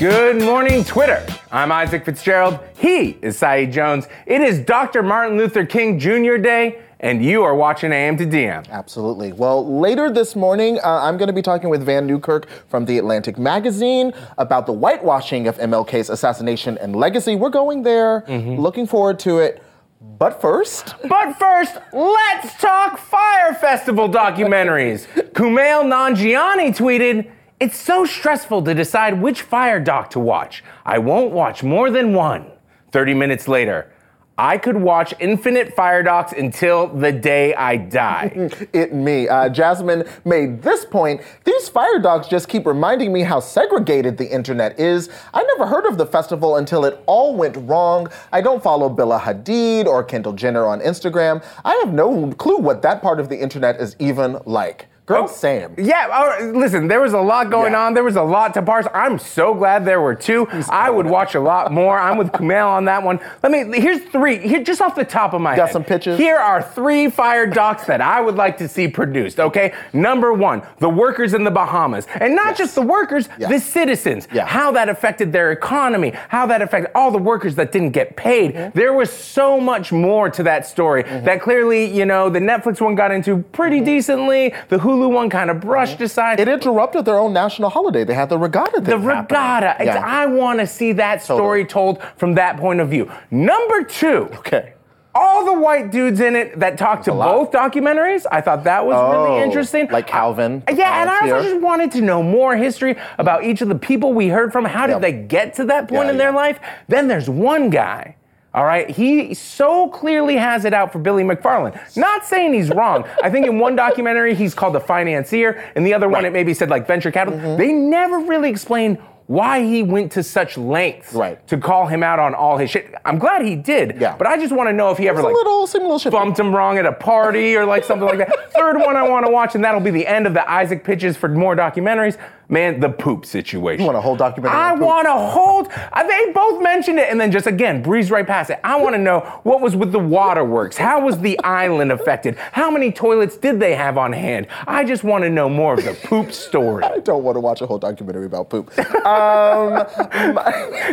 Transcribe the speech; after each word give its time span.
Good 0.00 0.40
morning, 0.40 0.82
Twitter. 0.82 1.22
I'm 1.52 1.70
Isaac 1.70 2.06
Fitzgerald. 2.06 2.58
He 2.78 3.18
is 3.20 3.36
Saeed 3.36 3.70
Jones. 3.70 4.08
It 4.24 4.40
is 4.40 4.58
Dr. 4.60 5.02
Martin 5.02 5.36
Luther 5.36 5.66
King 5.66 5.98
Jr. 5.98 6.38
Day, 6.38 6.80
and 7.00 7.22
you 7.22 7.42
are 7.42 7.54
watching 7.54 7.92
AM 7.92 8.16
to 8.16 8.24
DM. 8.24 8.66
Absolutely. 8.70 9.34
Well, 9.34 9.78
later 9.78 10.10
this 10.10 10.34
morning, 10.34 10.78
uh, 10.78 11.00
I'm 11.02 11.18
going 11.18 11.26
to 11.26 11.34
be 11.34 11.42
talking 11.42 11.68
with 11.68 11.84
Vann 11.84 12.06
Newkirk 12.06 12.48
from 12.68 12.86
The 12.86 12.96
Atlantic 12.96 13.36
Magazine 13.38 14.14
about 14.38 14.64
the 14.64 14.72
whitewashing 14.72 15.46
of 15.46 15.58
MLK's 15.58 16.08
assassination 16.08 16.78
and 16.78 16.96
legacy. 16.96 17.36
We're 17.36 17.50
going 17.50 17.82
there. 17.82 18.24
Looking 18.26 18.86
forward 18.86 19.18
to 19.18 19.40
it. 19.40 19.62
But 20.00 20.40
first, 20.40 20.94
But 21.10 21.34
first, 21.34 21.76
let's 21.92 22.56
talk 22.56 22.96
Fire 22.96 23.52
Festival 23.52 24.08
documentaries. 24.08 25.06
Kumail 25.34 25.84
Nanjiani 25.84 26.74
tweeted, 26.74 27.30
It's 27.60 27.76
so 27.76 28.06
stressful 28.06 28.62
to 28.62 28.72
decide 28.72 29.20
which 29.20 29.42
fire 29.42 29.78
doc 29.78 30.08
to 30.10 30.18
watch. 30.18 30.64
I 30.86 30.96
won't 30.96 31.30
watch 31.30 31.62
more 31.62 31.90
than 31.90 32.14
one. 32.14 32.46
30 32.90 33.12
minutes 33.12 33.48
later, 33.48 33.92
I 34.38 34.56
could 34.56 34.78
watch 34.78 35.12
infinite 35.20 35.74
fire 35.74 36.02
docs 36.02 36.32
until 36.32 36.86
the 36.86 37.12
day 37.12 37.54
I 37.54 37.76
die. 37.76 38.48
it 38.72 38.94
me. 38.94 39.28
Uh, 39.28 39.50
Jasmine 39.50 40.08
made 40.24 40.62
this 40.62 40.86
point. 40.86 41.20
These 41.44 41.68
fire 41.68 41.98
docs 41.98 42.28
just 42.28 42.48
keep 42.48 42.64
reminding 42.64 43.12
me 43.12 43.24
how 43.24 43.40
segregated 43.40 44.16
the 44.16 44.32
internet 44.32 44.80
is. 44.80 45.10
I 45.34 45.42
never 45.42 45.66
heard 45.66 45.84
of 45.84 45.98
the 45.98 46.06
festival 46.06 46.56
until 46.56 46.86
it 46.86 47.02
all 47.04 47.36
went 47.36 47.56
wrong. 47.68 48.08
I 48.32 48.40
don't 48.40 48.62
follow 48.62 48.88
Bella 48.88 49.20
Hadid 49.20 49.84
or 49.84 50.02
Kendall 50.02 50.32
Jenner 50.32 50.64
on 50.64 50.80
Instagram. 50.80 51.44
I 51.62 51.74
have 51.84 51.92
no 51.92 52.32
clue 52.38 52.56
what 52.56 52.80
that 52.80 53.02
part 53.02 53.20
of 53.20 53.28
the 53.28 53.38
internet 53.38 53.78
is 53.78 53.96
even 53.98 54.38
like. 54.46 54.86
Girl, 55.10 55.28
Sam. 55.28 55.74
Yeah, 55.76 56.38
listen, 56.54 56.86
there 56.88 57.00
was 57.00 57.12
a 57.14 57.20
lot 57.20 57.50
going 57.50 57.72
Yeah. 57.72 57.82
on. 57.86 57.94
There 57.94 58.04
was 58.04 58.16
a 58.16 58.22
lot 58.22 58.54
to 58.54 58.62
parse. 58.62 58.86
I'm 58.94 59.18
so 59.18 59.54
glad 59.54 59.84
there 59.84 60.00
were 60.00 60.14
two. 60.14 60.46
I 60.70 60.88
would 60.90 61.06
watch 61.06 61.34
a 61.34 61.40
lot 61.40 61.72
more. 61.80 61.98
I'm 61.98 62.16
with 62.16 62.28
Kumail 62.32 62.66
on 62.68 62.84
that 62.84 63.02
one. 63.02 63.18
Let 63.42 63.50
me, 63.50 63.80
here's 63.80 64.00
three, 64.10 64.38
here, 64.38 64.62
just 64.62 64.80
off 64.80 64.94
the 64.94 65.04
top 65.04 65.32
of 65.34 65.40
my 65.40 65.50
head. 65.50 65.56
Got 65.56 65.66
head. 65.66 65.72
some 65.72 65.84
pitches? 65.84 66.18
Here 66.18 66.36
are 66.36 66.62
three 66.62 67.10
fire 67.10 67.46
docs 67.46 67.84
that 67.86 68.00
I 68.00 68.20
would 68.20 68.36
like 68.36 68.56
to 68.58 68.68
see 68.68 68.86
produced, 68.88 69.40
okay? 69.40 69.72
Number 69.92 70.32
one, 70.32 70.62
the 70.78 70.88
workers 70.88 71.34
in 71.34 71.42
the 71.44 71.50
Bahamas. 71.50 72.06
And 72.20 72.36
not 72.36 72.56
just 72.56 72.74
the 72.74 72.82
workers, 72.82 73.28
Yeah. 73.38 73.48
the 73.48 73.58
citizens. 73.58 74.28
Yeah. 74.32 74.46
How 74.46 74.70
that 74.72 74.88
affected 74.88 75.32
their 75.32 75.50
economy, 75.50 76.12
how 76.28 76.46
that 76.46 76.62
affected 76.62 76.90
all 76.94 77.10
the 77.10 77.18
workers 77.18 77.54
that 77.56 77.72
didn't 77.72 77.90
get 77.90 78.14
paid. 78.16 78.54
Mm-hmm. 78.54 78.78
There 78.78 78.92
was 78.92 79.10
so 79.12 79.58
much 79.60 79.90
more 79.92 80.30
to 80.30 80.42
that 80.44 80.66
story 80.66 81.02
that 81.02 81.40
clearly, 81.40 81.84
you 81.84 82.04
know, 82.06 82.28
the 82.30 82.38
Netflix 82.38 82.80
one 82.80 82.94
got 82.94 83.10
into 83.10 83.38
pretty 83.52 83.80
decently. 83.80 84.54
The 84.68 84.76
Hulu 84.78 84.99
one 85.08 85.30
kind 85.30 85.50
of 85.50 85.60
brushed 85.60 86.00
aside. 86.00 86.40
It 86.40 86.48
interrupted 86.48 87.04
their 87.04 87.18
own 87.18 87.32
national 87.32 87.70
holiday. 87.70 88.04
They 88.04 88.14
had 88.14 88.28
the 88.28 88.38
regatta. 88.38 88.80
the 88.80 88.98
regatta. 88.98 89.76
Yeah. 89.84 90.02
I 90.04 90.26
want 90.26 90.60
to 90.60 90.66
see 90.66 90.92
that 90.92 91.22
story 91.22 91.64
told 91.64 92.02
from 92.16 92.34
that 92.34 92.56
point 92.58 92.80
of 92.80 92.88
view. 92.88 93.10
Number 93.30 93.82
two. 93.84 94.28
Okay. 94.38 94.74
All 95.12 95.44
the 95.44 95.54
white 95.60 95.90
dudes 95.90 96.20
in 96.20 96.36
it 96.36 96.60
that 96.60 96.78
talked 96.78 97.06
to 97.06 97.10
both 97.12 97.50
documentaries, 97.50 98.26
I 98.30 98.40
thought 98.40 98.62
that 98.64 98.86
was 98.86 98.94
Oh, 98.96 99.10
really 99.32 99.42
interesting. 99.42 99.88
like 99.90 100.06
Calvin, 100.06 100.62
I- 100.68 100.70
yeah, 100.70 101.00
and 101.00 101.10
I 101.10 101.32
also 101.32 101.42
just 101.50 101.60
wanted 101.60 101.90
to 101.92 102.00
know 102.00 102.22
more 102.22 102.54
history 102.54 102.94
about 103.18 103.42
each 103.42 103.60
of 103.60 103.68
the 103.68 103.74
people 103.74 104.12
we 104.12 104.28
heard 104.28 104.52
from. 104.52 104.64
How 104.64 104.86
did 104.86 104.92
Yep. 104.94 105.02
they 105.02 105.12
get 105.12 105.54
to 105.54 105.64
that 105.64 105.88
point 105.88 106.10
in 106.10 106.16
their 106.16 106.30
life? 106.30 106.60
Then 106.86 107.08
there's 107.08 107.28
one 107.28 107.70
guy. 107.70 108.14
All 108.52 108.64
right, 108.64 108.90
he 108.90 109.32
so 109.34 109.88
clearly 109.90 110.36
has 110.36 110.64
it 110.64 110.74
out 110.74 110.92
for 110.92 110.98
Billy 110.98 111.22
McFarland. 111.22 111.78
Not 111.96 112.26
saying 112.26 112.52
he's 112.52 112.68
wrong. 112.70 113.04
I 113.22 113.30
think 113.30 113.46
in 113.46 113.60
one 113.60 113.76
documentary 113.76 114.34
he's 114.34 114.54
called 114.54 114.74
the 114.74 114.80
financier, 114.80 115.70
in 115.76 115.84
the 115.84 115.94
other 115.94 116.08
one 116.08 116.24
it 116.24 116.32
maybe 116.32 116.52
said 116.52 116.68
like 116.68 116.86
venture 116.86 117.12
capital. 117.12 117.38
Mm-hmm. 117.38 117.58
They 117.58 117.72
never 117.72 118.18
really 118.18 118.50
explained 118.50 118.98
why 119.28 119.62
he 119.64 119.84
went 119.84 120.10
to 120.10 120.24
such 120.24 120.58
lengths 120.58 121.12
Right. 121.12 121.46
to 121.46 121.56
call 121.56 121.86
him 121.86 122.02
out 122.02 122.18
on 122.18 122.34
all 122.34 122.58
his 122.58 122.68
shit. 122.68 122.92
I'm 123.04 123.20
glad 123.20 123.42
he 123.44 123.54
did. 123.54 124.00
Yeah. 124.00 124.16
But 124.16 124.26
I 124.26 124.36
just 124.36 124.52
want 124.52 124.68
to 124.68 124.72
know 124.72 124.90
if 124.90 124.98
he 124.98 125.08
ever 125.08 125.22
like 125.22 125.32
little, 125.32 125.62
little 125.62 126.10
bumped 126.10 126.36
him 126.36 126.52
wrong 126.52 126.78
at 126.78 126.84
a 126.86 126.92
party 126.92 127.54
or 127.54 127.64
like 127.64 127.84
something 127.84 128.08
like 128.08 128.18
that. 128.18 128.52
Third 128.52 128.78
one 128.78 128.96
I 128.96 129.08
want 129.08 129.24
to 129.26 129.30
watch, 129.30 129.54
and 129.54 129.62
that'll 129.62 129.80
be 129.80 129.92
the 129.92 130.04
end 130.04 130.26
of 130.26 130.34
the 130.34 130.50
Isaac 130.50 130.82
pitches 130.82 131.16
for 131.16 131.28
more 131.28 131.54
documentaries. 131.54 132.18
Man, 132.50 132.80
the 132.80 132.88
poop 132.88 133.24
situation. 133.24 133.80
You 133.80 133.86
want 133.86 133.96
a 133.96 134.00
whole 134.00 134.16
documentary 134.16 134.58
I 134.58 134.72
want 134.72 135.06
to 135.06 135.12
hold. 135.14 135.68
uh, 135.92 136.02
They 136.06 136.32
both 136.32 136.60
mentioned 136.60 136.98
it, 136.98 137.08
and 137.08 137.20
then 137.20 137.30
just 137.30 137.46
again 137.46 137.80
breeze 137.80 138.10
right 138.10 138.26
past 138.26 138.50
it. 138.50 138.58
I 138.64 138.74
want 138.80 138.94
to 138.94 138.98
know 139.00 139.20
what 139.44 139.60
was 139.60 139.76
with 139.76 139.92
the 139.92 140.00
waterworks. 140.00 140.76
How 140.76 141.00
was 141.04 141.18
the 141.20 141.38
island 141.44 141.92
affected? 141.92 142.36
How 142.52 142.68
many 142.70 142.90
toilets 142.90 143.36
did 143.36 143.60
they 143.60 143.74
have 143.76 143.96
on 143.96 144.12
hand? 144.12 144.48
I 144.66 144.82
just 144.84 145.04
want 145.04 145.22
to 145.22 145.30
know 145.30 145.48
more 145.48 145.74
of 145.74 145.84
the 145.84 145.94
poop 145.94 146.32
story. 146.32 146.82
I 146.90 146.98
don't 146.98 147.22
want 147.22 147.36
to 147.36 147.40
watch 147.40 147.60
a 147.60 147.66
whole 147.66 147.78
documentary 147.78 148.26
about 148.26 148.50
poop. 148.50 148.72
Um, 149.00 149.86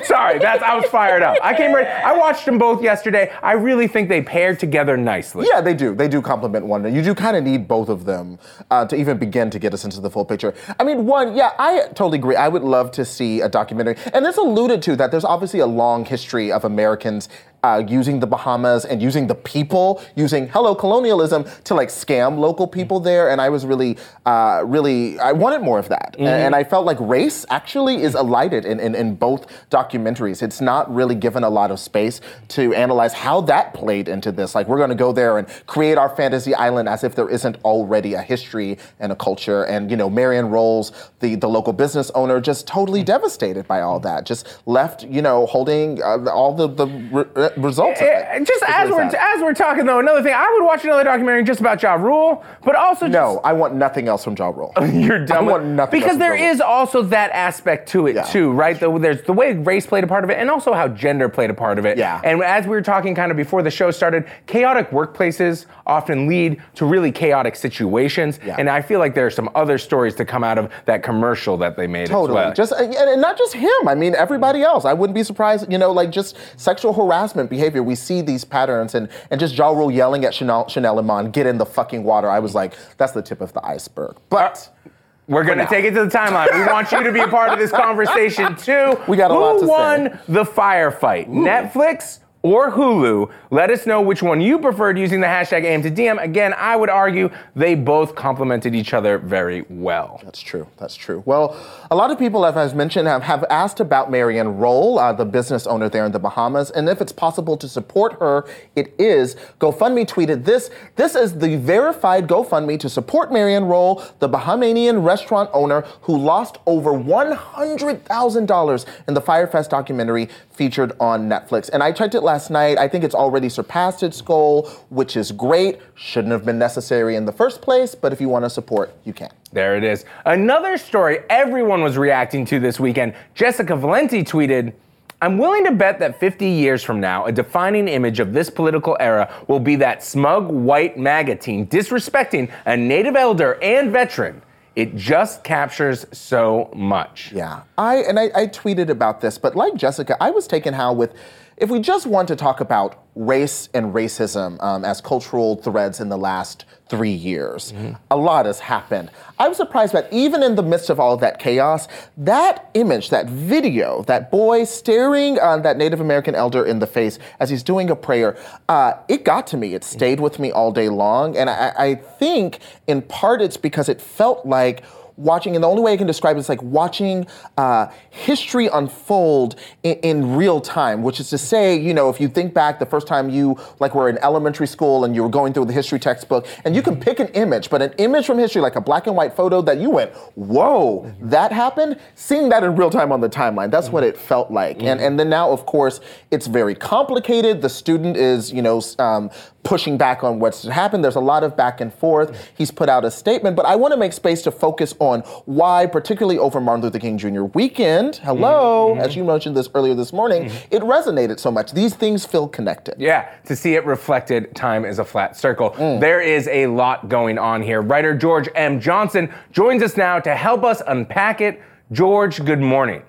Sorry, 0.03 0.39
that's 0.39 0.63
I 0.63 0.75
was 0.75 0.85
fired 0.85 1.21
up. 1.23 1.37
I 1.43 1.53
came 1.55 1.73
ready. 1.73 1.87
I 1.89 2.13
watched 2.15 2.45
them 2.45 2.57
both 2.57 2.81
yesterday. 2.81 3.31
I 3.43 3.53
really 3.53 3.87
think 3.87 4.09
they 4.09 4.21
paired 4.21 4.59
together 4.59 4.95
nicely. 4.97 5.45
Yeah, 5.51 5.61
they 5.61 5.73
do. 5.73 5.93
They 5.95 6.07
do 6.07 6.21
complement 6.21 6.65
one 6.65 6.81
another. 6.81 6.95
You 6.95 7.03
do 7.03 7.13
kind 7.13 7.35
of 7.35 7.43
need 7.43 7.67
both 7.67 7.89
of 7.89 8.05
them 8.05 8.39
uh, 8.71 8.85
to 8.85 8.95
even 8.95 9.17
begin 9.17 9.49
to 9.49 9.59
get 9.59 9.73
us 9.73 9.83
into 9.83 9.99
the 9.99 10.09
full 10.09 10.25
picture. 10.25 10.53
I 10.79 10.83
mean, 10.83 11.05
one, 11.05 11.35
yeah, 11.35 11.46
I 11.57 11.87
totally 11.89 12.17
agree. 12.17 12.35
I 12.35 12.47
would 12.47 12.63
love 12.63 12.91
to 12.91 13.05
see 13.05 13.41
a 13.41 13.49
documentary. 13.49 13.95
And 14.13 14.25
it's 14.25 14.37
alluded 14.37 14.81
to 14.83 14.95
that 14.95 15.11
there's 15.11 15.25
obviously 15.25 15.59
a 15.59 15.67
long 15.67 16.05
history 16.05 16.51
of 16.51 16.63
Americans 16.65 17.29
uh, 17.67 17.79
using 17.99 18.19
the 18.19 18.27
Bahamas 18.35 18.85
and 18.85 19.01
using 19.01 19.27
the 19.27 19.35
people, 19.35 20.01
using 20.15 20.47
hello 20.55 20.73
colonialism 20.83 21.41
to 21.67 21.73
like 21.75 21.89
scam 21.89 22.37
local 22.47 22.67
people 22.67 22.99
there. 22.99 23.29
And 23.31 23.41
I 23.41 23.49
was 23.49 23.65
really, 23.65 23.97
uh, 24.25 24.63
really, 24.65 25.19
I 25.19 25.31
wanted 25.43 25.61
more 25.61 25.79
of 25.79 25.89
that. 25.89 26.15
And, 26.17 26.27
and 26.27 26.55
I 26.55 26.63
felt 26.63 26.85
like 26.85 26.99
race 26.99 27.45
actually 27.49 27.95
is 28.07 28.15
elided 28.15 28.63
in, 28.65 28.79
in, 28.79 28.95
in 28.95 29.15
both 29.15 29.41
documentaries. 29.69 30.41
It's 30.41 30.61
not 30.61 30.83
really 30.93 31.15
given 31.15 31.43
a 31.43 31.49
lot 31.49 31.69
of 31.71 31.79
space 31.79 32.21
to 32.49 32.73
analyze 32.73 33.13
how 33.13 33.41
that 33.41 33.73
played 33.73 34.07
into 34.07 34.31
this. 34.31 34.55
Like, 34.55 34.67
we're 34.69 34.77
going 34.77 34.89
to 34.97 35.03
go 35.07 35.11
there 35.11 35.37
and 35.37 35.47
create 35.65 35.97
our 35.97 36.09
fantasy 36.15 36.53
island 36.55 36.87
as 36.87 37.03
if 37.03 37.15
there 37.15 37.29
isn't 37.29 37.57
already 37.63 38.13
a 38.13 38.21
history 38.21 38.77
and 38.99 39.11
a 39.11 39.15
culture. 39.15 39.63
And, 39.63 39.91
you 39.91 39.97
know, 39.97 40.09
Marion 40.09 40.47
Rolls, 40.49 40.91
the, 41.19 41.35
the 41.35 41.49
local 41.49 41.73
business 41.73 42.11
owner, 42.15 42.39
just 42.39 42.67
totally 42.67 43.03
devastated 43.03 43.67
by 43.67 43.81
all 43.81 43.99
that. 44.01 44.25
Just 44.25 44.47
left, 44.65 45.03
you 45.03 45.21
know, 45.21 45.45
holding 45.47 46.01
uh, 46.01 46.29
all 46.29 46.53
the, 46.53 46.67
the 46.67 46.87
re- 47.11 47.51
results 47.57 47.99
of 48.01 48.07
it. 48.07 48.45
Just 48.47 48.63
as 48.67 48.89
we're 48.89 49.09
sad. 49.09 49.35
as 49.35 49.41
we're 49.41 49.53
talking 49.53 49.85
though, 49.85 49.99
another 49.99 50.21
thing, 50.23 50.33
I 50.35 50.49
would 50.53 50.65
watch 50.65 50.83
another 50.83 51.03
documentary 51.03 51.43
just 51.43 51.59
about 51.59 51.81
Ja 51.81 51.95
Rule, 51.95 52.43
but 52.63 52.75
also 52.75 53.07
No, 53.07 53.39
I 53.43 53.53
want 53.53 53.75
nothing 53.75 54.07
else 54.07 54.23
from 54.23 54.35
Ja 54.37 54.49
Rule. 54.49 54.73
you're 54.93 55.25
done 55.25 55.37
I 55.37 55.41
with- 55.41 55.51
want 55.51 55.65
nothing 55.65 55.99
because 55.99 56.11
else 56.13 56.19
there 56.19 56.35
Ja 56.35 56.51
is 56.51 56.61
also 56.61 57.01
that 57.03 57.31
aspect 57.31 57.89
to 57.89 58.07
it 58.07 58.15
Yeah. 58.15 58.23
too, 58.23 58.51
right? 58.51 58.79
The, 58.79 58.97
there's 58.99 59.21
the 59.23 59.33
way 59.33 59.53
race 59.53 59.85
played 59.85 60.03
a 60.03 60.07
part 60.07 60.23
of 60.23 60.29
it, 60.29 60.37
and 60.37 60.49
also 60.49 60.73
how 60.73 60.87
gender 60.87 61.29
played 61.29 61.49
a 61.49 61.53
part 61.53 61.79
of 61.79 61.85
it. 61.85 61.97
Yeah. 61.97 62.21
And 62.23 62.41
as 62.43 62.65
we 62.65 62.71
were 62.71 62.81
talking 62.81 63.15
kind 63.15 63.31
of 63.31 63.37
before 63.37 63.61
the 63.63 63.71
show 63.71 63.91
started, 63.91 64.25
chaotic 64.45 64.89
workplaces 64.91 65.65
often 65.85 66.27
lead 66.27 66.61
to 66.75 66.85
really 66.85 67.11
chaotic 67.11 67.55
situations, 67.55 68.39
Yeah. 68.45 68.55
and 68.59 68.69
I 68.69 68.81
feel 68.81 68.99
like 68.99 69.13
there 69.15 69.25
are 69.25 69.29
some 69.31 69.49
other 69.55 69.77
stories 69.77 70.15
to 70.15 70.25
come 70.25 70.43
out 70.43 70.57
of 70.57 70.71
that 70.85 71.03
commercial 71.03 71.57
that 71.57 71.75
they 71.77 71.87
made. 71.87 72.07
Totally. 72.07 72.39
As 72.39 72.45
well. 72.45 72.53
Just 72.53 72.71
and 72.73 73.21
not 73.21 73.37
just 73.37 73.53
him. 73.53 73.87
I 73.87 73.95
mean, 73.95 74.15
everybody 74.15 74.61
else. 74.63 74.85
I 74.85 74.93
wouldn't 74.93 75.15
be 75.15 75.23
surprised. 75.23 75.71
You 75.71 75.77
know, 75.77 75.91
like 75.91 76.11
just 76.11 76.37
sexual 76.57 76.93
harassment 76.93 77.36
behavior. 77.45 77.83
We 77.83 77.93
see 77.95 78.21
these 78.21 78.43
patterns, 78.43 78.95
and 78.95 79.09
and 79.29 79.39
just 79.39 79.55
Ja 79.55 79.69
Rule 79.69 79.91
yelling 79.91 80.25
at 80.25 80.33
Chanel, 80.33 80.67
Chanel 80.67 80.97
Iman, 80.97 81.29
"Get 81.29 81.45
in 81.45 81.59
the 81.59 81.65
fucking 81.65 82.03
water." 82.03 82.29
I 82.29 82.39
was 82.39 82.55
like, 82.55 82.73
that's 82.97 83.11
the 83.11 83.21
tip 83.21 83.41
of 83.41 83.53
the 83.53 83.63
iceberg. 83.63 84.15
But 84.29 84.69
uh, 84.85 84.89
We're 85.27 85.43
going 85.43 85.59
to 85.59 85.65
take 85.67 85.85
it 85.85 85.93
to 85.93 86.05
the 86.05 86.09
timeline. 86.09 86.47
We 86.53 86.65
want 86.71 86.91
you 86.91 87.03
to 87.03 87.11
be 87.11 87.19
a 87.19 87.27
part 87.27 87.51
of 87.51 87.59
this 87.59 87.71
conversation 87.85 88.55
too. 88.55 88.97
We 89.07 89.17
got 89.17 89.29
a 89.29 89.33
Who 89.35 89.39
lot 89.39 89.53
to 89.53 89.59
say. 89.59 89.65
Who 89.65 89.69
won 89.69 90.19
the 90.27 90.43
firefight? 90.43 91.27
Netflix 91.27 92.19
or 92.47 92.71
Hulu? 92.71 93.31
Let 93.51 93.71
us 93.71 93.85
know 93.85 94.01
which 94.01 94.21
one 94.21 94.41
you 94.41 94.59
preferred 94.59 94.97
using 94.97 95.21
the 95.21 95.27
hashtag 95.27 95.63
AM 95.63 95.81
to 95.83 95.91
DM. 95.91 96.21
Again, 96.21 96.53
I 96.53 96.75
would 96.75 96.89
argue 96.89 97.29
they 97.55 97.75
both 97.75 98.15
complemented 98.15 98.75
each 98.75 98.93
other 98.93 99.17
very 99.17 99.65
well. 99.69 100.19
That's 100.23 100.41
true. 100.41 100.67
That's 100.77 100.95
true. 100.95 101.23
Well, 101.25 101.57
a 101.89 101.95
lot 101.95 102.11
of 102.11 102.19
people, 102.19 102.45
as 102.45 102.55
I've 102.55 102.75
mentioned, 102.75 103.07
have, 103.07 103.23
have 103.23 103.45
asked 103.49 103.79
about 103.79 104.11
Maryann 104.11 104.59
Rolle, 104.59 104.99
uh, 104.99 105.13
the 105.13 105.25
business 105.25 105.65
owner 105.65 105.89
there 105.89 106.05
in 106.05 106.11
the 106.11 106.19
Bahamas, 106.19 106.71
and 106.71 106.87
if 106.87 107.01
it's 107.01 107.11
possible 107.11 107.57
to 107.57 107.67
support 107.67 108.19
her. 108.19 108.45
It 108.75 108.93
is. 108.99 109.35
GoFundMe 109.59 110.07
tweeted 110.07 110.45
this. 110.45 110.69
This 110.95 111.15
is 111.15 111.39
the 111.39 111.55
verified 111.57 112.27
GoFundMe 112.27 112.79
to 112.79 112.89
support 112.89 113.31
Maryann 113.31 113.67
Rolle, 113.67 114.03
the 114.19 114.29
Bahamanian 114.29 115.03
restaurant 115.03 115.49
owner 115.53 115.81
who 116.01 116.17
lost 116.17 116.57
over 116.65 116.91
$100,000 116.91 118.85
in 119.07 119.13
the 119.13 119.21
Firefest 119.21 119.69
documentary 119.69 120.29
featured 120.51 120.93
on 120.99 121.29
Netflix. 121.29 121.69
And 121.69 121.81
I 121.83 121.91
checked 121.91 122.15
it 122.15 122.21
last 122.21 122.36
night. 122.49 122.77
I 122.77 122.87
think 122.87 123.03
it's 123.03 123.15
already 123.15 123.49
surpassed 123.49 124.03
its 124.03 124.21
goal, 124.21 124.69
which 124.89 125.17
is 125.17 125.31
great. 125.31 125.79
Shouldn't 125.95 126.31
have 126.31 126.45
been 126.45 126.59
necessary 126.59 127.15
in 127.15 127.25
the 127.25 127.31
first 127.31 127.61
place, 127.61 127.95
but 127.95 128.13
if 128.13 128.21
you 128.21 128.29
want 128.29 128.45
to 128.45 128.49
support, 128.49 128.93
you 129.05 129.13
can. 129.13 129.31
There 129.51 129.75
it 129.75 129.83
is. 129.83 130.05
Another 130.25 130.77
story 130.77 131.19
everyone 131.29 131.81
was 131.81 131.97
reacting 131.97 132.45
to 132.45 132.59
this 132.59 132.79
weekend. 132.79 133.15
Jessica 133.35 133.75
Valenti 133.75 134.23
tweeted, 134.23 134.73
I'm 135.19 135.39
willing 135.39 135.65
to 135.65 135.71
bet 135.71 135.97
that 135.99 136.19
50 136.19 136.47
years 136.47 136.83
from 136.83 136.99
now, 136.99 137.25
a 137.25 137.31
defining 137.31 137.87
image 137.87 138.19
of 138.19 138.33
this 138.33 138.51
political 138.51 138.95
era 138.99 139.33
will 139.47 139.59
be 139.59 139.75
that 139.77 140.03
smug 140.03 140.47
white 140.47 140.97
MAGA 140.97 141.37
team 141.37 141.65
disrespecting 141.65 142.51
a 142.67 142.77
native 142.77 143.15
elder 143.15 143.57
and 143.63 143.91
veteran 143.91 144.43
It 144.75 144.95
just 144.95 145.43
captures 145.43 146.05
so 146.11 146.69
much. 146.75 147.31
Yeah, 147.31 147.63
I 147.79 147.97
and 147.97 148.19
I, 148.19 148.29
I 148.35 148.47
tweeted 148.47 148.89
about 148.89 149.21
this, 149.21 149.39
but 149.39 149.55
like 149.55 149.73
Jessica, 149.75 150.15
I 150.21 150.29
was 150.29 150.45
taken 150.45 150.75
how 150.75 150.93
with 150.93 151.15
if 151.57 151.71
we 151.71 151.79
just 151.79 152.05
want 152.05 152.27
to 152.27 152.35
talk 152.35 152.59
about 152.59 153.03
race 153.15 153.67
and 153.73 153.93
racism 153.93 154.61
um, 154.63 154.85
as 154.85 155.01
cultural 155.01 155.55
threads 155.55 155.99
in 155.99 156.07
the 156.07 156.17
last 156.17 156.65
three 156.87 157.11
years, 157.11 157.71
mm-hmm. 157.71 157.93
a 158.11 158.15
lot 158.15 158.45
has 158.45 158.59
happened. 158.59 159.09
I 159.39 159.47
was 159.47 159.57
surprised 159.57 159.93
that 159.93 160.07
even 160.13 160.43
in 160.43 160.53
the 160.53 160.61
midst 160.61 160.91
of 160.91 160.99
all 160.99 161.15
of 161.15 161.19
that 161.21 161.39
chaos, 161.39 161.87
that 162.15 162.69
image, 162.75 163.09
that 163.09 163.27
video, 163.27 164.03
that 164.03 164.29
boy 164.29 164.65
staring 164.65 165.39
on 165.39 165.63
that 165.63 165.77
Native 165.77 165.99
American 165.99 166.35
elder 166.35 166.63
in 166.63 166.77
the 166.77 166.87
face 166.87 167.17
as 167.39 167.49
he's 167.49 167.63
doing 167.63 167.89
a 167.89 167.95
prayer, 167.95 168.37
uh, 168.69 168.93
it 169.07 169.25
got 169.25 169.47
to 169.47 169.57
me. 169.57 169.73
It 169.73 169.83
stayed 169.83 170.19
with 170.19 170.37
me 170.37 170.51
all 170.51 170.71
day 170.71 170.89
long. 170.89 171.35
And 171.35 171.49
I, 171.49 171.73
I 171.75 171.95
think 171.95 172.59
in 172.85 173.01
part 173.01 173.41
it's 173.41 173.57
because 173.57 173.89
it 173.89 173.99
felt 173.99 174.45
like 174.45 174.83
watching, 175.17 175.55
and 175.55 175.63
the 175.63 175.67
only 175.67 175.81
way 175.81 175.93
I 175.93 175.97
can 175.97 176.07
describe 176.07 176.37
it 176.37 176.39
is 176.39 176.49
like 176.49 176.61
watching 176.61 177.27
uh, 177.57 177.87
history 178.09 178.67
unfold 178.67 179.55
in, 179.83 179.95
in, 179.97 180.35
real 180.35 180.61
time, 180.61 181.03
which 181.03 181.19
is 181.19 181.29
to 181.31 181.37
say, 181.37 181.77
you 181.77 181.93
know, 181.93 182.09
if 182.09 182.21
you 182.21 182.27
think 182.27 182.53
back 182.53 182.79
the 182.79 182.85
first 182.85 183.07
time 183.07 183.29
you 183.29 183.57
like 183.79 183.95
were 183.95 184.09
in 184.09 184.17
elementary 184.19 184.67
school 184.67 185.05
and 185.05 185.15
you 185.15 185.23
were 185.23 185.29
going 185.29 185.53
through 185.53 185.65
the 185.65 185.73
history 185.73 185.99
textbook, 185.99 186.47
and 186.65 186.75
you 186.75 186.81
can 186.81 186.93
mm-hmm. 186.93 187.03
pick 187.03 187.19
an 187.19 187.27
image, 187.29 187.69
but 187.69 187.81
an 187.81 187.93
image 187.97 188.25
from 188.25 188.37
history, 188.37 188.61
like 188.61 188.75
a 188.75 188.81
black 188.81 189.07
and 189.07 189.15
white 189.15 189.35
photo 189.35 189.61
that 189.61 189.79
you 189.79 189.89
went, 189.89 190.11
whoa, 190.35 191.01
mm-hmm. 191.01 191.29
that 191.29 191.51
happened, 191.51 191.99
seeing 192.15 192.49
that 192.49 192.63
in 192.63 192.75
real 192.75 192.89
time 192.89 193.11
on 193.11 193.21
the 193.21 193.29
timeline, 193.29 193.71
that's 193.71 193.89
what 193.89 194.03
mm-hmm. 194.03 194.15
it 194.15 194.17
felt 194.17 194.51
like. 194.51 194.83
And, 194.83 195.01
and 195.01 195.19
then 195.19 195.29
now, 195.29 195.49
of 195.51 195.65
course, 195.65 195.99
it's 196.31 196.47
very 196.47 196.75
complicated. 196.75 197.61
The 197.61 197.69
student 197.69 198.17
is, 198.17 198.51
you 198.51 198.61
know, 198.61 198.81
um, 198.99 199.29
pushing 199.67 199.97
back 199.97 200.23
on 200.23 200.39
what's 200.39 200.63
happened. 200.63 201.03
There's 201.03 201.17
a 201.17 201.19
lot 201.19 201.43
of 201.43 201.57
back 201.57 201.81
and 201.81 201.93
forth. 201.93 202.49
He's 202.57 202.71
put 202.71 202.87
out 202.87 203.03
a 203.03 203.11
statement, 203.11 203.57
but 203.57 203.65
I 203.65 203.75
want 203.75 203.91
to 203.91 203.97
make 203.97 204.13
space 204.13 204.41
to 204.43 204.51
focus 204.51 204.93
on 204.99 205.19
why, 205.43 205.85
particularly 205.85 206.39
over 206.39 206.61
Martin 206.61 206.83
Luther 206.83 206.99
King 206.99 207.17
Jr. 207.17 207.43
weekend, 207.43 208.15
hello, 208.23 208.91
mm-hmm. 208.91 209.01
as 209.01 209.13
you 209.17 209.25
mentioned 209.25 209.57
this 209.57 209.67
earlier 209.75 209.93
this 209.93 210.13
morning, 210.13 210.45
mm-hmm. 210.45 210.73
it 210.73 210.81
resonated 210.83 211.37
so 211.37 211.51
much. 211.51 211.73
These 211.73 211.95
things 211.95 212.25
feel 212.25 212.47
connected. 212.47 212.95
Yeah, 212.97 213.29
to 213.45 213.57
see 213.57 213.75
it 213.75 213.85
reflected, 213.85 214.55
time 214.55 214.85
is 214.85 214.99
a 214.99 215.05
flat 215.05 215.35
circle. 215.35 215.71
Mm. 215.71 215.99
There 215.99 216.21
is 216.21 216.47
a 216.47 216.67
lot 216.67 217.09
going 217.09 217.37
on 217.37 217.61
here. 217.61 217.81
Writer 217.81 218.15
George 218.15 218.47
M. 218.55 218.79
Johnson 218.79 219.33
joins 219.51 219.83
us 219.83 219.97
now 219.97 220.17
to 220.21 220.33
help 220.33 220.63
us 220.63 220.81
unpack 220.87 221.41
it. 221.41 221.61
George, 221.91 222.45
good 222.45 222.61
morning. 222.61 223.03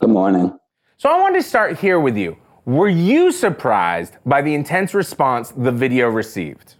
Good 0.00 0.10
morning. 0.10 0.58
So 0.96 1.10
I 1.10 1.20
wanted 1.20 1.42
to 1.42 1.46
start 1.46 1.78
here 1.78 2.00
with 2.00 2.16
you. 2.16 2.38
Were 2.64 2.88
you 2.88 3.32
surprised 3.32 4.16
by 4.24 4.40
the 4.40 4.54
intense 4.54 4.94
response 4.94 5.52
the 5.56 5.72
video 5.72 6.08
received? 6.08 6.76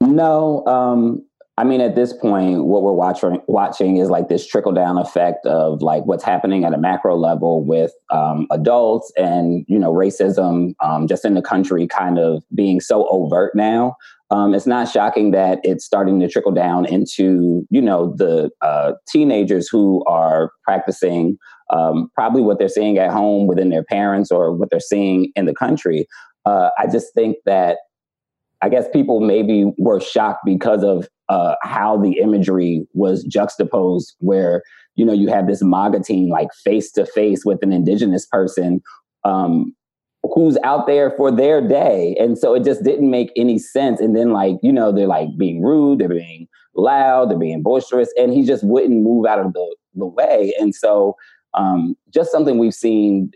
No. 0.00 0.64
Um, 0.66 1.24
I 1.56 1.62
mean, 1.62 1.80
at 1.80 1.94
this 1.94 2.12
point, 2.12 2.64
what 2.64 2.82
we're 2.82 2.92
watching 2.92 3.40
watching 3.46 3.96
is 3.96 4.10
like 4.10 4.28
this 4.28 4.46
trickle 4.46 4.72
down 4.72 4.98
effect 4.98 5.46
of 5.46 5.82
like 5.82 6.04
what's 6.04 6.24
happening 6.24 6.64
at 6.64 6.74
a 6.74 6.78
macro 6.78 7.16
level 7.16 7.64
with 7.64 7.92
um, 8.10 8.46
adults 8.50 9.12
and 9.16 9.64
you 9.68 9.78
know 9.78 9.92
racism 9.92 10.74
um, 10.80 11.06
just 11.06 11.24
in 11.24 11.34
the 11.34 11.42
country 11.42 11.86
kind 11.86 12.18
of 12.18 12.42
being 12.54 12.80
so 12.80 13.08
overt 13.08 13.54
now. 13.54 13.96
Um, 14.30 14.52
it's 14.52 14.66
not 14.66 14.88
shocking 14.88 15.30
that 15.30 15.60
it's 15.62 15.84
starting 15.84 16.18
to 16.20 16.28
trickle 16.28 16.52
down 16.52 16.86
into 16.86 17.66
you 17.70 17.80
know 17.80 18.14
the 18.16 18.50
uh, 18.60 18.92
teenagers 19.08 19.68
who 19.68 20.04
are 20.06 20.50
practicing 20.64 21.36
um, 21.70 22.10
probably 22.14 22.42
what 22.42 22.58
they're 22.58 22.68
seeing 22.68 22.98
at 22.98 23.10
home 23.10 23.46
within 23.46 23.70
their 23.70 23.84
parents 23.84 24.30
or 24.30 24.52
what 24.52 24.70
they're 24.70 24.80
seeing 24.80 25.32
in 25.34 25.46
the 25.46 25.54
country. 25.54 26.06
Uh, 26.44 26.70
I 26.78 26.86
just 26.86 27.14
think 27.14 27.36
that 27.46 27.78
I 28.62 28.68
guess 28.68 28.86
people 28.92 29.20
maybe 29.20 29.72
were 29.76 30.00
shocked 30.00 30.40
because 30.44 30.82
of 30.82 31.08
uh, 31.28 31.54
how 31.62 32.00
the 32.00 32.18
imagery 32.18 32.86
was 32.92 33.24
juxtaposed, 33.24 34.14
where 34.18 34.62
you 34.96 35.04
know 35.04 35.12
you 35.12 35.28
have 35.28 35.46
this 35.46 35.62
MAGA 35.62 36.00
team 36.00 36.30
like 36.30 36.48
face 36.64 36.90
to 36.92 37.06
face 37.06 37.44
with 37.44 37.62
an 37.62 37.72
indigenous 37.72 38.26
person 38.26 38.82
um, 39.24 39.74
who's 40.34 40.56
out 40.64 40.86
there 40.86 41.10
for 41.10 41.30
their 41.30 41.66
day, 41.66 42.16
and 42.18 42.38
so 42.38 42.54
it 42.54 42.64
just 42.64 42.82
didn't 42.82 43.10
make 43.10 43.30
any 43.36 43.58
sense. 43.58 44.00
And 44.00 44.16
then 44.16 44.32
like 44.32 44.56
you 44.62 44.72
know 44.72 44.92
they're 44.92 45.06
like 45.06 45.28
being 45.36 45.62
rude, 45.62 45.98
they're 45.98 46.08
being 46.08 46.46
loud, 46.74 47.30
they're 47.30 47.38
being 47.38 47.62
boisterous, 47.62 48.12
and 48.16 48.32
he 48.32 48.44
just 48.44 48.64
wouldn't 48.64 49.02
move 49.02 49.26
out 49.26 49.40
of 49.40 49.52
the 49.52 49.76
the 49.94 50.06
way, 50.06 50.54
and 50.58 50.74
so 50.74 51.16
um, 51.54 51.96
just 52.12 52.30
something 52.30 52.58
we've 52.58 52.74
seen 52.74 53.30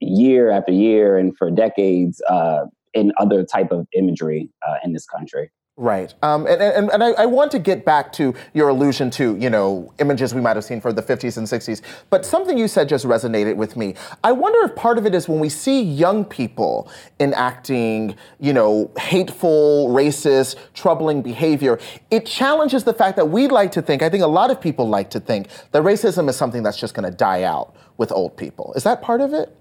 year 0.00 0.50
after 0.50 0.72
year 0.72 1.16
and 1.16 1.36
for 1.36 1.50
decades 1.50 2.20
uh, 2.28 2.64
in 2.94 3.12
other 3.18 3.44
type 3.44 3.70
of 3.70 3.86
imagery 3.94 4.50
uh, 4.66 4.74
in 4.84 4.92
this 4.92 5.06
country. 5.06 5.50
Right. 5.78 6.12
Um, 6.22 6.46
and 6.46 6.60
and, 6.60 6.90
and 6.90 7.02
I, 7.02 7.12
I, 7.12 7.24
want 7.24 7.50
to 7.52 7.58
get 7.58 7.86
back 7.86 8.12
to 8.12 8.34
your 8.52 8.68
allusion 8.68 9.10
to, 9.12 9.36
you 9.38 9.48
know, 9.48 9.90
images 10.00 10.34
we 10.34 10.40
might 10.42 10.54
have 10.54 10.66
seen 10.66 10.82
for 10.82 10.92
the 10.92 11.02
50s 11.02 11.38
and 11.38 11.46
60s. 11.46 11.80
But 12.10 12.26
something 12.26 12.58
you 12.58 12.68
said 12.68 12.90
just 12.90 13.06
resonated 13.06 13.56
with 13.56 13.74
me. 13.74 13.94
I 14.22 14.32
wonder 14.32 14.58
if 14.66 14.76
part 14.76 14.98
of 14.98 15.06
it 15.06 15.14
is 15.14 15.30
when 15.30 15.40
we 15.40 15.48
see 15.48 15.82
young 15.82 16.26
people 16.26 16.92
enacting, 17.20 18.16
you 18.38 18.52
know, 18.52 18.90
hateful, 18.98 19.88
racist, 19.88 20.56
troubling 20.74 21.22
behavior, 21.22 21.80
it 22.10 22.26
challenges 22.26 22.84
the 22.84 22.92
fact 22.92 23.16
that 23.16 23.30
we 23.30 23.48
like 23.48 23.72
to 23.72 23.80
think, 23.80 24.02
I 24.02 24.10
think 24.10 24.22
a 24.22 24.26
lot 24.26 24.50
of 24.50 24.60
people 24.60 24.86
like 24.86 25.08
to 25.10 25.20
think, 25.20 25.48
that 25.70 25.82
racism 25.82 26.28
is 26.28 26.36
something 26.36 26.62
that's 26.62 26.78
just 26.78 26.92
going 26.92 27.10
to 27.10 27.16
die 27.16 27.44
out 27.44 27.74
with 27.96 28.12
old 28.12 28.36
people. 28.36 28.74
Is 28.76 28.84
that 28.84 29.00
part 29.00 29.22
of 29.22 29.32
it? 29.32 29.56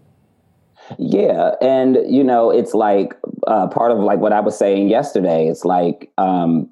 Yeah, 0.98 1.52
and 1.62 1.98
you 2.08 2.24
know, 2.24 2.52
it's 2.52 2.74
like 2.74 3.16
uh, 3.48 3.68
part 3.68 3.92
of 3.92 4.00
like 4.00 4.20
what 4.20 4.34
I 4.34 4.40
was 4.40 4.58
saying 4.58 4.90
yesterday. 4.90 5.48
It's 5.48 5.66
like 5.66 6.12
um, 6.18 6.70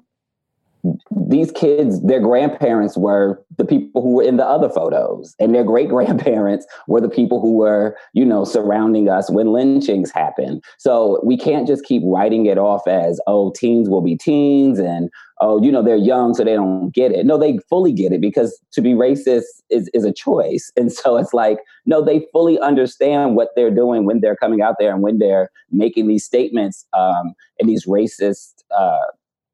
these 1.28 1.52
kids, 1.52 2.02
their 2.02 2.20
grandparents 2.20 2.96
were 2.96 3.42
the 3.58 3.64
people 3.64 4.02
who 4.02 4.16
were 4.16 4.22
in 4.22 4.36
the 4.36 4.46
other 4.46 4.68
photos, 4.68 5.34
and 5.38 5.54
their 5.54 5.64
great 5.64 5.88
grandparents 5.96 6.66
were 6.86 7.00
the 7.00 7.08
people 7.08 7.40
who 7.40 7.56
were, 7.56 7.96
you 8.12 8.24
know, 8.24 8.44
surrounding 8.44 9.08
us 9.08 9.30
when 9.30 9.48
lynchings 9.48 10.10
happened. 10.10 10.62
So 10.78 11.20
we 11.24 11.36
can't 11.36 11.66
just 11.66 11.84
keep 11.84 12.02
writing 12.04 12.46
it 12.46 12.58
off 12.58 12.86
as, 12.86 13.20
oh, 13.26 13.52
teens 13.52 13.88
will 13.88 14.02
be 14.02 14.16
teens, 14.16 14.78
and 14.78 15.10
oh, 15.40 15.62
you 15.62 15.72
know, 15.72 15.82
they're 15.82 15.96
young, 15.96 16.34
so 16.34 16.44
they 16.44 16.54
don't 16.54 16.90
get 16.94 17.12
it. 17.12 17.24
No, 17.24 17.38
they 17.38 17.58
fully 17.68 17.92
get 17.92 18.12
it 18.12 18.20
because 18.20 18.60
to 18.72 18.82
be 18.82 18.90
racist 18.90 19.44
is, 19.70 19.88
is 19.94 20.04
a 20.04 20.12
choice. 20.12 20.70
And 20.80 20.90
so 20.90 21.18
it's 21.18 21.34
like, 21.34 21.58
no, 21.84 22.02
they 22.02 22.26
fully 22.32 22.58
understand 22.58 23.36
what 23.36 23.48
they're 23.54 23.70
doing 23.70 24.06
when 24.06 24.20
they're 24.20 24.36
coming 24.36 24.62
out 24.62 24.76
there 24.78 24.92
and 24.92 25.02
when 25.02 25.18
they're 25.18 25.50
making 25.70 26.08
these 26.08 26.24
statements 26.24 26.86
um, 26.94 27.34
and 27.58 27.68
these 27.68 27.84
racist 27.84 28.62
uh, 28.74 29.00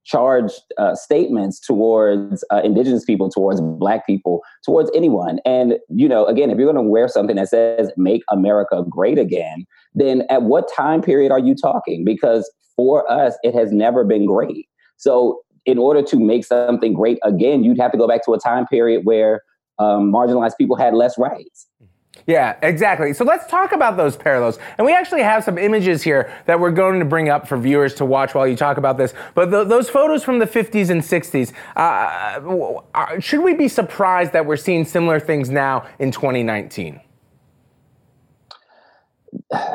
charged 0.06 0.62
uh, 0.78 0.94
statements 0.94 1.60
towards 1.60 2.44
uh, 2.50 2.60
indigenous 2.64 3.04
people, 3.04 3.28
towards 3.28 3.60
black 3.60 4.06
people, 4.06 4.40
towards 4.64 4.90
anyone. 4.94 5.40
And, 5.44 5.74
you 5.88 6.08
know, 6.08 6.24
again, 6.26 6.48
if 6.50 6.58
you're 6.58 6.72
going 6.72 6.82
to 6.82 6.88
wear 6.88 7.08
something 7.08 7.36
that 7.36 7.48
says 7.48 7.90
make 7.96 8.22
America 8.30 8.84
great 8.88 9.18
again, 9.18 9.66
then 9.94 10.22
at 10.30 10.42
what 10.42 10.70
time 10.74 11.02
period 11.02 11.32
are 11.32 11.40
you 11.40 11.54
talking? 11.54 12.04
Because 12.04 12.50
for 12.76 13.10
us, 13.10 13.36
it 13.42 13.54
has 13.54 13.72
never 13.72 14.04
been 14.04 14.26
great. 14.26 14.66
So, 14.96 15.40
in 15.64 15.78
order 15.78 16.00
to 16.00 16.20
make 16.20 16.44
something 16.44 16.94
great 16.94 17.18
again, 17.24 17.64
you'd 17.64 17.80
have 17.80 17.90
to 17.90 17.98
go 17.98 18.06
back 18.06 18.24
to 18.24 18.32
a 18.32 18.38
time 18.38 18.66
period 18.66 19.00
where 19.02 19.40
um, 19.80 20.12
marginalized 20.12 20.56
people 20.56 20.76
had 20.76 20.94
less 20.94 21.18
rights. 21.18 21.66
Yeah, 22.26 22.56
exactly. 22.60 23.12
So 23.12 23.24
let's 23.24 23.46
talk 23.46 23.70
about 23.70 23.96
those 23.96 24.16
parallels. 24.16 24.58
And 24.78 24.84
we 24.84 24.92
actually 24.92 25.22
have 25.22 25.44
some 25.44 25.58
images 25.58 26.02
here 26.02 26.32
that 26.46 26.58
we're 26.58 26.72
going 26.72 26.98
to 26.98 27.04
bring 27.04 27.28
up 27.28 27.46
for 27.46 27.56
viewers 27.56 27.94
to 27.94 28.04
watch 28.04 28.34
while 28.34 28.48
you 28.48 28.56
talk 28.56 28.78
about 28.78 28.98
this. 28.98 29.14
But 29.34 29.50
th- 29.50 29.68
those 29.68 29.88
photos 29.88 30.24
from 30.24 30.40
the 30.40 30.46
50s 30.46 30.90
and 30.90 31.00
60s, 31.00 31.52
uh, 31.76 32.80
uh, 32.94 33.20
should 33.20 33.44
we 33.44 33.54
be 33.54 33.68
surprised 33.68 34.32
that 34.32 34.44
we're 34.44 34.56
seeing 34.56 34.84
similar 34.84 35.20
things 35.20 35.50
now 35.50 35.86
in 36.00 36.10
2019? 36.10 37.00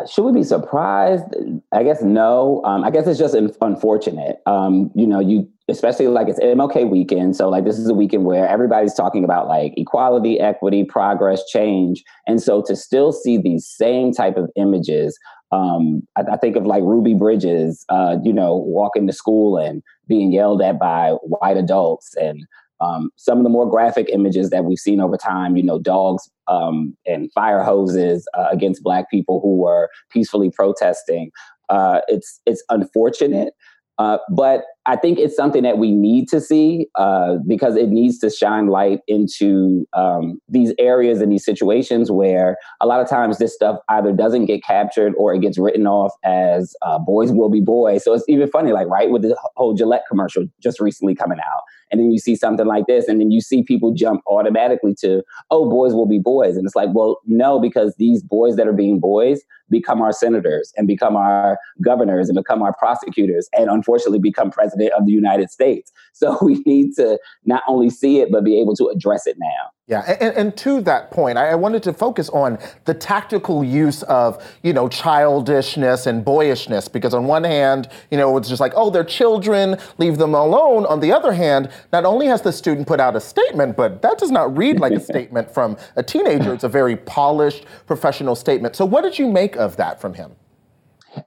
Should 0.09 0.23
we 0.23 0.33
be 0.33 0.43
surprised? 0.43 1.23
I 1.71 1.83
guess 1.83 2.01
no. 2.01 2.61
Um, 2.65 2.83
I 2.83 2.91
guess 2.91 3.07
it's 3.07 3.19
just 3.19 3.35
unfortunate. 3.61 4.41
Um, 4.45 4.91
you 4.95 5.07
know, 5.07 5.19
you 5.19 5.47
especially 5.71 6.07
like 6.07 6.27
it's 6.27 6.39
MLK 6.39 6.89
weekend. 6.89 7.35
So 7.35 7.49
like 7.49 7.65
this 7.65 7.79
is 7.79 7.87
a 7.87 7.93
weekend 7.93 8.25
where 8.25 8.47
everybody's 8.47 8.93
talking 8.93 9.23
about 9.23 9.47
like 9.47 9.73
equality, 9.77 10.39
equity, 10.39 10.83
progress, 10.83 11.43
change. 11.47 12.03
And 12.27 12.41
so 12.41 12.61
to 12.63 12.75
still 12.75 13.11
see 13.11 13.37
these 13.37 13.65
same 13.67 14.11
type 14.11 14.37
of 14.37 14.49
images, 14.55 15.17
um, 15.51 16.03
I, 16.15 16.23
I, 16.33 16.37
think 16.37 16.55
of 16.55 16.65
like 16.65 16.83
Ruby 16.83 17.13
Bridges, 17.13 17.85
uh, 17.89 18.17
you 18.23 18.31
know, 18.31 18.55
walking 18.55 19.05
to 19.07 19.13
school 19.13 19.57
and 19.57 19.83
being 20.07 20.31
yelled 20.31 20.61
at 20.61 20.79
by 20.79 21.11
white 21.23 21.57
adults 21.57 22.15
and 22.15 22.45
um, 22.81 23.11
some 23.15 23.37
of 23.37 23.43
the 23.43 23.49
more 23.49 23.69
graphic 23.69 24.09
images 24.11 24.49
that 24.49 24.65
we've 24.65 24.79
seen 24.79 24.99
over 24.99 25.15
time, 25.15 25.55
you 25.55 25.63
know, 25.63 25.77
dogs 25.77 26.29
um, 26.47 26.97
and 27.05 27.31
fire 27.33 27.63
hoses 27.63 28.27
uh, 28.33 28.47
against 28.51 28.81
black 28.81 29.09
people 29.11 29.39
who 29.39 29.55
were 29.57 29.89
peacefully 30.09 30.49
protesting. 30.49 31.31
Uh, 31.69 32.01
it's 32.07 32.41
it's 32.45 32.63
unfortunate, 32.69 33.53
uh, 33.99 34.17
but 34.31 34.63
I 34.87 34.95
think 34.95 35.19
it's 35.19 35.35
something 35.35 35.61
that 35.61 35.77
we 35.77 35.91
need 35.91 36.27
to 36.29 36.41
see 36.41 36.87
uh, 36.95 37.35
because 37.47 37.75
it 37.75 37.89
needs 37.89 38.17
to 38.19 38.31
shine 38.31 38.67
light 38.67 39.01
into 39.07 39.85
um, 39.93 40.41
these 40.49 40.73
areas 40.79 41.21
and 41.21 41.31
these 41.31 41.45
situations 41.45 42.09
where 42.09 42.57
a 42.79 42.87
lot 42.87 42.99
of 42.99 43.07
times 43.07 43.37
this 43.37 43.53
stuff 43.53 43.77
either 43.89 44.11
doesn't 44.11 44.45
get 44.45 44.63
captured 44.63 45.13
or 45.17 45.35
it 45.35 45.41
gets 45.41 45.59
written 45.59 45.85
off 45.85 46.13
as 46.23 46.75
uh, 46.81 46.97
boys 46.97 47.31
will 47.31 47.49
be 47.49 47.61
boys. 47.61 48.03
So 48.03 48.13
it's 48.13 48.25
even 48.27 48.49
funny, 48.49 48.71
like, 48.71 48.87
right, 48.87 49.11
with 49.11 49.21
the 49.21 49.37
whole 49.55 49.75
Gillette 49.75 50.03
commercial 50.09 50.45
just 50.59 50.79
recently 50.79 51.13
coming 51.13 51.39
out. 51.39 51.61
And 51.91 51.99
then 51.99 52.11
you 52.11 52.19
see 52.19 52.35
something 52.35 52.65
like 52.65 52.87
this, 52.87 53.07
and 53.07 53.19
then 53.19 53.31
you 53.31 53.41
see 53.41 53.63
people 53.63 53.93
jump 53.93 54.21
automatically 54.25 54.95
to, 55.01 55.21
oh, 55.51 55.69
boys 55.69 55.93
will 55.93 56.07
be 56.07 56.19
boys. 56.19 56.55
And 56.55 56.65
it's 56.65 56.75
like, 56.75 56.89
well, 56.93 57.19
no, 57.25 57.59
because 57.59 57.93
these 57.97 58.23
boys 58.23 58.55
that 58.55 58.65
are 58.65 58.73
being 58.73 58.99
boys 58.99 59.41
become 59.69 60.01
our 60.01 60.11
senators 60.11 60.71
and 60.77 60.85
become 60.87 61.15
our 61.15 61.57
governors 61.81 62.29
and 62.29 62.35
become 62.35 62.61
our 62.61 62.75
prosecutors 62.77 63.49
and 63.57 63.69
unfortunately 63.69 64.19
become 64.19 64.51
president 64.71 64.99
of 64.99 65.05
the 65.05 65.11
United 65.11 65.49
States. 65.49 65.91
So 66.13 66.37
we 66.41 66.59
need 66.67 66.93
to 66.97 67.17
not 67.45 67.63
only 67.67 67.89
see 67.89 68.19
it, 68.19 68.31
but 68.31 68.43
be 68.43 68.59
able 68.59 68.75
to 68.75 68.89
address 68.89 69.25
it 69.25 69.37
now. 69.39 69.71
Yeah, 69.87 70.01
and, 70.21 70.35
and 70.37 70.57
to 70.57 70.79
that 70.81 71.09
point, 71.09 71.39
I, 71.39 71.55
wanted 71.55 71.81
to 71.83 71.93
focus 71.93 72.29
on 72.29 72.59
the 72.85 72.93
tactical 72.93 73.63
use 73.63 74.03
of, 74.03 74.43
you 74.61 74.71
know, 74.71 74.87
childishness 74.87 76.05
and 76.05 76.23
boyishness, 76.23 76.87
because 76.87 77.15
on 77.15 77.25
one 77.25 77.43
hand, 77.43 77.89
you 78.11 78.17
know, 78.17 78.37
it's 78.37 78.49
just 78.49 78.61
like, 78.61 78.73
oh, 78.75 78.91
they're 78.91 79.03
children, 79.03 79.77
leave 79.97 80.19
them 80.19 80.35
alone. 80.35 80.85
On 80.85 80.99
the 80.99 81.11
other 81.11 81.33
hand, 81.33 81.71
not 81.91 82.05
only 82.05 82.27
has 82.27 82.43
the 82.43 82.51
student 82.53 82.87
put 82.87 82.99
out 82.99 83.15
a 83.15 83.19
statement, 83.19 83.75
but 83.75 84.03
that 84.03 84.19
does 84.19 84.31
not 84.31 84.55
read 84.55 84.79
like 84.79 84.93
a 84.93 84.99
statement 85.11 85.51
from 85.51 85.75
a 85.95 86.03
teenager. 86.03 86.53
It's 86.53 86.65
a 86.65 86.69
very 86.69 86.97
polished, 86.97 87.65
professional 87.87 88.35
statement. 88.35 88.75
So 88.75 88.85
what 88.85 89.01
did 89.01 89.17
you 89.17 89.27
make 89.27 89.55
of 89.55 89.75
that 89.77 89.99
from 89.99 90.13
him? 90.13 90.35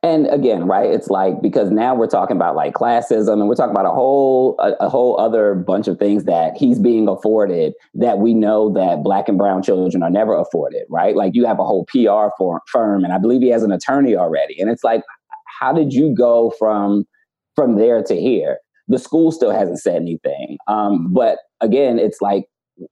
And 0.02 0.26
again, 0.28 0.66
right, 0.66 0.90
it's 0.90 1.08
like 1.08 1.42
because 1.42 1.70
now 1.70 1.94
we're 1.94 2.06
talking 2.06 2.36
about 2.36 2.56
like 2.56 2.74
classism 2.74 3.34
and 3.34 3.48
we're 3.48 3.54
talking 3.54 3.72
about 3.72 3.86
a 3.86 3.90
whole 3.90 4.56
a, 4.58 4.72
a, 4.84 4.88
whole 4.88 5.18
other 5.20 5.54
bunch 5.54 5.88
of 5.88 5.98
things 5.98 6.24
that 6.24 6.56
he's 6.56 6.78
being 6.78 7.06
afforded 7.06 7.74
that 7.94 8.18
we 8.18 8.32
know 8.32 8.72
that 8.72 9.02
black 9.02 9.28
and 9.28 9.36
brown 9.36 9.62
children 9.62 10.02
are 10.02 10.10
never 10.10 10.34
afforded, 10.34 10.84
right? 10.88 11.14
Like 11.14 11.34
you 11.34 11.44
have 11.44 11.58
a 11.58 11.64
whole 11.64 11.86
PR 11.86 12.34
firm 12.72 13.04
and 13.04 13.12
I 13.12 13.18
believe 13.18 13.42
he 13.42 13.50
has 13.50 13.62
an 13.62 13.72
attorney 13.72 14.16
already. 14.16 14.58
And 14.58 14.70
it's 14.70 14.84
like 14.84 15.02
how 15.60 15.72
did 15.72 15.92
you 15.92 16.14
go 16.14 16.52
from 16.58 17.04
from 17.54 17.76
there 17.76 18.02
to 18.04 18.14
here? 18.14 18.58
The 18.88 18.98
school 18.98 19.32
still 19.32 19.50
hasn't 19.50 19.80
said 19.80 19.96
anything. 19.96 20.58
Um, 20.66 21.12
but 21.12 21.38
again, 21.60 21.98
it's 21.98 22.20
like 22.20 22.44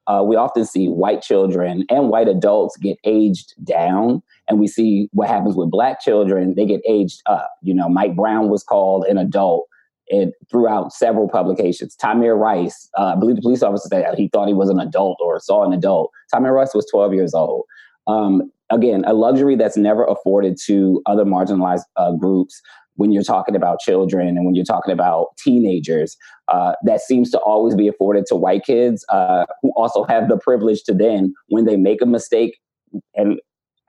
uh, 0.06 0.22
we 0.26 0.36
often 0.36 0.64
see 0.64 0.86
white 0.88 1.22
children 1.22 1.84
and 1.90 2.08
white 2.08 2.28
adults 2.28 2.76
get 2.76 2.98
aged 3.04 3.54
down 3.64 4.22
and 4.52 4.60
we 4.60 4.68
see 4.68 5.08
what 5.12 5.28
happens 5.28 5.56
with 5.56 5.70
black 5.70 6.00
children 6.00 6.54
they 6.54 6.66
get 6.66 6.82
aged 6.86 7.22
up. 7.26 7.50
You 7.62 7.74
know 7.74 7.88
mike 7.88 8.14
brown 8.14 8.50
was 8.50 8.62
called 8.62 9.04
an 9.06 9.16
adult 9.16 9.66
and 10.10 10.32
throughout 10.50 10.92
several 10.92 11.28
publications. 11.28 11.96
Tamir 11.96 12.38
rice 12.38 12.88
uh, 12.98 13.14
i 13.16 13.16
believe 13.16 13.36
the 13.36 13.42
police 13.42 13.62
officer 13.62 13.88
said 13.88 14.14
he 14.16 14.28
thought 14.28 14.46
he 14.46 14.54
was 14.54 14.68
an 14.68 14.78
adult 14.78 15.18
or 15.20 15.40
saw 15.40 15.64
an 15.64 15.72
adult. 15.72 16.10
Tamir 16.32 16.54
rice 16.54 16.74
was 16.74 16.86
12 16.90 17.14
years 17.14 17.34
old. 17.34 17.64
Um, 18.06 18.52
again 18.70 19.04
a 19.06 19.14
luxury 19.14 19.56
that's 19.56 19.76
never 19.76 20.04
afforded 20.04 20.58
to 20.66 21.02
other 21.06 21.24
marginalized 21.24 21.84
uh, 21.96 22.12
groups 22.12 22.60
when 22.96 23.10
you're 23.10 23.22
talking 23.22 23.56
about 23.56 23.80
children 23.80 24.28
and 24.36 24.44
when 24.44 24.54
you're 24.54 24.66
talking 24.66 24.92
about 24.92 25.28
teenagers 25.38 26.16
uh, 26.48 26.74
that 26.84 27.00
seems 27.00 27.30
to 27.30 27.38
always 27.38 27.74
be 27.74 27.88
afforded 27.88 28.26
to 28.26 28.36
white 28.36 28.64
kids 28.64 29.04
uh, 29.08 29.46
who 29.62 29.72
also 29.76 30.04
have 30.04 30.28
the 30.28 30.36
privilege 30.36 30.82
to 30.82 30.92
then 30.92 31.32
when 31.48 31.64
they 31.64 31.76
make 31.76 32.02
a 32.02 32.06
mistake 32.06 32.58
and 33.14 33.40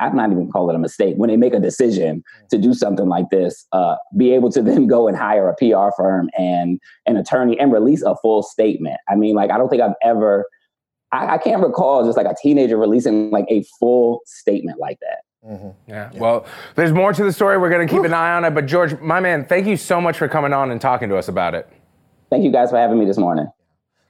I'm 0.04 0.16
not 0.16 0.32
even 0.32 0.52
call 0.52 0.70
it 0.70 0.76
a 0.76 0.80
mistake. 0.80 1.16
When 1.18 1.30
they 1.30 1.38
make 1.38 1.54
a 1.54 1.60
decision 1.60 2.24
to 2.50 2.58
do 2.58 2.74
something 2.74 3.08
like 3.08 3.30
this, 3.30 3.66
uh, 3.72 3.96
be 4.18 4.34
able 4.34 4.52
to 4.52 4.62
then 4.64 4.88
go 4.88 5.08
and 5.08 5.18
hire 5.18 5.50
a 5.50 5.56
PR 5.56 5.96
firm 5.96 6.30
and 6.38 6.80
an 7.06 7.18
attorney 7.18 7.60
and 7.60 7.72
release 7.72 8.02
a 8.02 8.16
full 8.18 8.44
statement. 8.44 8.98
I 9.08 9.16
mean, 9.16 9.36
like 9.36 9.52
I 9.52 9.58
don't 9.58 9.70
think 9.70 9.82
I've 9.82 9.96
ever, 10.04 10.46
I, 11.12 11.36
I 11.36 11.38
can't 11.38 11.64
recall 11.64 12.06
just 12.06 12.18
like 12.18 12.28
a 12.28 12.36
teenager 12.42 12.78
releasing 12.78 13.32
like 13.32 13.46
a 13.50 13.64
full 13.80 14.22
statement 14.26 14.80
like 14.80 15.00
that. 15.00 15.20
Mm-hmm. 15.48 15.70
Yeah. 15.88 16.10
yeah. 16.14 16.20
Well, 16.20 16.46
there's 16.76 16.94
more 16.94 17.12
to 17.14 17.24
the 17.24 17.34
story. 17.34 17.58
We're 17.58 17.70
going 17.70 17.86
to 17.86 17.94
keep 17.94 18.04
an 18.04 18.14
eye 18.14 18.34
on 18.34 18.46
it. 18.46 18.52
But 18.52 18.66
George, 18.66 19.00
my 19.02 19.20
man, 19.20 19.46
thank 19.46 19.68
you 19.68 19.76
so 19.76 20.00
much 20.00 20.18
for 20.18 20.28
coming 20.28 20.54
on 20.54 20.72
and 20.72 20.80
talking 20.80 21.10
to 21.10 21.18
us 21.18 21.28
about 21.28 21.54
it. 21.54 21.68
Thank 22.30 22.44
you 22.44 22.52
guys 22.52 22.70
for 22.70 22.78
having 22.78 22.98
me 22.98 23.06
this 23.06 23.18
morning. 23.18 23.48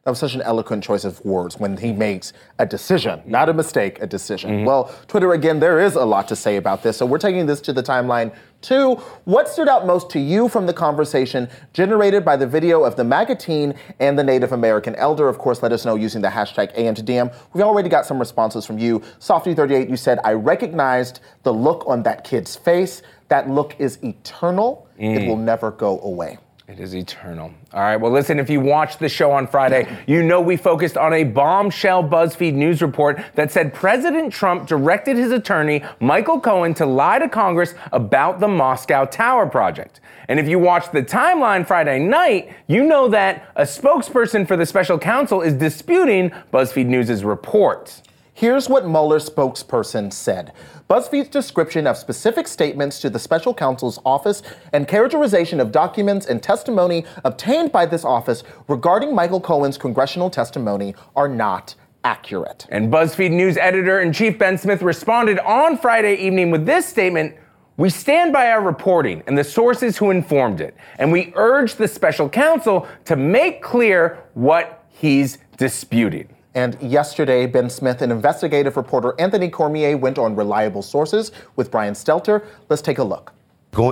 That 0.03 0.11
was 0.11 0.19
such 0.19 0.35
an 0.35 0.41
eloquent 0.41 0.83
choice 0.83 1.05
of 1.05 1.23
words 1.23 1.57
when 1.57 1.77
he 1.77 1.93
makes 1.93 2.33
a 2.59 2.65
decision, 2.65 3.21
not 3.25 3.47
a 3.47 3.53
mistake, 3.53 4.01
a 4.01 4.07
decision. 4.07 4.51
Mm-hmm. 4.51 4.65
Well, 4.65 4.93
Twitter, 5.07 5.31
again, 5.31 5.61
there 5.61 5.79
is 5.79 5.95
a 5.95 6.03
lot 6.03 6.27
to 6.27 6.35
say 6.35 6.57
about 6.57 6.83
this. 6.83 6.97
So 6.97 7.05
we're 7.05 7.19
taking 7.19 7.45
this 7.45 7.61
to 7.61 7.71
the 7.71 7.81
timeline 7.81 8.35
too. 8.61 8.95
What 9.23 9.47
stood 9.47 9.69
out 9.69 9.85
most 9.85 10.09
to 10.09 10.19
you 10.19 10.49
from 10.49 10.65
the 10.65 10.73
conversation 10.73 11.47
generated 11.71 12.25
by 12.25 12.35
the 12.35 12.45
video 12.45 12.83
of 12.83 12.97
the 12.97 13.03
MAGA 13.05 13.35
teen 13.35 13.75
and 13.99 14.19
the 14.19 14.25
Native 14.25 14.51
American 14.51 14.93
elder? 14.95 15.29
Of 15.29 15.37
course, 15.37 15.63
let 15.63 15.71
us 15.71 15.85
know 15.85 15.95
using 15.95 16.21
the 16.21 16.27
hashtag 16.27 16.75
AM2DM. 16.75 17.33
We've 17.53 17.63
already 17.63 17.87
got 17.87 18.05
some 18.05 18.19
responses 18.19 18.65
from 18.65 18.79
you. 18.79 18.99
Softy38, 19.19 19.89
you 19.89 19.95
said, 19.95 20.19
I 20.25 20.33
recognized 20.33 21.21
the 21.43 21.53
look 21.53 21.85
on 21.87 22.03
that 22.03 22.25
kid's 22.25 22.57
face. 22.57 23.03
That 23.29 23.49
look 23.49 23.79
is 23.79 24.03
eternal. 24.03 24.85
Mm. 24.99 25.21
It 25.21 25.27
will 25.29 25.37
never 25.37 25.71
go 25.71 26.01
away. 26.01 26.39
It 26.65 26.79
is 26.79 26.95
eternal. 26.95 27.53
All 27.73 27.81
right. 27.81 27.97
Well, 27.97 28.11
listen, 28.11 28.39
if 28.39 28.49
you 28.49 28.61
watched 28.61 28.99
the 28.99 29.09
show 29.09 29.31
on 29.31 29.47
Friday, 29.47 29.85
you 30.07 30.23
know 30.23 30.39
we 30.39 30.55
focused 30.55 30.95
on 30.95 31.11
a 31.11 31.25
bombshell 31.25 32.05
BuzzFeed 32.05 32.53
News 32.53 32.81
report 32.81 33.21
that 33.35 33.51
said 33.51 33.73
President 33.73 34.31
Trump 34.31 34.65
directed 34.65 35.17
his 35.17 35.31
attorney, 35.31 35.83
Michael 35.99 36.39
Cohen, 36.39 36.73
to 36.75 36.85
lie 36.85 37.19
to 37.19 37.27
Congress 37.27 37.75
about 37.91 38.39
the 38.39 38.47
Moscow 38.47 39.03
Tower 39.03 39.45
project. 39.45 39.99
And 40.29 40.39
if 40.39 40.47
you 40.47 40.57
watched 40.57 40.93
the 40.93 41.03
timeline 41.03 41.67
Friday 41.67 41.99
night, 41.99 42.53
you 42.67 42.85
know 42.85 43.09
that 43.09 43.51
a 43.57 43.63
spokesperson 43.63 44.47
for 44.47 44.55
the 44.55 44.65
special 44.65 44.97
counsel 44.97 45.41
is 45.41 45.55
disputing 45.55 46.29
BuzzFeed 46.53 46.85
News' 46.85 47.25
report. 47.25 48.01
Here's 48.35 48.67
what 48.67 48.87
Mueller 48.87 49.19
spokesperson 49.19 50.11
said. 50.11 50.53
BuzzFeed's 50.89 51.29
description 51.29 51.85
of 51.85 51.97
specific 51.97 52.47
statements 52.47 52.99
to 52.99 53.09
the 53.11 53.19
special 53.19 53.53
counsel's 53.53 53.99
office 54.03 54.41
and 54.73 54.87
characterization 54.87 55.59
of 55.59 55.71
documents 55.71 56.25
and 56.25 56.41
testimony 56.41 57.05
obtained 57.23 57.71
by 57.71 57.85
this 57.85 58.03
office 58.03 58.43
regarding 58.67 59.13
Michael 59.13 59.39
Cohen's 59.39 59.77
congressional 59.77 60.31
testimony 60.31 60.95
are 61.15 61.27
not 61.27 61.75
accurate. 62.03 62.65
And 62.69 62.91
BuzzFeed 62.91 63.29
News 63.29 63.55
editor 63.57 64.01
in 64.01 64.11
chief 64.11 64.39
Ben 64.39 64.57
Smith 64.57 64.81
responded 64.81 65.37
on 65.39 65.77
Friday 65.77 66.15
evening 66.15 66.49
with 66.49 66.65
this 66.65 66.87
statement. 66.87 67.35
We 67.77 67.91
stand 67.91 68.33
by 68.33 68.49
our 68.49 68.61
reporting 68.61 69.21
and 69.27 69.37
the 69.37 69.43
sources 69.43 69.95
who 69.97 70.09
informed 70.09 70.59
it, 70.59 70.75
and 70.97 71.11
we 71.11 71.33
urge 71.35 71.75
the 71.75 71.87
special 71.87 72.29
counsel 72.29 72.87
to 73.05 73.15
make 73.15 73.61
clear 73.61 74.23
what 74.33 74.85
he's 74.89 75.37
disputing. 75.57 76.32
And 76.55 76.79
yesterday, 76.81 77.47
Ben 77.47 77.69
Smith 77.69 78.01
and 78.01 78.11
investigative 78.11 78.77
reporter 78.77 79.15
Anthony 79.19 79.49
Cormier 79.49 79.97
went 79.97 80.19
on 80.19 80.35
reliable 80.35 80.83
sources 80.83 81.31
with 81.55 81.71
Brian 81.71 81.93
Stelter. 81.95 82.45
Let's 82.69 82.81
take 82.81 82.99
a 82.99 83.03
look. 83.03 83.33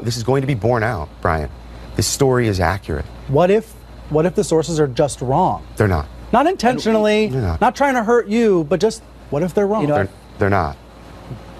this 0.03 0.15
is 0.15 0.23
going 0.23 0.41
to 0.41 0.47
be 0.47 0.53
borne 0.53 0.83
out, 0.83 1.09
Brian. 1.21 1.49
This 1.95 2.07
story 2.07 2.47
is 2.47 2.59
accurate. 2.59 3.05
What 3.27 3.49
if, 3.49 3.71
what 4.09 4.25
if 4.25 4.35
the 4.35 4.43
sources 4.43 4.79
are 4.79 4.87
just 4.87 5.21
wrong? 5.21 5.65
They're 5.75 5.87
not. 5.87 6.07
Not 6.31 6.45
intentionally. 6.45 7.27
They're 7.27 7.41
not. 7.41 7.61
Not 7.61 7.75
trying 7.75 7.95
to 7.95 8.03
hurt 8.03 8.27
you, 8.27 8.63
but 8.65 8.79
just 8.79 9.01
what 9.31 9.41
if 9.41 9.53
they're 9.53 9.67
wrong? 9.67 9.81
You 9.81 9.87
know, 9.87 9.95
they're, 9.95 10.09
they're 10.37 10.49
not. 10.49 10.77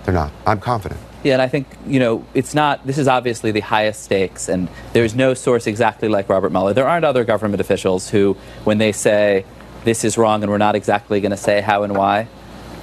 They're 0.03 0.13
not. 0.13 0.31
I'm 0.45 0.59
confident. 0.59 0.99
Yeah, 1.23 1.33
and 1.33 1.41
I 1.41 1.47
think, 1.47 1.67
you 1.85 1.99
know, 1.99 2.25
it's 2.33 2.55
not, 2.55 2.85
this 2.85 2.97
is 2.97 3.07
obviously 3.07 3.51
the 3.51 3.59
highest 3.59 4.03
stakes, 4.03 4.49
and 4.49 4.69
there's 4.93 5.13
no 5.13 5.35
source 5.35 5.67
exactly 5.67 6.09
like 6.09 6.29
Robert 6.29 6.51
Mueller. 6.51 6.73
There 6.73 6.87
aren't 6.87 7.05
other 7.05 7.23
government 7.23 7.61
officials 7.61 8.09
who, 8.09 8.35
when 8.63 8.79
they 8.79 8.91
say, 8.91 9.45
this 9.83 10.03
is 10.03 10.17
wrong 10.17 10.43
and 10.43 10.51
we're 10.51 10.57
not 10.57 10.75
exactly 10.75 11.21
going 11.21 11.31
to 11.31 11.37
say 11.37 11.61
how 11.61 11.83
and 11.83 11.95
why 11.95 12.27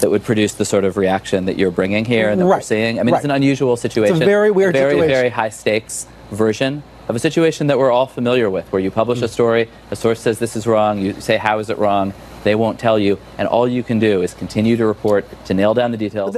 that 0.01 0.11
would 0.11 0.23
produce 0.23 0.55
the 0.55 0.65
sort 0.65 0.85
of 0.85 0.97
reaction 0.97 1.47
that 1.47 1.59
you're 1.59 1.71
bringing 1.71 2.05
here 2.05 2.29
and 2.31 2.41
that 2.41 2.45
right. 2.45 2.59
we're 2.59 2.63
seeing. 2.63 3.01
I 3.01 3.03
mean, 3.03 3.13
right. 3.13 3.19
it's 3.19 3.25
an 3.25 3.31
unusual 3.31 3.77
situation. 3.77 4.17
It's 4.17 4.23
a 4.23 4.27
very 4.27 4.51
weird 4.51 4.75
very, 4.75 4.93
situation. 4.93 5.11
Very, 5.11 5.29
high 5.29 5.49
stakes 5.49 6.07
version 6.31 6.83
of 7.09 7.17
a 7.17 7.19
situation 7.19 7.69
that 7.69 7.79
we're 7.79 7.91
all 7.91 8.07
familiar 8.07 8.51
with, 8.51 8.71
where 8.71 8.81
you 8.81 8.91
publish 8.91 9.21
mm. 9.21 9.25
a 9.25 9.29
story, 9.29 9.69
a 9.91 9.97
source 9.97 10.21
says 10.21 10.39
this 10.39 10.57
is 10.57 10.67
wrong, 10.67 10.99
you 10.99 11.19
say 11.21 11.39
how 11.39 11.59
is 11.59 11.71
it 11.71 11.79
wrong, 11.79 12.13
they 12.45 12.55
won't 12.55 12.79
tell 12.79 12.99
you, 12.99 13.19
and 13.39 13.49
all 13.49 13.67
you 13.67 13.83
can 13.83 13.99
do 13.99 14.21
is 14.23 14.35
continue 14.35 14.77
to 14.77 14.87
report 14.87 15.25
to 15.47 15.55
nail 15.55 15.73
down 15.73 15.91
the 15.91 15.97
details. 15.97 16.37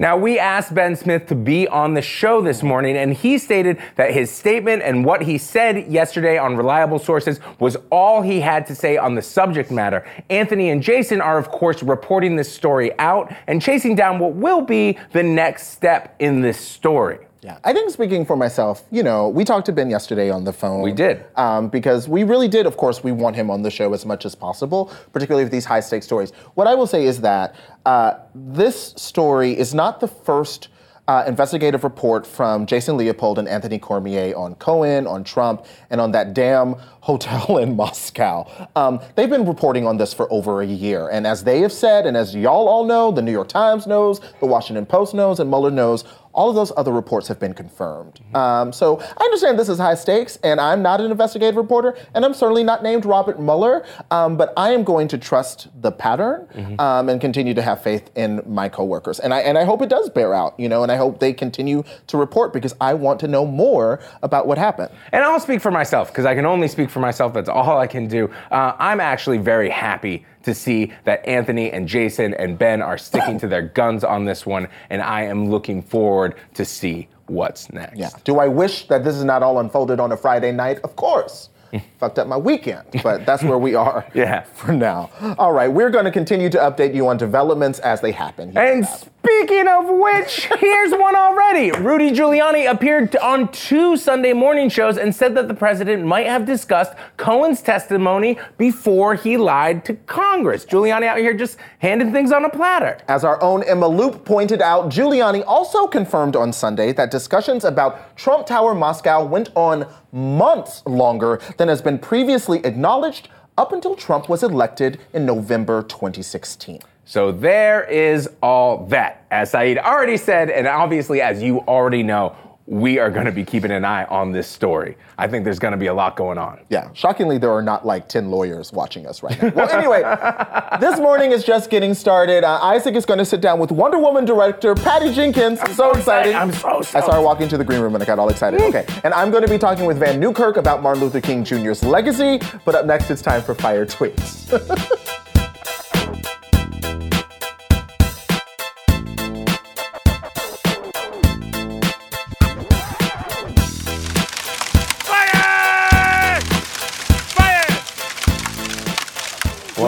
Now, 0.00 0.16
we 0.16 0.38
asked 0.38 0.72
Ben 0.72 0.94
Smith 0.94 1.26
to 1.26 1.34
be 1.34 1.66
on 1.66 1.94
the 1.94 2.02
show 2.02 2.40
this 2.40 2.62
morning, 2.62 2.96
and 2.96 3.12
he 3.12 3.36
stated 3.36 3.78
that 3.96 4.12
his 4.12 4.30
statement 4.30 4.82
and 4.84 5.04
what 5.04 5.22
he 5.22 5.38
said 5.38 5.90
yesterday 5.90 6.38
on 6.38 6.56
reliable 6.56 7.00
sources 7.00 7.40
was 7.58 7.76
all 7.90 8.22
he 8.22 8.40
had 8.40 8.64
to 8.68 8.76
say 8.76 8.96
on 8.96 9.16
the 9.16 9.22
subject 9.22 9.72
matter. 9.72 10.06
Anthony 10.30 10.70
and 10.70 10.84
Jason 10.84 11.20
are, 11.20 11.36
of 11.36 11.48
course, 11.48 11.82
reporting 11.82 12.36
this 12.36 12.52
story 12.52 12.96
out 13.00 13.34
and 13.48 13.60
chasing 13.60 13.96
down 13.96 14.20
what 14.20 14.34
will 14.34 14.60
be 14.60 14.96
the 15.10 15.22
next 15.24 15.72
step 15.72 16.14
in 16.20 16.42
this 16.42 16.60
story. 16.60 17.18
Yeah, 17.40 17.58
I 17.62 17.72
think 17.72 17.90
speaking 17.90 18.26
for 18.26 18.36
myself, 18.36 18.84
you 18.90 19.04
know, 19.04 19.28
we 19.28 19.44
talked 19.44 19.66
to 19.66 19.72
Ben 19.72 19.90
yesterday 19.90 20.28
on 20.28 20.42
the 20.42 20.52
phone. 20.52 20.82
We 20.82 20.92
did. 20.92 21.24
Um, 21.36 21.68
because 21.68 22.08
we 22.08 22.24
really 22.24 22.48
did, 22.48 22.66
of 22.66 22.76
course, 22.76 23.04
we 23.04 23.12
want 23.12 23.36
him 23.36 23.48
on 23.48 23.62
the 23.62 23.70
show 23.70 23.94
as 23.94 24.04
much 24.04 24.26
as 24.26 24.34
possible, 24.34 24.92
particularly 25.12 25.44
with 25.44 25.52
these 25.52 25.64
high 25.64 25.80
stakes 25.80 26.04
stories. 26.04 26.32
What 26.54 26.66
I 26.66 26.74
will 26.74 26.86
say 26.88 27.04
is 27.04 27.20
that 27.20 27.54
uh, 27.86 28.14
this 28.34 28.92
story 28.96 29.56
is 29.56 29.72
not 29.72 30.00
the 30.00 30.08
first 30.08 30.68
uh, 31.06 31.24
investigative 31.26 31.84
report 31.84 32.26
from 32.26 32.66
Jason 32.66 32.96
Leopold 32.96 33.38
and 33.38 33.48
Anthony 33.48 33.78
Cormier 33.78 34.34
on 34.36 34.56
Cohen, 34.56 35.06
on 35.06 35.24
Trump, 35.24 35.64
and 35.90 36.00
on 36.00 36.12
that 36.12 36.34
damn 36.34 36.74
hotel 37.08 37.56
in 37.62 37.74
Moscow. 37.74 38.46
Um, 38.76 39.00
they've 39.16 39.30
been 39.30 39.46
reporting 39.46 39.86
on 39.86 39.96
this 39.96 40.12
for 40.12 40.30
over 40.30 40.60
a 40.60 40.66
year. 40.66 41.08
And 41.08 41.26
as 41.26 41.42
they 41.42 41.60
have 41.60 41.72
said, 41.72 42.04
and 42.04 42.16
as 42.16 42.34
y'all 42.34 42.68
all 42.68 42.84
know, 42.84 43.10
the 43.10 43.22
New 43.22 43.32
York 43.32 43.48
Times 43.48 43.86
knows, 43.86 44.20
the 44.40 44.46
Washington 44.46 44.84
Post 44.84 45.14
knows, 45.14 45.40
and 45.40 45.48
Mueller 45.48 45.70
knows, 45.70 46.04
all 46.38 46.50
of 46.50 46.54
those 46.54 46.70
other 46.76 46.92
reports 46.92 47.26
have 47.26 47.40
been 47.40 47.52
confirmed. 47.54 48.20
Um, 48.34 48.72
so 48.72 49.00
I 49.00 49.24
understand 49.24 49.58
this 49.58 49.68
is 49.68 49.78
high 49.78 49.96
stakes, 49.96 50.38
and 50.44 50.60
I'm 50.60 50.82
not 50.82 51.00
an 51.00 51.10
investigative 51.10 51.56
reporter, 51.56 51.96
and 52.14 52.24
I'm 52.24 52.32
certainly 52.34 52.62
not 52.62 52.82
named 52.82 53.04
Robert 53.04 53.40
Mueller, 53.40 53.84
um, 54.12 54.36
but 54.36 54.52
I 54.56 54.70
am 54.70 54.84
going 54.84 55.08
to 55.08 55.18
trust 55.18 55.66
the 55.82 55.90
pattern 55.90 56.46
um, 56.78 57.08
and 57.08 57.20
continue 57.20 57.54
to 57.54 57.62
have 57.62 57.82
faith 57.82 58.10
in 58.14 58.40
my 58.46 58.68
coworkers. 58.68 59.18
And 59.18 59.34
I, 59.34 59.40
and 59.40 59.58
I 59.58 59.64
hope 59.64 59.82
it 59.82 59.88
does 59.88 60.10
bear 60.10 60.32
out, 60.32 60.54
you 60.60 60.68
know, 60.68 60.84
and 60.84 60.92
I 60.92 60.96
hope 60.96 61.18
they 61.18 61.32
continue 61.32 61.82
to 62.06 62.16
report 62.16 62.52
because 62.52 62.74
I 62.80 62.94
want 62.94 63.18
to 63.20 63.28
know 63.28 63.44
more 63.44 63.98
about 64.22 64.46
what 64.46 64.58
happened. 64.58 64.90
And 65.12 65.24
I'll 65.24 65.40
speak 65.40 65.60
for 65.60 65.72
myself 65.72 66.08
because 66.08 66.26
I 66.26 66.36
can 66.36 66.46
only 66.46 66.68
speak 66.68 66.88
for 66.90 66.97
myself. 66.98 67.32
That's 67.34 67.48
all 67.48 67.78
I 67.78 67.86
can 67.86 68.06
do. 68.06 68.30
Uh, 68.50 68.72
I'm 68.78 69.00
actually 69.00 69.38
very 69.38 69.70
happy 69.70 70.24
to 70.42 70.54
see 70.54 70.92
that 71.04 71.26
Anthony 71.26 71.70
and 71.70 71.86
Jason 71.86 72.34
and 72.34 72.58
Ben 72.58 72.80
are 72.82 72.98
sticking 72.98 73.38
to 73.40 73.48
their 73.48 73.62
guns 73.62 74.04
on 74.04 74.24
this 74.24 74.46
one, 74.46 74.68
and 74.90 75.02
I 75.02 75.22
am 75.22 75.50
looking 75.50 75.82
forward 75.82 76.34
to 76.54 76.64
see 76.64 77.08
what's 77.26 77.70
next. 77.72 77.98
Yeah. 77.98 78.08
Do 78.24 78.38
I 78.38 78.48
wish 78.48 78.88
that 78.88 79.04
this 79.04 79.14
is 79.14 79.24
not 79.24 79.42
all 79.42 79.58
unfolded 79.60 80.00
on 80.00 80.12
a 80.12 80.16
Friday 80.16 80.52
night? 80.52 80.78
Of 80.84 80.96
course. 80.96 81.50
Fucked 82.00 82.18
up 82.18 82.26
my 82.26 82.36
weekend, 82.38 82.86
but 83.02 83.26
that's 83.26 83.42
where 83.42 83.58
we 83.58 83.74
are 83.74 84.06
Yeah. 84.14 84.44
for 84.54 84.72
now. 84.72 85.10
All 85.38 85.52
right, 85.52 85.68
we're 85.68 85.90
going 85.90 86.06
to 86.06 86.10
continue 86.10 86.48
to 86.48 86.56
update 86.58 86.94
you 86.94 87.06
on 87.08 87.18
developments 87.18 87.78
as 87.80 88.00
they 88.00 88.10
happen. 88.10 88.56
And 88.56 88.86
speaking 89.28 89.68
of 89.68 89.86
which, 89.88 90.48
here's 90.58 90.92
one 90.92 91.14
already. 91.14 91.70
Rudy 91.72 92.10
Giuliani 92.10 92.70
appeared 92.70 93.14
on 93.16 93.52
two 93.52 93.96
Sunday 93.96 94.32
morning 94.32 94.70
shows 94.70 94.96
and 94.96 95.14
said 95.14 95.34
that 95.34 95.48
the 95.48 95.54
president 95.54 96.04
might 96.04 96.26
have 96.26 96.46
discussed 96.46 96.94
Cohen's 97.16 97.60
testimony 97.60 98.38
before 98.56 99.14
he 99.14 99.36
lied 99.36 99.84
to 99.84 99.94
Congress. 99.94 100.64
Giuliani 100.64 101.04
out 101.04 101.18
here 101.18 101.34
just 101.34 101.58
handing 101.80 102.10
things 102.12 102.32
on 102.32 102.44
a 102.44 102.50
platter. 102.50 102.98
As 103.08 103.22
our 103.22 103.42
own 103.42 103.62
Emma 103.64 103.86
Loop 103.86 104.24
pointed 104.24 104.62
out, 104.62 104.90
Giuliani 104.90 105.44
also 105.46 105.86
confirmed 105.86 106.34
on 106.34 106.52
Sunday 106.52 106.92
that 106.92 107.10
discussions 107.10 107.64
about 107.64 108.16
Trump 108.16 108.46
Tower 108.46 108.74
Moscow 108.74 109.24
went 109.24 109.50
on 109.54 109.86
months 110.10 110.82
longer 110.86 111.40
than 111.58 111.68
has 111.68 111.82
been 111.82 111.98
previously 111.98 112.64
acknowledged 112.64 113.28
up 113.58 113.72
until 113.72 113.94
Trump 113.94 114.28
was 114.28 114.42
elected 114.42 115.00
in 115.12 115.26
November 115.26 115.82
2016. 115.82 116.80
So 117.08 117.32
there 117.32 117.84
is 117.84 118.28
all 118.42 118.84
that. 118.88 119.24
As 119.30 119.52
Saeed 119.52 119.78
already 119.78 120.18
said, 120.18 120.50
and 120.50 120.66
obviously 120.66 121.22
as 121.22 121.42
you 121.42 121.60
already 121.60 122.02
know, 122.02 122.36
we 122.66 122.98
are 122.98 123.10
going 123.10 123.24
to 123.24 123.32
be 123.32 123.46
keeping 123.46 123.70
an 123.70 123.82
eye 123.82 124.04
on 124.04 124.30
this 124.30 124.46
story. 124.46 124.98
I 125.16 125.26
think 125.26 125.44
there's 125.44 125.58
going 125.58 125.72
to 125.72 125.78
be 125.78 125.86
a 125.86 125.94
lot 125.94 126.16
going 126.16 126.36
on. 126.36 126.60
Yeah, 126.68 126.90
shockingly, 126.92 127.38
there 127.38 127.50
are 127.50 127.62
not 127.62 127.86
like 127.86 128.10
10 128.10 128.30
lawyers 128.30 128.74
watching 128.74 129.06
us 129.06 129.22
right 129.22 129.40
now. 129.42 129.52
Well, 129.54 129.70
anyway, 129.70 130.02
this 130.80 131.00
morning 131.00 131.32
is 131.32 131.44
just 131.44 131.70
getting 131.70 131.94
started. 131.94 132.44
Uh, 132.44 132.58
Isaac 132.60 132.94
is 132.94 133.06
going 133.06 133.20
to 133.20 133.24
sit 133.24 133.40
down 133.40 133.58
with 133.58 133.72
Wonder 133.72 133.98
Woman 133.98 134.26
director 134.26 134.74
Patty 134.74 135.10
Jenkins. 135.14 135.60
so 135.60 135.66
so 135.72 135.90
exciting. 135.92 136.32
excited. 136.32 136.34
I'm 136.34 136.52
so 136.52 136.58
excited. 136.58 136.78
I 136.78 136.82
started 136.82 137.04
stoked. 137.04 137.24
walking 137.24 137.48
to 137.48 137.56
the 137.56 137.64
green 137.64 137.80
room 137.80 137.94
and 137.94 138.02
I 138.02 138.06
got 138.06 138.18
all 138.18 138.28
excited. 138.28 138.60
Okay, 138.60 138.84
and 139.02 139.14
I'm 139.14 139.30
going 139.30 139.44
to 139.44 139.50
be 139.50 139.56
talking 139.56 139.86
with 139.86 139.96
Vann 139.98 140.20
Newkirk 140.20 140.58
about 140.58 140.82
Martin 140.82 141.02
Luther 141.02 141.22
King 141.22 141.42
Jr.'s 141.42 141.82
legacy. 141.82 142.38
But 142.66 142.74
up 142.74 142.84
next, 142.84 143.10
it's 143.10 143.22
time 143.22 143.40
for 143.40 143.54
Fire 143.54 143.86
Tweets. 143.86 145.14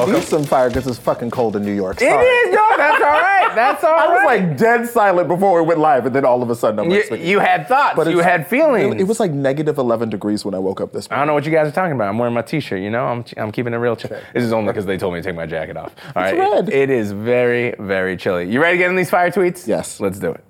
Welcome. 0.01 0.15
Need 0.15 0.25
some 0.25 0.45
fire 0.45 0.69
because 0.69 0.87
it's 0.87 0.99
fucking 0.99 1.31
cold 1.31 1.57
in 1.57 1.65
New 1.65 1.75
York. 1.75 1.97
It 2.01 2.09
Sorry. 2.09 2.27
is, 2.27 2.55
no, 2.55 2.77
that's 2.79 3.03
all 3.03 3.11
right. 3.11 3.53
That's 3.55 3.85
all 3.85 3.99
I 3.99 4.07
was 4.09 4.25
like 4.25 4.57
dead 4.57 4.89
silent 4.89 5.29
before 5.29 5.61
we 5.61 5.69
went 5.69 5.79
live, 5.79 6.07
and 6.07 6.15
then 6.15 6.25
all 6.25 6.43
of 6.43 6.49
a 6.49 6.55
sudden 6.55 6.81
I'm 6.81 6.89
like, 6.89 6.97
you, 6.97 7.05
speaking. 7.05 7.27
you 7.27 7.39
had 7.39 7.69
thoughts, 7.69 7.97
But 7.97 8.09
you 8.09 8.21
had 8.21 8.47
feelings. 8.47 8.95
It, 8.95 9.03
it 9.03 9.05
was 9.05 9.21
like 9.21 9.31
negative 9.33 9.77
11 9.77 10.09
degrees 10.09 10.43
when 10.43 10.55
I 10.55 10.59
woke 10.59 10.81
up 10.81 10.93
this 10.93 11.11
morning. 11.11 11.19
I 11.19 11.21
don't 11.21 11.27
know 11.27 11.35
what 11.35 11.45
you 11.45 11.53
guys 11.53 11.69
are 11.69 11.73
talking 11.73 11.93
about. 11.93 12.09
I'm 12.09 12.17
wearing 12.17 12.33
my 12.33 12.41
t-shirt, 12.41 12.81
you 12.81 12.89
know? 12.89 13.05
I'm, 13.05 13.25
I'm 13.37 13.53
keeping 13.53 13.75
it 13.75 13.77
real 13.77 13.95
chill. 13.95 14.11
This 14.33 14.43
is 14.43 14.55
only 14.55 14.73
because 14.73 14.87
they 14.87 14.97
told 14.97 15.13
me 15.13 15.21
to 15.21 15.23
take 15.29 15.37
my 15.37 15.45
jacket 15.45 15.77
off. 15.77 15.95
All 16.17 16.23
right. 16.23 16.35
red. 16.39 16.71
It 16.71 16.89
is 16.89 17.13
very, 17.13 17.75
very 17.79 18.17
chilly. 18.17 18.51
You 18.51 18.63
ready 18.63 18.79
to 18.79 18.83
get 18.85 18.89
in 18.91 18.97
these 18.97 19.11
fire 19.11 19.31
tweets? 19.31 19.67
Yes. 19.67 20.01
Let's 20.01 20.19
do 20.19 20.31
it. 20.31 20.43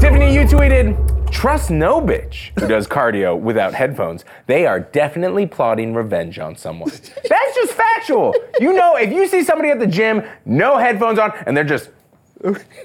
Tiffany, 0.00 0.34
you 0.34 0.42
tweeted, 0.42 1.15
trust 1.30 1.70
no 1.70 2.00
bitch 2.00 2.50
who 2.58 2.66
does 2.66 2.86
cardio 2.86 3.38
without 3.38 3.74
headphones. 3.74 4.24
They 4.46 4.66
are 4.66 4.80
definitely 4.80 5.46
plotting 5.46 5.94
revenge 5.94 6.38
on 6.38 6.56
someone. 6.56 6.90
That's 7.28 7.54
just 7.54 7.72
factual. 7.72 8.34
You 8.60 8.72
know, 8.72 8.96
if 8.96 9.12
you 9.12 9.26
see 9.26 9.42
somebody 9.42 9.70
at 9.70 9.78
the 9.78 9.86
gym, 9.86 10.22
no 10.44 10.78
headphones 10.78 11.18
on, 11.18 11.32
and 11.46 11.56
they're 11.56 11.64
just 11.64 11.90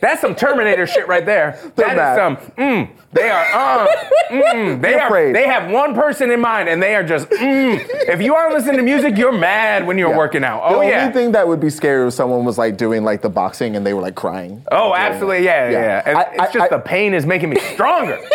that's 0.01 0.21
some 0.21 0.33
Terminator 0.35 0.87
shit 0.87 1.07
right 1.07 1.25
there. 1.25 1.59
That 1.75 1.91
is 1.97 2.17
some. 2.17 2.37
Mm, 2.55 2.89
they 3.11 3.29
are. 3.29 3.45
Uh, 3.53 3.87
mm, 4.29 4.81
they 4.81 4.93
are. 4.95 5.07
afraid. 5.07 5.35
They 5.35 5.45
have 5.47 5.69
one 5.69 5.93
person 5.93 6.31
in 6.31 6.39
mind, 6.39 6.69
and 6.69 6.81
they 6.81 6.95
are 6.95 7.03
just. 7.03 7.29
Mm. 7.29 7.85
If 8.07 8.21
you 8.21 8.33
aren't 8.33 8.53
listening 8.53 8.77
to 8.77 8.83
music, 8.83 9.17
you're 9.17 9.31
mad 9.33 9.85
when 9.85 9.97
you're 9.97 10.11
Yeah. 10.11 10.17
working 10.17 10.43
out. 10.43 10.61
Oh 10.63 10.79
The 10.79 10.91
Oh 10.91 10.99
only 10.99 11.13
thing 11.13 11.31
that 11.33 11.47
would 11.47 11.59
be 11.59 11.69
scary 11.69 12.07
if 12.07 12.13
someone 12.13 12.45
was 12.45 12.57
like 12.57 12.77
doing 12.77 13.03
like 13.03 13.21
the 13.21 13.29
boxing 13.29 13.75
and 13.75 13.85
they 13.85 13.93
were 13.93 14.01
like 14.01 14.15
crying. 14.15 14.63
Oh, 14.71 14.95
absolutely. 14.95 15.43
Yeah, 15.43 15.69
yeah. 15.69 15.71
Yeah. 15.71 16.03
yeah. 16.05 16.17
I- 16.17 16.21
it's 16.31 16.39
I- 16.39 16.51
just 16.51 16.65
I- 16.73 16.77
the 16.77 16.79
pain 16.79 17.13
is 17.13 17.25
making 17.25 17.49
me 17.49 17.59
stronger. 17.73 18.19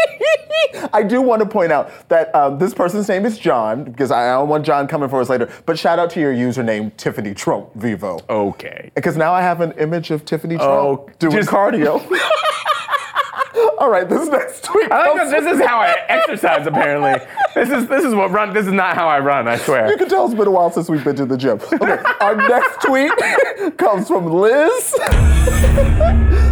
I 0.92 1.02
do 1.02 1.20
want 1.22 1.40
to 1.42 1.48
point 1.48 1.72
out 1.72 1.90
that 2.08 2.34
um, 2.34 2.58
this 2.58 2.72
person's 2.74 3.08
name 3.08 3.24
is 3.24 3.38
John 3.38 3.84
because 3.84 4.10
I 4.10 4.30
don't 4.32 4.48
want 4.48 4.64
John 4.64 4.86
coming 4.86 5.08
for 5.08 5.20
us 5.20 5.28
later. 5.28 5.50
But 5.64 5.78
shout 5.78 5.98
out 5.98 6.10
to 6.10 6.20
your 6.20 6.32
username 6.34 6.94
Tiffany 6.96 7.34
Trump 7.34 7.72
Vivo. 7.74 8.18
okay. 8.28 8.90
Because 8.94 9.16
now 9.16 9.32
I 9.32 9.42
have 9.42 9.60
an 9.60 9.72
image 9.72 10.10
of 10.10 10.24
Tiffany 10.24 10.56
Trump 10.56 10.70
Oh, 10.70 11.10
doing 11.18 11.34
just- 11.36 11.48
cardio. 11.50 12.00
All 13.78 13.90
right, 13.90 14.08
this 14.08 14.28
next 14.28 14.64
tweet. 14.64 14.90
I 14.90 15.08
like 15.08 15.16
comes- 15.18 15.30
that 15.30 15.42
this 15.44 15.60
is 15.60 15.66
how 15.66 15.78
I 15.80 15.94
exercise. 16.08 16.66
Apparently, 16.66 17.14
this 17.54 17.70
is 17.70 17.86
this 17.88 18.04
is 18.04 18.14
what 18.14 18.30
run. 18.30 18.52
This 18.52 18.66
is 18.66 18.72
not 18.72 18.94
how 18.96 19.08
I 19.08 19.18
run. 19.20 19.48
I 19.48 19.56
swear. 19.56 19.88
You 19.90 19.96
can 19.96 20.08
tell 20.08 20.24
it's 20.26 20.34
been 20.34 20.46
a 20.46 20.50
while 20.50 20.70
since 20.70 20.88
we've 20.88 21.04
been 21.04 21.16
to 21.16 21.26
the 21.26 21.36
gym. 21.36 21.60
Okay, 21.72 21.98
our 22.20 22.36
next 22.36 22.82
tweet 22.82 23.12
comes 23.78 24.08
from 24.08 24.26
Liz. 24.26 24.94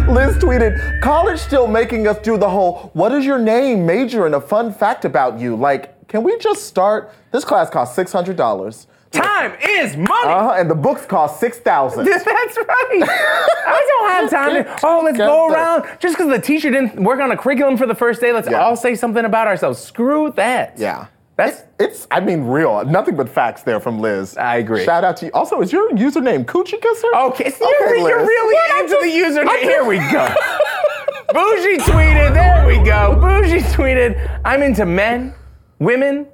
Liz 0.07 0.37
tweeted, 0.37 1.01
college 1.01 1.39
still 1.39 1.67
making 1.67 2.07
us 2.07 2.17
do 2.19 2.37
the 2.37 2.49
whole, 2.49 2.91
what 2.93 3.11
is 3.11 3.25
your 3.25 3.39
name, 3.39 3.85
major, 3.85 4.25
and 4.27 4.35
a 4.35 4.41
fun 4.41 4.71
fact 4.71 5.03
about 5.03 5.39
you? 5.39 5.55
Like, 5.55 6.07
can 6.07 6.23
we 6.23 6.37
just 6.37 6.63
start? 6.67 7.11
This 7.31 7.43
class 7.43 7.69
costs 7.71 7.97
$600. 7.97 8.85
Time 9.15 9.53
is 9.61 9.95
money. 9.97 10.09
Uh-huh, 10.31 10.55
and 10.57 10.69
the 10.69 10.75
books 10.75 11.05
cost 11.05 11.39
6000 11.39 12.05
That's 12.05 12.25
right. 12.25 13.03
I 13.03 13.85
don't 13.87 14.09
have 14.11 14.29
time 14.29 14.63
to. 14.63 14.79
Oh, 14.85 15.01
let's 15.03 15.17
go 15.17 15.47
around. 15.51 15.85
Just 15.99 16.17
because 16.17 16.29
the 16.31 16.39
teacher 16.41 16.69
didn't 16.69 16.95
work 17.01 17.19
on 17.19 17.31
a 17.31 17.37
curriculum 17.37 17.77
for 17.77 17.85
the 17.85 17.95
first 17.95 18.21
day, 18.21 18.31
let's 18.31 18.49
Yeah. 18.49 18.61
all 18.63 18.75
say 18.75 18.95
something 18.95 19.25
about 19.25 19.47
ourselves. 19.47 19.79
Screw 19.79 20.31
that. 20.35 20.73
Yeah. 20.77 21.07
That's 21.37 21.63
It's, 21.79 22.07
I 22.11 22.21
mean, 22.21 22.45
real. 22.45 22.85
Nothing 22.85 23.17
but 23.17 23.27
facts 23.27 23.63
there 23.63 23.81
from 23.81 23.99
Liz. 23.99 24.37
I 24.37 24.57
agree. 24.57 24.85
Shout 24.85 25.03
out 25.03 25.17
to 25.17 25.25
you. 25.25 25.31
Also, 25.33 25.59
is 25.61 25.71
your 25.73 25.91
username 25.91 26.45
Coochie 26.45 26.81
Kisser? 26.81 27.07
Okay, 27.13 27.49
so 27.51 27.69
you're, 27.69 27.89
Okay, 27.89 27.99
you're 28.07 28.25
really 28.25 28.79
into 28.79 28.97
the 29.01 29.41
username. 29.41 29.59
Here 29.61 29.83
we 29.83 29.97
go. 29.97 30.27
Bougie 31.33 31.77
tweeted, 31.79 32.33
there 32.33 32.65
we 32.65 32.77
go. 32.85 33.17
Bougie 33.19 33.59
tweeted, 33.73 34.39
I'm 34.45 34.61
into 34.63 34.85
men, 34.85 35.33
women, 35.79 36.27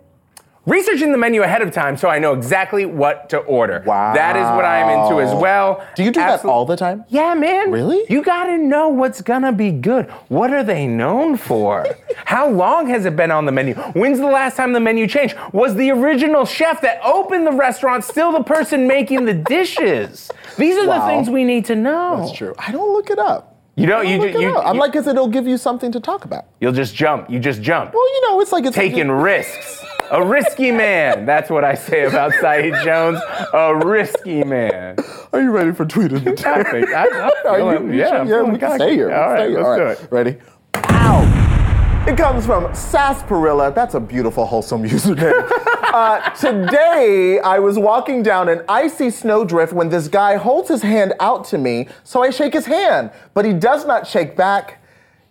researching 0.66 1.12
the 1.12 1.18
menu 1.18 1.42
ahead 1.42 1.62
of 1.62 1.72
time 1.72 1.98
so 1.98 2.08
I 2.08 2.20
know 2.20 2.34
exactly 2.34 2.86
what 2.86 3.30
to 3.30 3.38
order. 3.40 3.84
Wow. 3.86 4.14
That 4.14 4.36
is 4.36 4.44
what 4.44 4.64
I'm 4.66 4.90
into 4.90 5.22
as 5.22 5.34
well. 5.34 5.86
Do 5.96 6.04
you 6.04 6.12
do 6.12 6.20
that 6.20 6.46
all 6.46 6.66
the 6.66 6.76
time? 6.76 7.04
Yeah, 7.10 7.34
man. 7.34 7.72
Really? 7.72 8.04
You 8.10 8.22
gotta 8.24 8.58
know 8.58 8.90
what's 8.90 9.22
gonna 9.22 9.52
be 9.52 9.72
good. 9.72 10.10
What 10.30 10.52
are 10.54 10.64
they 10.64 10.86
known 10.88 11.38
for? 11.38 11.86
How 12.26 12.48
long 12.50 12.88
has 12.88 13.06
it 13.06 13.16
been 13.16 13.32
on 13.32 13.46
the 13.46 13.52
menu? 13.52 13.74
When's 13.94 14.20
the 14.20 14.28
last 14.28 14.56
time 14.56 14.74
the 14.74 14.80
menu 14.80 15.08
changed? 15.08 15.36
Was 15.52 15.76
the 15.76 15.92
original 15.92 16.46
chef 16.46 16.82
that 16.82 17.00
opened 17.04 17.48
the 17.48 17.52
restaurant 17.52 18.04
still 18.04 18.32
the 18.32 18.44
person 18.44 18.88
making 18.88 19.26
the 19.26 19.34
dishes? 19.34 20.30
These 20.58 20.78
are 20.78 20.86
the 20.86 21.06
things 21.08 21.30
we 21.30 21.44
need 21.44 21.66
to 21.66 21.76
know. 21.76 22.18
That's 22.22 22.38
true. 22.38 22.54
I 22.60 22.72
don't 22.72 22.94
look 22.94 23.10
it 23.10 23.20
up. 23.20 23.48
You 23.76 23.88
know, 23.88 24.02
you, 24.02 24.20
ju- 24.20 24.40
you, 24.40 24.56
up. 24.58 24.66
I'm 24.68 24.76
you- 24.76 24.82
like, 24.82 24.92
because 24.92 25.08
it'll 25.08 25.30
give 25.30 25.48
you 25.48 25.58
something 25.58 25.92
to 25.94 26.00
talk 26.00 26.26
about. 26.26 26.46
you'll 26.60 26.74
just 26.74 26.94
jump. 26.94 27.30
You 27.30 27.40
just 27.40 27.62
jump. 27.62 27.94
Well, 27.94 28.14
you 28.14 28.22
know, 28.30 28.42
it's 28.42 28.52
like 28.52 28.66
it's 28.66 28.76
Taking 28.76 29.10
risks. 29.10 29.84
A 30.12 30.22
risky 30.24 30.72
man. 30.72 31.26
That's 31.26 31.50
what 31.50 31.64
I 31.64 31.74
say 31.74 32.04
about 32.04 32.34
Saeed 32.42 32.74
Jones. 32.84 33.20
A 33.54 33.76
risky 33.86 34.44
man. 34.44 34.98
Are 35.32 35.42
you 35.42 35.52
ready 35.52 35.72
for 35.72 35.86
tweet 35.86 36.12
of 36.12 36.24
the 36.26 36.34
day? 36.34 36.44
I 36.50 36.64
think 36.64 36.90
I, 36.90 37.06
I'm 37.08 37.32
Are 37.48 37.58
feeling- 37.58 37.88
you, 37.88 37.94
you 37.94 38.00
yeah, 38.00 38.24
yeah, 38.26 38.42
we 38.42 38.58
can 38.60 38.76
stay 38.78 38.94
here. 38.96 39.12
All 39.14 39.30
right, 39.30 39.40
stay 39.40 39.50
here. 39.52 39.60
let's 39.62 39.68
All 39.70 39.78
do 39.78 39.86
it. 39.86 40.12
Ready? 40.12 40.38
Ow! 40.76 42.06
It 42.08 42.18
comes 42.18 42.46
from 42.46 42.74
Sarsaparilla. 42.76 43.72
That's 43.74 43.94
a 43.94 44.00
beautiful, 44.02 44.46
wholesome 44.46 44.84
username. 44.88 45.48
uh, 45.94 46.30
today, 46.32 47.40
I 47.40 47.60
was 47.60 47.80
walking 47.80 48.22
down 48.22 48.50
an 48.50 48.64
icy 48.68 49.12
snowdrift 49.12 49.72
when 49.72 49.88
this 49.90 50.10
guy 50.10 50.36
holds 50.36 50.68
his 50.68 50.82
hand 50.82 51.14
out 51.22 51.46
to 51.46 51.58
me, 51.58 51.88
so 52.04 52.22
I 52.22 52.32
shake 52.32 52.54
his 52.54 52.66
hand, 52.66 53.12
but 53.34 53.46
he 53.46 53.54
does 53.54 53.86
not 53.86 54.06
shake 54.08 54.36
back. 54.36 54.81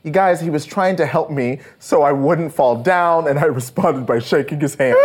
You 0.02 0.12
guys, 0.12 0.40
he 0.40 0.48
was 0.48 0.64
trying 0.64 0.96
to 0.96 1.04
help 1.04 1.30
me 1.30 1.60
so 1.78 2.00
I 2.00 2.12
wouldn't 2.12 2.54
fall 2.54 2.82
down, 2.82 3.28
and 3.28 3.38
I 3.38 3.44
responded 3.60 4.06
by 4.06 4.18
shaking 4.18 4.58
his 4.58 4.74
hand 4.74 4.96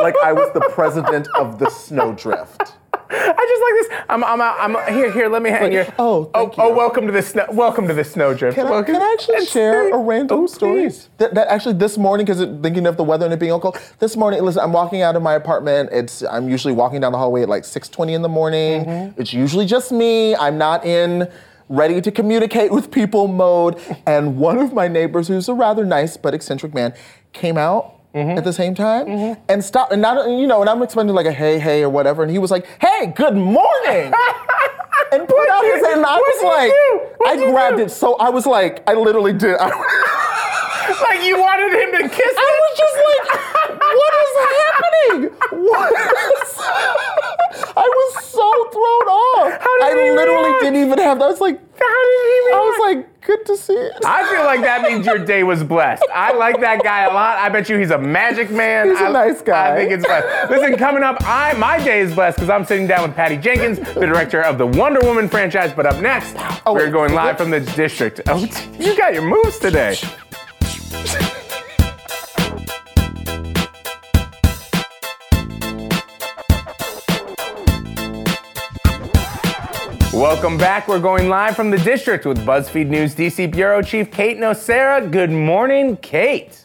like 0.00 0.14
I 0.22 0.34
was 0.34 0.52
the 0.52 0.60
president 0.72 1.26
of 1.38 1.58
the 1.58 1.70
snowdrift. 1.70 2.74
I 3.14 3.46
just 3.48 3.62
like 3.62 4.00
this. 4.00 4.06
I'm, 4.10 4.24
I'm, 4.24 4.42
I'm 4.42 4.92
here. 4.94 5.10
Here, 5.10 5.28
let 5.28 5.40
me 5.42 5.48
hang 5.48 5.72
your. 5.72 5.86
oh, 5.98 6.24
thank 6.24 6.58
oh, 6.58 6.66
you. 6.66 6.72
oh, 6.72 6.74
welcome 6.74 7.06
to 7.06 7.12
the 7.12 7.22
snow. 7.22 7.46
Welcome 7.50 7.88
to 7.88 7.94
the 7.94 8.04
snowdrift. 8.04 8.54
Can 8.54 8.66
I, 8.66 8.82
can 8.82 8.96
I 8.96 9.12
actually 9.18 9.36
It's 9.36 9.52
share 9.52 9.90
a 9.90 9.98
random 9.98 10.40
Oh, 10.40 10.46
story? 10.46 10.90
That, 11.16 11.34
that 11.34 11.48
actually 11.48 11.74
this 11.74 11.96
morning, 11.96 12.26
because 12.26 12.40
thinking 12.62 12.86
of 12.86 12.98
the 12.98 13.04
weather 13.04 13.24
and 13.24 13.32
it 13.32 13.40
being 13.40 13.58
cold, 13.58 13.78
this 14.00 14.16
morning, 14.16 14.42
listen, 14.42 14.62
I'm 14.62 14.72
walking 14.72 15.00
out 15.00 15.16
of 15.16 15.22
my 15.22 15.34
apartment. 15.34 15.90
It's 15.92 16.22
I'm 16.24 16.48
usually 16.48 16.74
walking 16.74 17.00
down 17.00 17.12
the 17.12 17.18
hallway 17.18 17.42
at 17.42 17.48
like 17.48 17.62
6:20 17.62 18.12
in 18.14 18.22
the 18.22 18.28
morning. 18.28 18.84
Mm-hmm. 18.84 19.20
It's 19.20 19.32
usually 19.32 19.64
just 19.64 19.92
me. 19.92 20.34
I'm 20.36 20.58
not 20.58 20.84
in 20.84 21.30
ready 21.68 22.00
to 22.00 22.10
communicate 22.10 22.72
with 22.72 22.90
people 22.90 23.28
mode. 23.28 23.80
And 24.06 24.36
one 24.36 24.58
of 24.58 24.72
my 24.72 24.88
neighbors, 24.88 25.28
who's 25.28 25.48
a 25.48 25.54
rather 25.54 25.84
nice 25.84 26.16
but 26.16 26.34
eccentric 26.34 26.74
man, 26.74 26.94
came 27.32 27.56
out. 27.58 27.98
Mm-hmm. 28.14 28.36
At 28.36 28.44
the 28.44 28.52
same 28.52 28.74
time, 28.74 29.38
and 29.48 29.64
stopped, 29.64 29.90
and 29.90 30.02
not 30.02 30.28
you 30.28 30.46
know, 30.46 30.60
and 30.60 30.68
I'm 30.68 30.82
expecting 30.82 31.14
like 31.14 31.24
a 31.24 31.32
hey, 31.32 31.58
hey, 31.58 31.82
or 31.82 31.88
whatever, 31.88 32.22
and 32.22 32.30
he 32.30 32.36
was 32.36 32.50
like, 32.50 32.66
"Hey, 32.78 33.06
good 33.16 33.34
morning," 33.34 34.12
and 35.12 35.26
put 35.26 35.48
out 35.48 35.64
his 35.64 35.80
hand, 35.82 35.96
and 35.96 36.04
I 36.04 36.16
was 36.16 36.42
like, 36.44 36.72
I 37.26 37.50
grabbed 37.50 37.78
do? 37.78 37.84
it 37.84 37.90
so 37.90 38.16
I 38.16 38.28
was 38.28 38.44
like, 38.44 38.82
I 38.86 38.92
literally 38.92 39.32
did. 39.32 39.56
I, 39.58 39.70
Like 41.00 41.24
you 41.24 41.38
wanted 41.38 41.72
him 41.72 41.90
to 42.02 42.08
kiss 42.08 42.32
me 42.36 42.42
I 42.42 42.52
it? 42.52 42.60
was 42.60 42.78
just 42.78 42.96
like, 43.08 43.61
what 44.00 44.14
is 44.22 44.32
happening? 44.62 45.30
What 45.66 45.92
is 45.92 46.58
I 47.74 47.86
was 47.88 48.24
so 48.24 48.68
thrown 48.70 49.08
off. 49.08 49.60
How 49.60 49.78
did 49.78 49.98
I 49.98 50.10
literally 50.14 50.48
react? 50.50 50.62
didn't 50.62 50.86
even 50.86 50.98
have 50.98 51.18
that. 51.18 51.24
I 51.24 51.28
was 51.28 51.40
like, 51.40 51.58
How 51.58 51.86
did 51.86 52.26
he 52.26 52.52
I 52.52 52.60
was 52.60 52.94
like, 52.94 53.20
good 53.22 53.46
to 53.46 53.56
see 53.56 53.72
it. 53.74 53.92
I 54.04 54.28
feel 54.34 54.44
like 54.44 54.60
that 54.62 54.82
means 54.82 55.06
your 55.06 55.18
day 55.18 55.42
was 55.42 55.62
blessed. 55.64 56.04
I 56.14 56.32
like 56.32 56.60
that 56.60 56.82
guy 56.82 57.04
a 57.04 57.12
lot. 57.12 57.38
I 57.38 57.48
bet 57.48 57.68
you 57.68 57.78
he's 57.78 57.90
a 57.90 57.98
magic 57.98 58.50
man. 58.50 58.88
He's 58.90 59.00
a 59.00 59.04
I- 59.04 59.12
nice 59.12 59.40
guy. 59.42 59.72
I 59.72 59.76
think 59.76 59.90
it's 59.92 60.04
blessed. 60.04 60.50
Listen, 60.50 60.76
coming 60.76 61.02
up, 61.02 61.16
I 61.22 61.54
my 61.54 61.82
day 61.82 62.00
is 62.00 62.14
blessed 62.14 62.36
because 62.38 62.50
I'm 62.50 62.64
sitting 62.64 62.86
down 62.86 63.02
with 63.06 63.16
Patty 63.16 63.36
Jenkins, 63.36 63.78
the 63.78 64.06
director 64.06 64.42
of 64.42 64.58
the 64.58 64.66
Wonder 64.66 65.00
Woman 65.00 65.28
franchise. 65.28 65.72
But 65.72 65.86
up 65.86 66.00
next, 66.02 66.34
Oh, 66.66 66.74
we're 66.74 66.90
going 66.90 67.14
live 67.14 67.38
from 67.38 67.50
the 67.50 67.60
district. 67.60 68.20
Oh, 68.28 68.44
you 68.78 68.96
got 68.96 69.14
your 69.14 69.22
moves 69.24 69.58
today. 69.58 69.96
Welcome 80.22 80.56
back. 80.56 80.86
We're 80.86 81.00
going 81.00 81.28
live 81.28 81.56
from 81.56 81.70
the 81.70 81.78
district 81.78 82.26
with 82.26 82.38
BuzzFeed 82.46 82.86
News 82.86 83.12
DC 83.12 83.50
Bureau 83.50 83.82
Chief 83.82 84.08
Kate 84.08 84.38
Nocera. 84.38 85.10
Good 85.10 85.32
morning, 85.32 85.96
Kate. 85.96 86.64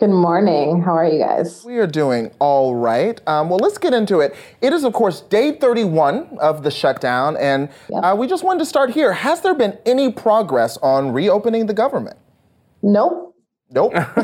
Good 0.00 0.10
morning. 0.10 0.82
How 0.82 0.96
are 0.96 1.06
you 1.06 1.20
guys? 1.20 1.64
We 1.64 1.76
are 1.78 1.86
doing 1.86 2.32
all 2.40 2.74
right. 2.74 3.20
Um, 3.28 3.48
well, 3.48 3.60
let's 3.62 3.78
get 3.78 3.94
into 3.94 4.18
it. 4.18 4.34
It 4.60 4.72
is, 4.72 4.82
of 4.82 4.92
course, 4.92 5.20
day 5.20 5.52
31 5.52 6.36
of 6.40 6.64
the 6.64 6.70
shutdown, 6.72 7.36
and 7.36 7.68
Yep. 7.90 8.02
uh, 8.02 8.16
we 8.18 8.26
just 8.26 8.42
wanted 8.42 8.58
to 8.58 8.66
start 8.66 8.90
here. 8.90 9.12
Has 9.12 9.40
there 9.40 9.54
been 9.54 9.78
any 9.86 10.10
progress 10.10 10.76
on 10.78 11.12
reopening 11.12 11.66
the 11.66 11.74
government? 11.74 12.16
Nope. 12.82 13.36
Nope. 13.70 13.92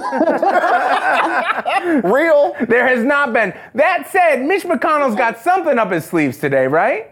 Real. 2.02 2.56
There 2.66 2.88
has 2.88 3.04
not 3.04 3.32
been. 3.32 3.54
That 3.76 4.08
said, 4.10 4.44
Mitch 4.44 4.64
McConnell's 4.64 5.14
got 5.14 5.38
something 5.38 5.78
up 5.78 5.92
his 5.92 6.04
sleeves 6.04 6.38
today, 6.38 6.66
right? 6.66 7.10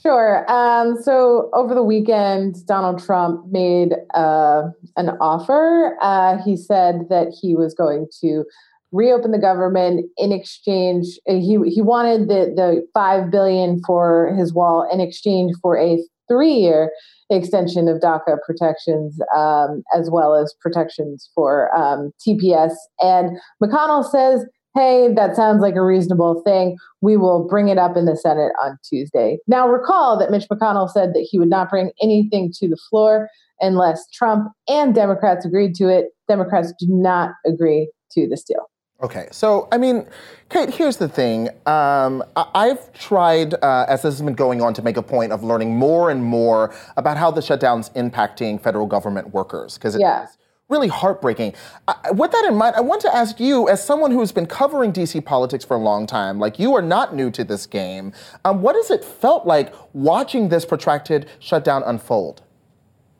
Sure. 0.00 0.48
Um, 0.50 0.96
so 1.02 1.50
over 1.54 1.74
the 1.74 1.82
weekend, 1.82 2.64
Donald 2.66 3.02
Trump 3.02 3.46
made 3.50 3.94
uh, 4.14 4.62
an 4.96 5.10
offer. 5.20 5.96
Uh, 6.00 6.38
he 6.44 6.56
said 6.56 7.08
that 7.10 7.36
he 7.40 7.56
was 7.56 7.74
going 7.74 8.06
to 8.20 8.44
reopen 8.92 9.32
the 9.32 9.38
government 9.38 10.06
in 10.16 10.30
exchange. 10.32 11.06
uh, 11.28 11.34
He 11.34 11.58
he 11.66 11.82
wanted 11.82 12.28
the 12.28 12.52
the 12.54 12.86
five 12.94 13.30
billion 13.30 13.80
for 13.86 14.34
his 14.38 14.54
wall 14.54 14.88
in 14.92 15.00
exchange 15.00 15.52
for 15.60 15.76
a 15.76 15.98
three 16.28 16.52
year 16.52 16.92
extension 17.30 17.88
of 17.88 18.00
DACA 18.00 18.36
protections, 18.46 19.18
um, 19.36 19.82
as 19.94 20.10
well 20.10 20.34
as 20.34 20.54
protections 20.60 21.28
for 21.34 21.74
um, 21.76 22.10
TPS. 22.26 22.72
And 23.00 23.38
McConnell 23.62 24.08
says, 24.08 24.46
"Hey, 24.74 25.12
that 25.14 25.36
sounds 25.36 25.60
like 25.60 25.74
a 25.74 25.84
reasonable 25.84 26.42
thing. 26.42 26.76
We 27.00 27.16
will 27.16 27.46
bring 27.48 27.68
it 27.68 27.78
up 27.78 27.96
in 27.96 28.04
the 28.04 28.16
Senate 28.16 28.52
on 28.62 28.78
Tuesday." 28.88 29.38
Now, 29.46 29.68
recall 29.68 30.18
that 30.18 30.30
Mitch 30.30 30.48
McConnell 30.48 30.90
said 30.90 31.14
that 31.14 31.26
he 31.30 31.38
would 31.38 31.50
not 31.50 31.70
bring 31.70 31.90
anything 32.02 32.52
to 32.58 32.68
the 32.68 32.78
floor 32.88 33.28
unless 33.60 34.08
Trump 34.10 34.52
and 34.68 34.94
Democrats 34.94 35.44
agreed 35.44 35.74
to 35.76 35.88
it. 35.88 36.06
Democrats 36.28 36.72
do 36.78 36.86
not 36.88 37.30
agree 37.44 37.90
to 38.12 38.28
this 38.28 38.44
deal. 38.44 38.70
Okay, 39.00 39.28
so 39.30 39.68
I 39.70 39.78
mean, 39.78 40.06
Kate, 40.48 40.70
here's 40.70 40.96
the 40.96 41.08
thing. 41.08 41.50
Um, 41.66 42.24
I've 42.36 42.92
tried, 42.92 43.54
uh, 43.54 43.86
as 43.88 44.02
this 44.02 44.14
has 44.14 44.22
been 44.22 44.34
going 44.34 44.60
on, 44.60 44.74
to 44.74 44.82
make 44.82 44.96
a 44.96 45.02
point 45.02 45.30
of 45.30 45.44
learning 45.44 45.76
more 45.76 46.10
and 46.10 46.24
more 46.24 46.74
about 46.96 47.16
how 47.16 47.30
the 47.30 47.40
shutdown's 47.40 47.90
impacting 47.90 48.60
federal 48.60 48.86
government 48.86 49.32
workers, 49.32 49.74
because 49.74 49.94
it's 49.94 50.02
Yeah. 50.02 50.26
Really 50.68 50.88
heartbreaking. 50.88 51.54
I, 51.86 52.10
with 52.12 52.30
that 52.32 52.44
in 52.44 52.54
mind, 52.54 52.76
I 52.76 52.80
want 52.80 53.00
to 53.02 53.14
ask 53.14 53.40
you, 53.40 53.68
as 53.68 53.82
someone 53.82 54.10
who's 54.10 54.32
been 54.32 54.46
covering 54.46 54.92
DC 54.92 55.24
politics 55.24 55.64
for 55.64 55.74
a 55.74 55.80
long 55.80 56.06
time, 56.06 56.38
like 56.38 56.58
you 56.58 56.74
are 56.74 56.82
not 56.82 57.14
new 57.14 57.30
to 57.32 57.44
this 57.44 57.66
game, 57.66 58.12
um, 58.44 58.62
what 58.62 58.76
has 58.76 58.90
it 58.90 59.04
felt 59.04 59.46
like 59.46 59.72
watching 59.94 60.48
this 60.48 60.64
protracted 60.64 61.28
shutdown 61.38 61.82
unfold? 61.84 62.42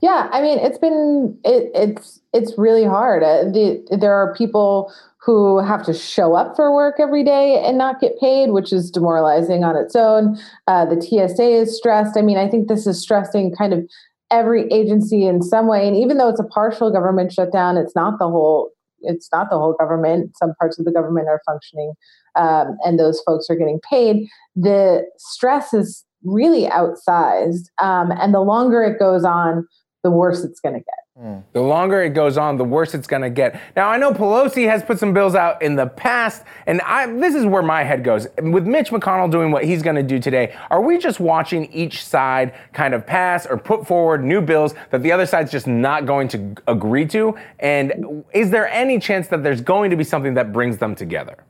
Yeah, 0.01 0.29
I 0.31 0.41
mean, 0.41 0.59
it's 0.61 0.79
been 0.79 1.37
it, 1.45 1.73
it's 1.75 2.21
it's 2.33 2.57
really 2.57 2.85
hard. 2.85 3.25
Uh, 3.25 3.45
the, 3.45 3.85
there 3.99 4.13
are 4.13 4.33
people 4.35 4.93
who 5.17 5.59
have 5.59 5.85
to 5.85 5.93
show 5.93 6.35
up 6.35 6.55
for 6.55 6.73
work 6.73 6.97
every 7.01 7.25
day 7.25 7.63
and 7.63 7.77
not 7.77 8.01
get 8.01 8.19
paid, 8.21 8.51
which 8.51 8.73
is 8.73 8.91
demoralizing 8.91 9.65
on 9.65 9.77
its 9.77 9.97
own. 9.97 10.39
Uh, 10.69 10.85
the 10.85 11.01
TSA 11.03 11.43
is 11.43 11.77
stressed. 11.77 12.17
I 12.17 12.23
mean, 12.23 12.39
I 12.39 12.49
think 12.49 12.69
this 12.69 12.87
is 12.87 13.01
stressing 13.01 13.55
kind 13.55 13.75
of 13.75 13.91
every 14.31 14.71
agency 14.73 15.27
in 15.27 15.43
some 15.43 15.67
way. 15.67 15.87
And 15.87 15.97
even 15.97 16.19
though 16.19 16.29
it's 16.29 16.41
a 16.41 16.45
partial 16.45 16.91
government 16.91 17.33
shutdown, 17.33 17.77
it's 17.77 17.95
not 17.95 18.19
the 18.19 18.29
whole. 18.29 18.71
It's 19.03 19.29
not 19.33 19.49
the 19.49 19.57
whole 19.57 19.75
government. 19.79 20.33
Some 20.37 20.55
parts 20.59 20.77
of 20.79 20.85
the 20.85 20.91
government 20.91 21.29
are 21.29 21.41
functioning, 21.47 21.93
um, 22.35 22.77
and 22.85 22.99
those 22.99 23.21
folks 23.25 23.47
are 23.49 23.55
getting 23.55 23.81
paid. 23.89 24.27
The 24.57 25.05
stress 25.19 25.73
is 25.73 26.05
really 26.25 26.65
outsized, 26.65 27.67
um, 27.81 28.11
and 28.11 28.35
the 28.35 28.41
longer 28.41 28.83
it 28.83 28.99
goes 28.99 29.25
on, 29.25 29.67
the 30.03 30.11
worse 30.11 30.43
it's 30.43 30.59
going 30.59 30.75
to 30.75 30.81
get. 30.81 31.08
The 31.53 31.61
longer 31.61 32.03
it 32.03 32.11
goes 32.11 32.39
on, 32.39 32.59
the 32.59 32.65
worse 32.65 32.95
it's 32.95 33.09
going 33.09 33.23
to 33.23 33.31
get. 33.31 33.61
Now, 33.75 33.89
I 33.89 33.97
know 33.97 34.13
Pelosi 34.13 34.69
has 34.69 34.85
put 34.85 35.01
some 35.01 35.13
bills 35.13 35.35
out 35.35 35.61
in 35.61 35.75
the 35.75 35.87
past, 35.87 36.45
and 36.67 36.81
I, 36.83 37.07
this 37.07 37.35
is 37.35 37.45
where 37.45 37.63
my 37.63 37.83
head 37.83 38.05
goes. 38.05 38.29
With 38.41 38.69
Mitch 38.69 38.91
McConnell 38.91 39.29
doing 39.29 39.51
what 39.51 39.65
he's 39.65 39.83
going 39.83 39.97
to 39.97 40.03
do 40.05 40.21
today, 40.21 40.57
are 40.71 40.81
we 40.81 40.97
just 40.97 41.19
watching 41.19 41.73
each 41.73 42.05
side 42.05 42.55
kind 42.73 42.95
of 42.95 43.05
pass 43.05 43.47
or 43.47 43.59
put 43.59 43.85
forward 43.85 44.23
new 44.23 44.41
bills 44.41 44.75
that 44.91 45.03
the 45.03 45.11
other 45.11 45.27
side's 45.27 45.51
just 45.51 45.67
not 45.67 46.07
going 46.07 46.29
to 46.29 46.55
agree 46.69 47.07
to? 47.07 47.37
And 47.59 48.25
is 48.33 48.51
there 48.51 48.69
any 48.69 49.01
chance 49.01 49.27
that 49.29 49.43
there's 49.43 49.61
going 49.61 49.91
to 49.91 49.97
be 49.97 50.05
something 50.05 50.35
that 50.35 50.53
brings 50.53 50.79
them 50.79 50.95
together? 50.95 51.45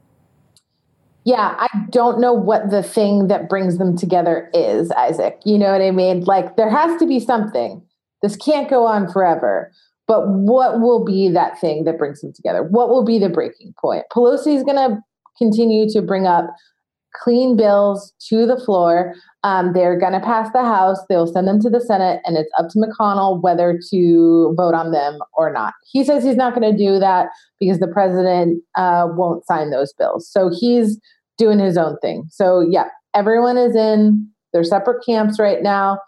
Yeah, 1.25 1.57
I 1.59 1.69
don't 1.91 2.21
know 2.21 2.33
what 2.33 2.71
the 2.71 2.83
thing 2.83 3.29
that 3.29 3.51
brings 3.51 3.77
them 3.77 3.99
together 3.99 4.49
is, 4.55 4.91
Isaac. 4.93 5.41
You 5.45 5.59
know 5.59 5.71
what 5.71 5.83
I 5.83 5.91
mean? 5.91 6.25
Like, 6.25 6.57
there 6.57 6.71
has 6.71 6.99
to 7.01 7.07
be 7.07 7.21
something. 7.21 7.83
This 8.23 8.37
can't 8.37 8.69
go 8.69 8.87
on 8.87 9.11
forever. 9.11 9.71
But 10.07 10.27
what 10.29 10.81
will 10.81 11.05
be 11.05 11.29
that 11.29 11.61
thing 11.61 11.85
that 11.85 11.99
brings 11.99 12.23
them 12.23 12.33
together? 12.33 12.63
What 12.63 12.89
will 12.89 13.05
be 13.05 13.19
the 13.19 13.29
breaking 13.29 13.75
point? 13.79 14.05
Pelosi 14.13 14.57
is 14.57 14.65
going 14.65 14.77
to 14.77 14.99
continue 15.37 15.89
to 15.91 16.01
bring 16.01 16.27
up 16.27 16.47
clean 17.15 17.57
bills 17.57 18.13
to 18.29 18.47
the 18.47 18.59
floor. 18.59 19.15
Um, 19.43 19.73
they're 19.73 19.99
going 19.99 20.13
to 20.13 20.21
pass 20.21 20.51
the 20.53 20.65
House. 20.65 20.99
They'll 21.09 21.27
send 21.27 21.47
them 21.47 21.61
to 21.61 21.71
the 21.71 21.81
Senate, 21.81 22.21
and 22.25 22.37
it's 22.37 22.51
up 22.59 22.69
to 22.71 22.79
McConnell 22.79 23.43
whether 23.43 23.79
to 23.91 24.55
vote 24.57 24.75
on 24.75 24.93
them 24.93 25.19
or 25.37 25.53
not. 25.53 25.75
He 25.91 26.05
says 26.05 26.25
he's 26.25 26.37
not 26.37 26.55
going 26.55 26.71
to 26.71 26.77
do 26.77 26.99
that 26.99 27.29
because 27.61 27.79
the 27.79 27.89
president 27.89 28.63
uh, 28.77 29.09
won't 29.11 29.47
sign 29.47 29.71
those 29.71 29.93
bills. 29.93 30.29
So 30.31 30.51
he's 30.59 30.99
doing 31.37 31.59
his 31.59 31.77
own 31.77 31.97
thing. 32.01 32.25
So, 32.31 32.61
yeah, 32.69 32.87
everyone 33.15 33.57
is 33.57 33.77
in 33.77 34.29
their 34.53 34.65
separate 34.65 35.05
camps 35.05 35.39
right 35.39 35.63
now, 35.63 35.99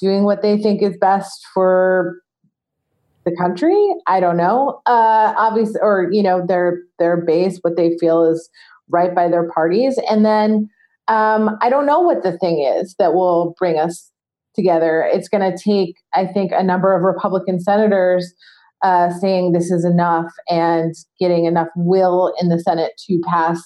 doing 0.00 0.24
what 0.24 0.42
they 0.42 0.58
think 0.58 0.82
is 0.82 0.96
best 0.98 1.46
for 1.52 2.20
the 3.24 3.34
country. 3.36 3.94
I 4.06 4.20
don't 4.20 4.36
know. 4.36 4.80
Uh, 4.86 5.34
obviously, 5.36 5.80
or 5.82 6.08
you 6.10 6.22
know, 6.22 6.44
their 6.46 6.80
their 6.98 7.16
base, 7.16 7.58
what 7.62 7.76
they 7.76 7.96
feel 7.98 8.24
is 8.24 8.48
right 8.88 9.14
by 9.14 9.28
their 9.28 9.50
parties, 9.50 9.98
and 10.10 10.24
then 10.24 10.70
um, 11.08 11.56
I 11.60 11.70
don't 11.70 11.86
know 11.86 12.00
what 12.00 12.22
the 12.22 12.36
thing 12.38 12.60
is 12.60 12.94
that 12.98 13.14
will 13.14 13.54
bring 13.58 13.78
us 13.78 14.10
together. 14.54 15.08
It's 15.12 15.28
going 15.28 15.50
to 15.50 15.56
take, 15.56 15.96
I 16.14 16.26
think, 16.26 16.52
a 16.52 16.62
number 16.62 16.94
of 16.94 17.02
Republican 17.02 17.60
senators 17.60 18.34
uh, 18.82 19.10
saying 19.18 19.52
this 19.52 19.70
is 19.70 19.84
enough 19.84 20.30
and 20.48 20.94
getting 21.18 21.46
enough 21.46 21.68
will 21.76 22.34
in 22.40 22.48
the 22.48 22.58
Senate 22.58 22.92
to 23.06 23.20
pass 23.26 23.60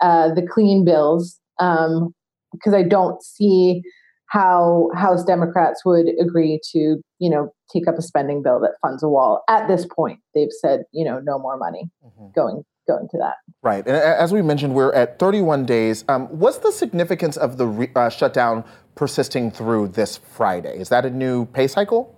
uh, 0.00 0.32
the 0.32 0.46
clean 0.46 0.84
bills. 0.84 1.40
Um, 1.58 2.14
because 2.52 2.74
I 2.74 2.82
don't 2.82 3.22
see 3.22 3.82
how 4.28 4.90
House 4.94 5.24
Democrats 5.24 5.84
would 5.84 6.06
agree 6.20 6.60
to, 6.72 7.00
you 7.18 7.30
know, 7.30 7.52
take 7.72 7.86
up 7.88 7.96
a 7.98 8.02
spending 8.02 8.42
bill 8.42 8.60
that 8.60 8.72
funds 8.82 9.02
a 9.02 9.08
wall. 9.08 9.42
At 9.48 9.68
this 9.68 9.86
point, 9.86 10.20
they've 10.34 10.50
said, 10.50 10.84
you 10.92 11.04
know, 11.04 11.20
no 11.20 11.38
more 11.38 11.56
money 11.56 11.90
mm-hmm. 12.04 12.28
going 12.34 12.64
going 12.86 13.08
to 13.10 13.18
that. 13.18 13.34
Right, 13.62 13.84
and 13.86 13.96
as 13.96 14.32
we 14.32 14.42
mentioned, 14.42 14.74
we're 14.74 14.92
at 14.92 15.18
31 15.18 15.66
days. 15.66 16.04
Um, 16.08 16.26
what's 16.26 16.58
the 16.58 16.70
significance 16.70 17.36
of 17.36 17.56
the 17.56 17.66
re- 17.66 17.90
uh, 17.96 18.08
shutdown 18.08 18.64
persisting 18.94 19.50
through 19.50 19.88
this 19.88 20.18
Friday? 20.18 20.78
Is 20.78 20.88
that 20.90 21.04
a 21.04 21.10
new 21.10 21.46
pay 21.46 21.66
cycle? 21.66 22.14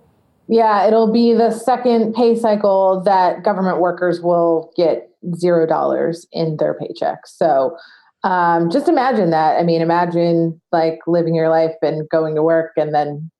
Yeah, 0.47 0.87
it'll 0.87 1.11
be 1.11 1.33
the 1.33 1.51
second 1.51 2.13
pay 2.13 2.35
cycle 2.35 3.01
that 3.05 3.43
government 3.43 3.79
workers 3.79 4.21
will 4.21 4.71
get 4.75 5.09
zero 5.35 5.67
dollars 5.67 6.25
in 6.31 6.57
their 6.57 6.73
paycheck. 6.73 7.27
So 7.27 7.77
um, 8.23 8.69
just 8.69 8.87
imagine 8.87 9.29
that. 9.29 9.57
I 9.57 9.63
mean, 9.63 9.81
imagine 9.81 10.59
like 10.71 10.99
living 11.07 11.35
your 11.35 11.49
life 11.49 11.75
and 11.81 12.07
going 12.09 12.35
to 12.35 12.43
work 12.43 12.71
and 12.75 12.93
then 12.93 13.31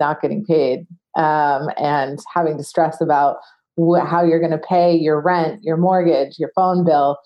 not 0.00 0.22
getting 0.22 0.44
paid 0.44 0.86
um, 1.16 1.68
and 1.76 2.18
having 2.34 2.56
to 2.56 2.64
stress 2.64 3.00
about 3.00 3.36
wh- 3.78 4.04
how 4.04 4.24
you're 4.24 4.40
going 4.40 4.52
to 4.52 4.58
pay 4.58 4.94
your 4.94 5.20
rent, 5.20 5.62
your 5.62 5.76
mortgage, 5.76 6.38
your 6.38 6.50
phone 6.54 6.84
bill, 6.84 7.18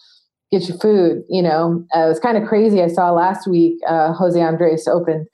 get 0.50 0.68
your 0.68 0.78
food. 0.78 1.22
You 1.28 1.42
know, 1.42 1.84
uh, 1.94 2.06
it 2.06 2.08
was 2.08 2.20
kind 2.20 2.36
of 2.36 2.48
crazy. 2.48 2.82
I 2.82 2.88
saw 2.88 3.12
last 3.12 3.46
week 3.46 3.78
uh, 3.88 4.12
Jose 4.12 4.40
Andres 4.40 4.88
opened 4.88 5.28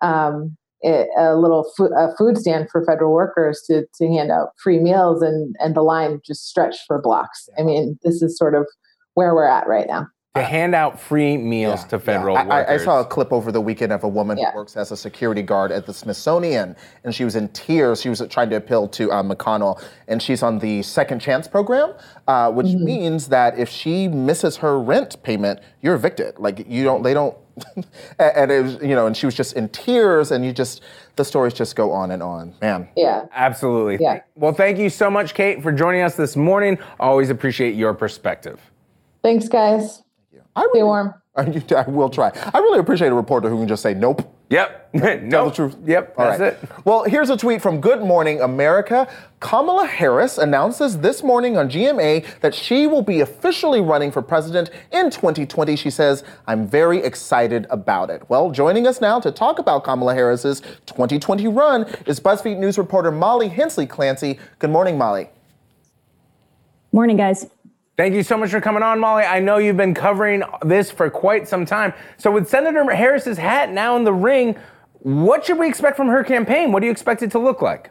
um, 0.00 0.56
a 0.84 1.34
little 1.34 1.70
a 1.96 2.16
food 2.16 2.38
stand 2.38 2.70
for 2.70 2.86
federal 2.86 3.12
workers 3.12 3.62
to 3.66 3.84
to 3.96 4.06
hand 4.06 4.30
out 4.30 4.50
free 4.62 4.78
meals, 4.78 5.22
and 5.22 5.56
and 5.58 5.74
the 5.74 5.82
line 5.82 6.20
just 6.24 6.46
stretched 6.46 6.82
for 6.86 7.02
blocks. 7.02 7.48
I 7.58 7.62
mean, 7.62 7.98
this 8.04 8.22
is 8.22 8.38
sort 8.38 8.54
of 8.54 8.64
where 9.14 9.34
we're 9.34 9.48
at 9.48 9.66
right 9.66 9.88
now 9.88 10.06
to 10.38 10.44
hand 10.44 10.74
out 10.74 11.00
free 11.00 11.36
meals 11.36 11.82
yeah, 11.82 11.88
to 11.88 11.98
federal 11.98 12.34
yeah. 12.34 12.44
workers. 12.44 12.68
I, 12.68 12.74
I, 12.74 12.76
saw 12.78 13.00
a 13.00 13.04
clip 13.04 13.32
over 13.32 13.52
the 13.52 13.60
weekend 13.60 13.92
of 13.92 14.04
a 14.04 14.08
woman 14.08 14.38
yeah. 14.38 14.50
who 14.50 14.58
works 14.58 14.76
as 14.76 14.92
a 14.92 14.96
security 14.96 15.42
guard 15.42 15.72
at 15.72 15.86
the 15.86 15.94
Smithsonian, 15.94 16.76
and 17.04 17.14
she 17.14 17.24
was 17.24 17.36
in 17.36 17.48
tears. 17.48 18.00
She 18.00 18.08
was 18.08 18.22
trying 18.30 18.50
to 18.50 18.56
appeal 18.56 18.88
to 18.88 19.10
uh, 19.12 19.22
McConnell, 19.22 19.82
and 20.06 20.22
she's 20.22 20.42
on 20.42 20.58
the 20.58 20.82
Second 20.82 21.20
Chance 21.20 21.48
program, 21.48 21.94
uh, 22.26 22.50
which 22.50 22.66
mm-hmm. 22.68 22.84
means 22.84 23.28
that 23.28 23.58
if 23.58 23.68
she 23.68 24.08
misses 24.08 24.56
her 24.56 24.80
rent 24.80 25.22
payment, 25.22 25.60
you're 25.82 25.94
evicted. 25.94 26.38
Like 26.38 26.68
you 26.68 26.84
don't, 26.84 27.02
they 27.02 27.14
don't. 27.14 27.36
and 28.20 28.52
it 28.52 28.62
was, 28.62 28.74
you 28.74 28.94
know, 28.94 29.06
and 29.06 29.16
she 29.16 29.26
was 29.26 29.34
just 29.34 29.54
in 29.54 29.68
tears, 29.70 30.30
and 30.30 30.44
you 30.44 30.52
just 30.52 30.82
the 31.18 31.24
stories 31.24 31.52
just 31.52 31.76
go 31.76 31.92
on 31.92 32.12
and 32.12 32.22
on. 32.22 32.54
Man. 32.62 32.88
Yeah. 32.96 33.26
Absolutely. 33.32 33.98
Yeah. 34.00 34.22
Well, 34.36 34.52
thank 34.52 34.78
you 34.78 34.88
so 34.88 35.10
much, 35.10 35.34
Kate, 35.34 35.62
for 35.62 35.72
joining 35.72 36.00
us 36.00 36.14
this 36.14 36.36
morning. 36.36 36.78
Always 36.98 37.28
appreciate 37.28 37.74
your 37.74 37.92
perspective. 37.92 38.58
Thanks, 39.22 39.48
guys. 39.48 40.02
I 40.58 40.62
really, 40.62 40.78
Stay 40.80 40.82
warm. 40.82 41.14
I, 41.36 41.90
will 41.90 42.10
try. 42.10 42.32
I 42.52 42.58
really 42.58 42.80
appreciate 42.80 43.08
a 43.08 43.14
reporter 43.14 43.48
who 43.48 43.58
can 43.58 43.68
just 43.68 43.82
say 43.82 43.94
nope. 43.94 44.34
Yep. 44.50 44.90
no. 44.94 45.00
Tell 45.30 45.44
the 45.50 45.54
truth. 45.54 45.76
Yep. 45.84 46.14
All 46.16 46.24
that's 46.26 46.40
right. 46.40 46.52
it. 46.52 46.84
Well, 46.84 47.04
here's 47.04 47.30
a 47.30 47.36
tweet 47.36 47.62
from 47.62 47.80
Good 47.80 48.00
Morning 48.00 48.40
America. 48.40 49.06
Kamala 49.40 49.86
Harris 49.86 50.36
announces 50.38 50.98
this 50.98 51.22
morning 51.22 51.56
on 51.56 51.68
GMA 51.68 52.40
that 52.40 52.54
she 52.54 52.86
will 52.88 53.02
be 53.02 53.20
officially 53.20 53.80
running 53.80 54.10
for 54.10 54.20
president 54.20 54.70
in 54.90 55.10
2020. 55.10 55.76
She 55.76 55.90
says, 55.90 56.24
I'm 56.46 56.66
very 56.66 56.98
excited 56.98 57.66
about 57.70 58.10
it. 58.10 58.28
Well, 58.28 58.50
joining 58.50 58.86
us 58.86 59.00
now 59.00 59.20
to 59.20 59.30
talk 59.30 59.58
about 59.60 59.84
Kamala 59.84 60.14
Harris's 60.14 60.60
2020 60.86 61.46
run 61.48 61.84
is 62.06 62.18
BuzzFeed 62.18 62.58
News 62.58 62.78
reporter 62.78 63.12
Molly 63.12 63.48
Hensley 63.48 63.86
Clancy. 63.86 64.40
Good 64.58 64.70
morning, 64.70 64.98
Molly. 64.98 65.28
Morning, 66.90 67.16
guys. 67.18 67.46
Thank 67.98 68.14
you 68.14 68.22
so 68.22 68.36
much 68.36 68.50
for 68.50 68.60
coming 68.60 68.84
on, 68.84 69.00
Molly. 69.00 69.24
I 69.24 69.40
know 69.40 69.58
you've 69.58 69.76
been 69.76 69.92
covering 69.92 70.44
this 70.64 70.88
for 70.88 71.10
quite 71.10 71.48
some 71.48 71.66
time. 71.66 71.92
So, 72.16 72.30
with 72.30 72.48
Senator 72.48 72.88
Harris's 72.88 73.36
hat 73.36 73.72
now 73.72 73.96
in 73.96 74.04
the 74.04 74.12
ring, 74.12 74.56
what 75.00 75.44
should 75.44 75.58
we 75.58 75.68
expect 75.68 75.96
from 75.96 76.06
her 76.06 76.22
campaign? 76.22 76.70
What 76.70 76.78
do 76.78 76.86
you 76.86 76.92
expect 76.92 77.24
it 77.24 77.32
to 77.32 77.40
look 77.40 77.60
like? 77.60 77.90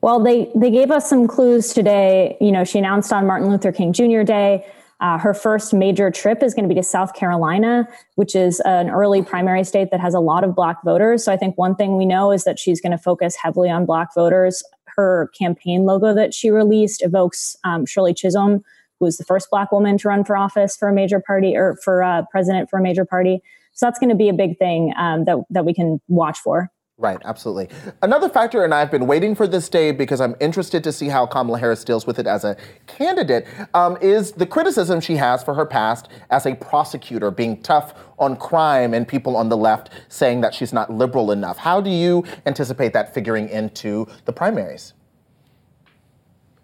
Well, 0.00 0.22
they 0.22 0.52
they 0.54 0.70
gave 0.70 0.92
us 0.92 1.10
some 1.10 1.26
clues 1.26 1.74
today. 1.74 2.36
You 2.40 2.52
know, 2.52 2.62
she 2.62 2.78
announced 2.78 3.12
on 3.12 3.26
Martin 3.26 3.50
Luther 3.50 3.72
King 3.72 3.92
Jr. 3.92 4.22
Day. 4.22 4.64
Uh, 5.00 5.18
her 5.18 5.34
first 5.34 5.74
major 5.74 6.10
trip 6.12 6.40
is 6.42 6.54
going 6.54 6.68
to 6.68 6.72
be 6.72 6.80
to 6.80 6.84
South 6.84 7.14
Carolina, 7.14 7.88
which 8.14 8.36
is 8.36 8.60
an 8.60 8.90
early 8.90 9.22
primary 9.22 9.64
state 9.64 9.90
that 9.90 10.00
has 10.00 10.14
a 10.14 10.20
lot 10.20 10.44
of 10.44 10.54
black 10.54 10.82
voters. 10.84 11.24
So 11.24 11.32
I 11.32 11.36
think 11.36 11.58
one 11.58 11.74
thing 11.74 11.96
we 11.96 12.06
know 12.06 12.30
is 12.30 12.44
that 12.44 12.60
she's 12.60 12.80
going 12.80 12.92
to 12.92 12.98
focus 12.98 13.36
heavily 13.36 13.70
on 13.70 13.86
black 13.86 14.14
voters 14.14 14.62
her 14.98 15.30
campaign 15.38 15.84
logo 15.84 16.12
that 16.12 16.34
she 16.34 16.50
released 16.50 17.04
evokes 17.04 17.56
um, 17.62 17.86
Shirley 17.86 18.12
Chisholm, 18.12 18.64
who 18.98 19.04
was 19.04 19.16
the 19.16 19.24
first 19.24 19.48
Black 19.48 19.70
woman 19.70 19.96
to 19.98 20.08
run 20.08 20.24
for 20.24 20.36
office 20.36 20.76
for 20.76 20.88
a 20.88 20.92
major 20.92 21.22
party 21.24 21.56
or 21.56 21.78
for 21.84 22.02
uh, 22.02 22.22
president 22.32 22.68
for 22.68 22.80
a 22.80 22.82
major 22.82 23.04
party. 23.04 23.40
So 23.74 23.86
that's 23.86 24.00
going 24.00 24.10
to 24.10 24.16
be 24.16 24.28
a 24.28 24.32
big 24.32 24.58
thing 24.58 24.92
um, 24.98 25.24
that 25.24 25.38
that 25.50 25.64
we 25.64 25.72
can 25.72 26.00
watch 26.08 26.40
for. 26.40 26.68
Right, 27.00 27.18
absolutely. 27.24 27.68
Another 28.02 28.28
factor, 28.28 28.64
and 28.64 28.74
I've 28.74 28.90
been 28.90 29.06
waiting 29.06 29.36
for 29.36 29.46
this 29.46 29.68
day 29.68 29.92
because 29.92 30.20
I'm 30.20 30.34
interested 30.40 30.82
to 30.82 30.90
see 30.90 31.06
how 31.06 31.26
Kamala 31.26 31.60
Harris 31.60 31.84
deals 31.84 32.08
with 32.08 32.18
it 32.18 32.26
as 32.26 32.42
a 32.42 32.56
candidate, 32.88 33.46
um, 33.72 33.96
is 34.00 34.32
the 34.32 34.44
criticism 34.44 35.00
she 35.00 35.14
has 35.14 35.44
for 35.44 35.54
her 35.54 35.64
past 35.64 36.08
as 36.30 36.44
a 36.44 36.56
prosecutor, 36.56 37.30
being 37.30 37.62
tough 37.62 37.94
on 38.18 38.34
crime, 38.34 38.94
and 38.94 39.06
people 39.06 39.36
on 39.36 39.48
the 39.48 39.56
left 39.56 39.90
saying 40.08 40.40
that 40.40 40.52
she's 40.52 40.72
not 40.72 40.92
liberal 40.92 41.30
enough. 41.30 41.56
How 41.56 41.80
do 41.80 41.88
you 41.88 42.24
anticipate 42.46 42.92
that 42.94 43.14
figuring 43.14 43.48
into 43.48 44.08
the 44.24 44.32
primaries? 44.32 44.94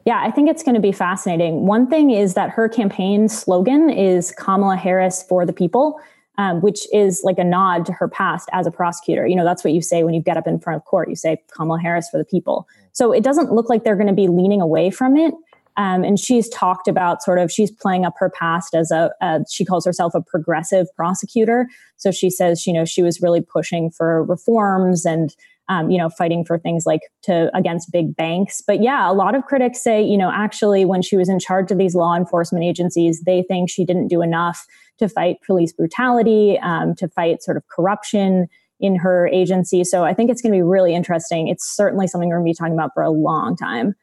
Yeah, 0.05 0.21
I 0.21 0.33
think 0.33 0.51
it's 0.51 0.65
going 0.65 0.75
to 0.75 0.81
be 0.81 0.91
fascinating. 0.91 1.65
One 1.65 1.87
thing 1.87 2.11
is 2.11 2.35
that 2.35 2.51
her 2.51 2.69
campaign 2.69 3.29
slogan 3.29 3.89
is 3.89 4.33
Kamala 4.33 4.77
Harris 4.77 5.23
for 5.23 5.47
the 5.47 5.53
people 5.53 6.01
um, 6.39 6.61
which 6.61 6.87
is 6.93 7.23
like 7.25 7.39
a 7.39 7.45
nod 7.45 7.87
to 7.87 7.93
her 7.93 8.09
past 8.09 8.49
as 8.53 8.67
a 8.67 8.71
prosecutor. 8.71 9.27
You 9.27 9.37
know, 9.37 9.45
that's 9.45 9.65
what 9.65 9.73
you 9.73 9.83
say 9.83 10.03
when 10.03 10.15
you 10.15 10.23
get 10.23 10.37
up 10.37 10.47
in 10.47 10.59
front 10.59 10.77
of 10.77 10.85
court. 10.85 11.09
You 11.09 11.17
say 11.17 11.41
Kamala 11.57 11.81
Harris 11.81 12.09
for 12.09 12.19
the 12.19 12.25
people. 12.25 12.67
So 12.93 13.13
it 13.13 13.23
doesn't 13.23 13.53
look 13.53 13.69
like 13.69 13.85
they're 13.85 13.97
going 13.97 14.09
to 14.09 14.13
be 14.13 14.29
leaning 14.29 14.61
away 14.61 14.91
from 14.91 15.17
it. 15.17 15.35
Um, 15.77 16.05
and 16.05 16.19
she's 16.19 16.49
talked 16.51 16.87
about 16.87 17.23
sort 17.23 17.39
of 17.39 17.51
she's 17.51 17.71
playing 17.71 18.05
up 18.05 18.15
her 18.19 18.31
past 18.31 18.75
as 18.75 18.91
a, 18.91 19.11
a, 19.21 19.41
she 19.51 19.65
calls 19.65 19.85
herself 19.85 20.15
a 20.15 20.23
progressive 20.23 20.87
prosecutor. 20.95 21.69
So 21.97 22.11
she 22.11 22.31
says 22.31 22.67
you 22.67 22.73
know 22.73 22.85
she 22.85 23.03
was 23.03 23.21
really 23.21 23.41
pushing 23.41 23.91
for 23.91 24.23
reforms 24.25 25.05
and 25.05 25.35
um, 25.69 25.91
you 25.91 25.99
know 25.99 26.11
fighting 26.11 26.45
for 26.45 26.59
things 26.59 26.85
like 26.87 27.01
to 27.23 27.51
against 27.57 27.91
big 27.91 28.15
banks. 28.15 28.63
But 28.65 28.83
yeah, 28.83 29.11
a 29.11 29.15
lot 29.15 29.35
of 29.35 29.45
critics 29.47 29.83
say 29.83 30.01
you 30.01 30.17
know 30.17 30.31
actually 30.33 30.85
when 30.85 31.03
she 31.03 31.17
was 31.17 31.29
in 31.29 31.41
charge 31.41 31.73
of 31.73 31.79
these 31.79 31.97
law 31.97 32.15
enforcement 32.15 32.65
agencies, 32.65 33.23
they 33.23 33.43
think 33.43 33.69
she 33.69 33.85
didn't 33.85 34.09
do 34.09 34.23
enough 34.23 34.67
to 34.99 35.09
fight 35.09 35.37
police 35.47 35.73
brutality, 35.73 36.59
um, 36.63 36.95
to 36.97 37.09
fight 37.09 37.43
sort 37.43 37.57
of 37.57 37.67
corruption 37.69 38.49
in 38.81 38.97
her 38.97 39.27
agency. 39.29 39.85
So 39.85 40.05
I 40.05 40.15
think 40.15 40.31
it's 40.31 40.43
going 40.43 40.53
to 40.53 40.57
be 40.57 40.63
really 40.63 40.95
interesting. 40.95 41.49
It's 41.49 41.67
certainly 41.67 42.07
something 42.07 42.29
we're 42.29 42.37
going 42.37 42.47
to 42.47 42.51
be 42.51 42.55
talking 42.55 42.75
about 42.75 42.91
for 42.95 43.03
a 43.03 43.11
long 43.11 43.57
time. 43.57 43.95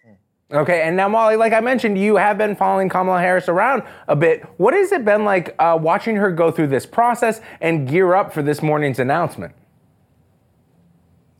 Okay, 0.54 0.82
and 0.82 0.98
now 0.98 1.08
Molly, 1.08 1.38
like 1.38 1.54
I 1.54 1.62
mentioned, 1.62 1.98
you 1.98 2.18
have 2.18 2.38
been 2.38 2.58
following 2.58 2.90
Kamala 2.90 3.22
Harris 3.22 3.48
around 3.48 3.84
a 4.10 4.18
bit. 4.18 4.44
What 4.58 4.74
has 4.74 4.92
it 4.92 5.06
been 5.06 5.24
like 5.24 5.56
uh, 5.60 5.78
watching 5.82 6.18
her 6.18 6.30
go 6.30 6.52
through 6.52 6.68
this 6.68 6.86
process 6.86 7.40
and 7.62 7.88
gear 7.88 8.14
up 8.16 8.34
for 8.34 8.42
this 8.42 8.62
morning's 8.62 9.00
announcement? 9.00 9.54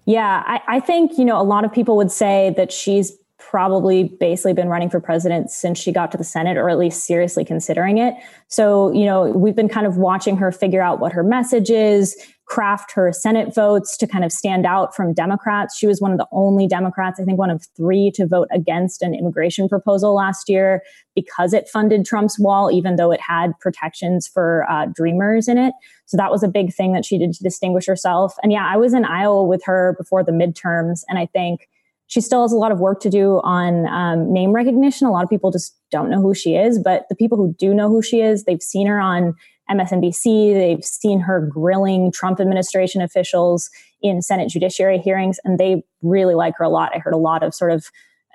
Yeah, 0.06 0.44
I, 0.46 0.62
I 0.68 0.80
think 0.80 1.18
you 1.18 1.26
know 1.26 1.40
a 1.40 1.44
lot 1.44 1.66
of 1.66 1.74
people 1.74 1.98
would 1.98 2.12
say 2.12 2.54
that 2.56 2.72
she's 2.72 3.18
probably 3.52 4.06
basically 4.06 4.54
been 4.54 4.70
running 4.70 4.90
for 4.90 5.02
president 5.02 5.52
since 5.52 5.78
she 5.78 5.92
got 5.92 6.10
to 6.10 6.18
the 6.18 6.24
Senate, 6.24 6.56
or 6.56 6.70
at 6.70 6.80
least 6.80 7.04
seriously 7.04 7.44
considering 7.44 7.98
it. 7.98 8.14
So, 8.48 8.94
you 8.94 9.04
know, 9.04 9.26
we've 9.26 9.58
been 9.58 9.68
kind 9.68 9.86
of 9.86 9.98
watching 9.98 10.38
her 10.38 10.54
figure 10.54 10.82
out 10.82 11.02
what 11.02 11.12
her 11.12 11.22
message 11.22 11.70
is, 11.70 12.16
craft 12.46 12.94
her 12.94 13.12
Senate 13.12 13.54
votes 13.54 13.98
to 13.98 14.08
kind 14.08 14.24
of 14.24 14.32
stand 14.32 14.66
out 14.66 14.96
from 14.96 15.14
Democrats. 15.14 15.78
She 15.78 15.86
was 15.86 16.00
one 16.00 16.14
of 16.14 16.18
the 16.18 16.28
only 16.32 16.66
Democrats, 16.66 17.20
I 17.20 17.26
think 17.26 17.38
one 17.38 17.50
of 17.50 17.68
three, 17.76 18.10
to 18.16 18.26
vote 18.26 18.48
against 18.54 19.02
an 19.02 19.14
immigration 19.14 19.68
proposal 19.68 20.16
last 20.16 20.48
year 20.48 20.82
because 21.14 21.52
it 21.52 21.68
funded 21.68 22.06
Trump's 22.06 22.40
wall, 22.40 22.72
even 22.72 22.96
though 22.96 23.12
it 23.12 23.20
had 23.20 23.52
protections 23.60 24.30
for 24.30 24.66
uh, 24.72 24.86
Dreamers 24.86 25.50
in 25.50 25.58
it. 25.58 25.74
So 26.06 26.16
that 26.16 26.32
was 26.32 26.42
a 26.42 26.48
big 26.48 26.74
thing 26.74 26.94
that 26.94 27.04
she 27.04 27.18
did 27.18 27.34
to 27.34 27.44
distinguish 27.44 27.86
herself. 27.86 28.36
And 28.44 28.54
yeah, 28.54 28.66
I 28.66 28.78
was 28.78 28.94
in 28.94 29.04
Iowa 29.04 29.44
with 29.44 29.62
her 29.66 29.94
before 29.98 30.24
the 30.24 30.32
midterms, 30.32 31.04
and 31.10 31.20
I 31.20 31.26
think 31.26 31.68
she 32.12 32.20
still 32.20 32.42
has 32.42 32.52
a 32.52 32.58
lot 32.58 32.74
of 32.74 32.80
work 32.80 33.00
to 33.00 33.10
do 33.10 33.40
on 33.42 33.88
um, 33.88 34.34
name 34.34 34.52
recognition. 34.52 35.08
A 35.08 35.12
lot 35.12 35.24
of 35.24 35.30
people 35.30 35.50
just 35.50 35.78
don't 35.92 36.10
know 36.10 36.20
who 36.20 36.34
she 36.34 36.58
is, 36.58 36.78
but 36.78 37.06
the 37.08 37.16
people 37.16 37.38
who 37.38 37.56
do 37.58 37.74
know 37.74 37.88
who 37.88 38.02
she 38.02 38.20
is, 38.20 38.44
they've 38.44 38.62
seen 38.62 38.86
her 38.86 39.00
on 39.00 39.34
MSNBC, 39.72 40.54
they've 40.54 40.84
seen 40.84 41.22
her 41.22 41.40
grilling 41.40 42.12
Trump 42.12 42.42
administration 42.42 43.02
officials 43.02 43.70
in 44.02 44.22
Senate 44.22 44.50
judiciary 44.50 44.98
hearings, 44.98 45.40
and 45.46 45.58
they 45.58 45.84
really 46.02 46.36
like 46.36 46.54
her 46.58 46.66
a 46.66 46.70
lot. 46.70 46.92
I 46.94 47.00
heard 47.00 47.14
a 47.14 47.18
lot 47.18 47.44
of 47.44 47.56
sort 47.56 47.72
of 47.72 47.86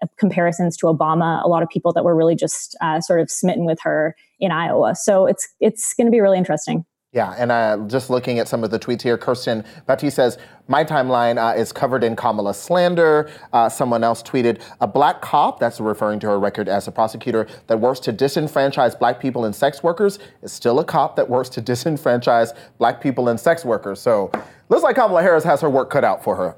uh, 0.02 0.06
comparisons 0.18 0.78
to 0.78 0.86
Obama, 0.86 1.44
a 1.44 1.48
lot 1.48 1.62
of 1.62 1.68
people 1.68 1.92
that 1.92 2.02
were 2.02 2.16
really 2.16 2.34
just 2.34 2.74
uh, 2.80 3.02
sort 3.02 3.20
of 3.20 3.30
smitten 3.30 3.66
with 3.66 3.78
her 3.82 4.16
in 4.40 4.52
Iowa. 4.52 4.94
So 4.94 5.26
it's 5.26 5.46
it's 5.60 5.92
going 5.92 6.06
to 6.06 6.10
be 6.10 6.20
really 6.20 6.38
interesting. 6.38 6.86
Yeah, 7.16 7.34
and 7.38 7.50
uh, 7.50 7.78
just 7.86 8.10
looking 8.10 8.40
at 8.40 8.46
some 8.46 8.62
of 8.62 8.70
the 8.70 8.78
tweets 8.78 9.00
here, 9.00 9.16
Kirsten 9.16 9.64
Bati 9.86 10.10
says, 10.10 10.36
My 10.68 10.84
timeline 10.84 11.38
uh, 11.38 11.58
is 11.58 11.72
covered 11.72 12.04
in 12.04 12.14
Kamala 12.14 12.52
slander. 12.52 13.30
Uh, 13.54 13.70
someone 13.70 14.04
else 14.04 14.22
tweeted, 14.22 14.60
A 14.82 14.86
black 14.86 15.22
cop, 15.22 15.58
that's 15.58 15.80
referring 15.80 16.20
to 16.20 16.26
her 16.26 16.38
record 16.38 16.68
as 16.68 16.88
a 16.88 16.92
prosecutor, 16.92 17.46
that 17.68 17.80
works 17.80 18.00
to 18.00 18.12
disenfranchise 18.12 18.98
black 18.98 19.18
people 19.18 19.46
and 19.46 19.56
sex 19.56 19.82
workers 19.82 20.18
is 20.42 20.52
still 20.52 20.78
a 20.78 20.84
cop 20.84 21.16
that 21.16 21.26
works 21.26 21.48
to 21.48 21.62
disenfranchise 21.62 22.54
black 22.76 23.00
people 23.00 23.30
and 23.30 23.40
sex 23.40 23.64
workers. 23.64 23.98
So 23.98 24.30
looks 24.68 24.82
like 24.82 24.96
Kamala 24.96 25.22
Harris 25.22 25.44
has 25.44 25.62
her 25.62 25.70
work 25.70 25.88
cut 25.88 26.04
out 26.04 26.22
for 26.22 26.36
her. 26.36 26.54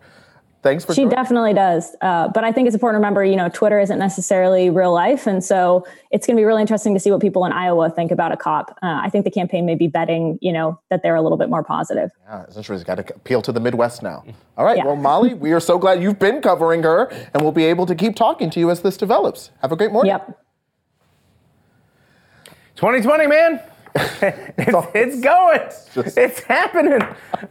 Thanks 0.62 0.84
for 0.84 0.92
She 0.92 1.06
definitely 1.06 1.54
does. 1.54 1.94
Uh, 2.00 2.28
but 2.28 2.42
I 2.42 2.50
think 2.50 2.66
it's 2.66 2.74
important 2.74 2.96
to 2.96 2.98
remember, 2.98 3.24
you 3.24 3.36
know, 3.36 3.48
Twitter 3.48 3.78
isn't 3.78 3.98
necessarily 3.98 4.70
real 4.70 4.92
life. 4.92 5.26
And 5.26 5.42
so 5.42 5.86
it's 6.10 6.26
going 6.26 6.36
to 6.36 6.40
be 6.40 6.44
really 6.44 6.62
interesting 6.62 6.94
to 6.94 7.00
see 7.00 7.12
what 7.12 7.20
people 7.20 7.44
in 7.44 7.52
Iowa 7.52 7.90
think 7.90 8.10
about 8.10 8.32
a 8.32 8.36
cop. 8.36 8.76
Uh, 8.82 9.00
I 9.02 9.08
think 9.08 9.24
the 9.24 9.30
campaign 9.30 9.66
may 9.66 9.76
be 9.76 9.86
betting, 9.86 10.36
you 10.42 10.52
know, 10.52 10.80
that 10.90 11.02
they're 11.02 11.14
a 11.14 11.22
little 11.22 11.38
bit 11.38 11.48
more 11.48 11.62
positive. 11.62 12.10
Yeah, 12.24 12.42
it's 12.42 12.56
interesting. 12.56 12.84
Got 12.86 13.06
to 13.06 13.14
appeal 13.14 13.40
to 13.42 13.52
the 13.52 13.60
Midwest 13.60 14.02
now. 14.02 14.24
All 14.56 14.64
right. 14.64 14.78
Yeah. 14.78 14.86
Well, 14.86 14.96
Molly, 14.96 15.34
we 15.34 15.52
are 15.52 15.60
so 15.60 15.78
glad 15.78 16.02
you've 16.02 16.18
been 16.18 16.40
covering 16.40 16.82
her, 16.82 17.08
and 17.32 17.42
we'll 17.42 17.52
be 17.52 17.64
able 17.64 17.86
to 17.86 17.94
keep 17.94 18.16
talking 18.16 18.50
to 18.50 18.58
you 18.58 18.70
as 18.70 18.80
this 18.82 18.96
develops. 18.96 19.52
Have 19.62 19.70
a 19.70 19.76
great 19.76 19.92
morning. 19.92 20.10
Yep. 20.10 20.44
2020, 22.74 23.26
man. 23.28 23.60
it's, 24.22 24.88
it's, 24.94 25.20
going. 25.20 25.60
Just, 25.94 26.18
it's 26.18 26.40
happening. 26.40 27.00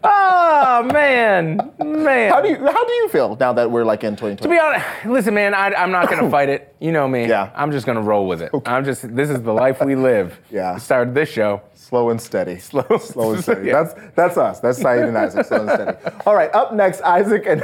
Oh 0.03 0.89
man, 0.91 1.57
man. 1.79 2.31
How 2.31 2.41
do 2.41 2.49
you 2.49 2.57
how 2.57 2.85
do 2.85 2.93
you 2.93 3.09
feel 3.09 3.35
now 3.39 3.53
that 3.53 3.69
we're 3.69 3.85
like 3.85 4.03
in 4.03 4.15
2020? 4.15 4.35
To 4.37 4.49
be 4.49 4.59
honest, 4.59 4.85
listen, 5.05 5.33
man, 5.33 5.53
I, 5.53 5.71
am 5.81 5.91
not 5.91 6.09
gonna 6.09 6.29
fight 6.31 6.49
it. 6.49 6.75
You 6.79 6.91
know 6.91 7.07
me. 7.07 7.27
Yeah. 7.27 7.51
I'm 7.55 7.71
just 7.71 7.85
gonna 7.85 8.01
roll 8.01 8.27
with 8.27 8.41
it. 8.41 8.53
Okay. 8.53 8.71
I'm 8.71 8.85
just. 8.85 9.15
This 9.15 9.29
is 9.29 9.41
the 9.41 9.53
life 9.53 9.81
we 9.81 9.95
live. 9.95 10.39
Yeah. 10.51 10.75
We 10.75 10.79
started 10.79 11.13
this 11.13 11.29
show. 11.29 11.61
Slow 11.87 12.09
and 12.09 12.21
steady. 12.21 12.59
Slow, 12.59 12.83
slow 12.97 13.31
and 13.31 13.41
steady. 13.41 13.67
yeah. 13.67 13.83
That's 13.83 14.13
that's 14.13 14.37
us. 14.37 14.59
That's 14.59 14.77
Saeed 14.77 15.03
and 15.03 15.17
Isaac. 15.17 15.45
Slow 15.45 15.65
and 15.65 15.69
steady. 15.69 16.17
All 16.25 16.35
right. 16.35 16.53
Up 16.53 16.73
next, 16.73 16.99
Isaac 16.99 17.45
and 17.47 17.63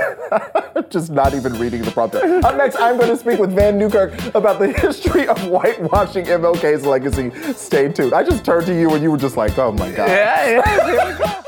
just 0.90 1.12
not 1.12 1.34
even 1.34 1.52
reading 1.60 1.82
the 1.82 1.92
prompter. 1.92 2.20
Up 2.46 2.56
next, 2.56 2.78
I'm 2.78 2.98
going 2.98 3.10
to 3.10 3.18
speak 3.18 3.38
with 3.38 3.54
Vann 3.54 3.78
Newkirk 3.78 4.14
about 4.34 4.60
the 4.60 4.72
history 4.72 5.28
of 5.28 5.38
whitewashing 5.44 6.26
MLK's 6.26 6.86
legacy. 6.86 7.32
Stay 7.54 7.92
tuned. 7.92 8.14
I 8.14 8.24
just 8.24 8.46
turned 8.46 8.66
to 8.68 8.74
you 8.74 8.92
and 8.92 9.04
you 9.04 9.12
were 9.12 9.18
just 9.18 9.36
like, 9.36 9.58
oh 9.58 9.74
my 9.74 9.92
god. 9.92 10.08
Yeah. 10.08 10.62
yeah. 10.88 11.44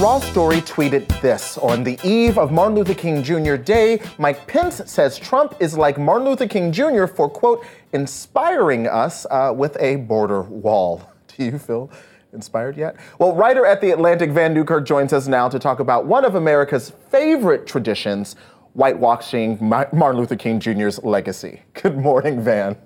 Raw 0.00 0.18
Story 0.18 0.62
tweeted 0.62 1.06
this 1.20 1.58
On 1.58 1.84
the 1.84 1.98
eve 2.02 2.38
of 2.38 2.50
Martin 2.50 2.74
Luther 2.74 2.94
King 2.94 3.22
Jr. 3.22 3.56
Day, 3.56 4.00
Mike 4.16 4.46
Pence 4.46 4.80
says 4.86 5.18
Trump 5.18 5.54
is 5.60 5.76
like 5.76 5.98
Martin 5.98 6.26
Luther 6.26 6.48
King 6.48 6.72
Jr. 6.72 7.04
for, 7.04 7.28
quote, 7.28 7.66
inspiring 7.92 8.86
us 8.86 9.26
uh, 9.30 9.52
with 9.54 9.76
a 9.78 9.96
border 9.96 10.40
wall. 10.40 11.06
Do 11.36 11.44
you 11.44 11.58
feel 11.58 11.90
inspired 12.32 12.78
yet? 12.78 12.96
Well, 13.18 13.34
writer 13.34 13.66
at 13.66 13.82
The 13.82 13.90
Atlantic, 13.90 14.30
Vann 14.30 14.54
Newkirk, 14.54 14.86
joins 14.86 15.12
us 15.12 15.28
now 15.28 15.50
to 15.50 15.58
talk 15.58 15.80
about 15.80 16.06
one 16.06 16.24
of 16.24 16.34
America's 16.34 16.94
favorite 17.10 17.66
traditions, 17.66 18.36
whitewashing 18.72 19.58
Martin 19.60 20.16
Luther 20.16 20.36
King 20.36 20.60
Jr.'s 20.60 21.04
legacy. 21.04 21.60
Good 21.74 21.98
morning, 21.98 22.40
Vann. 22.40 22.78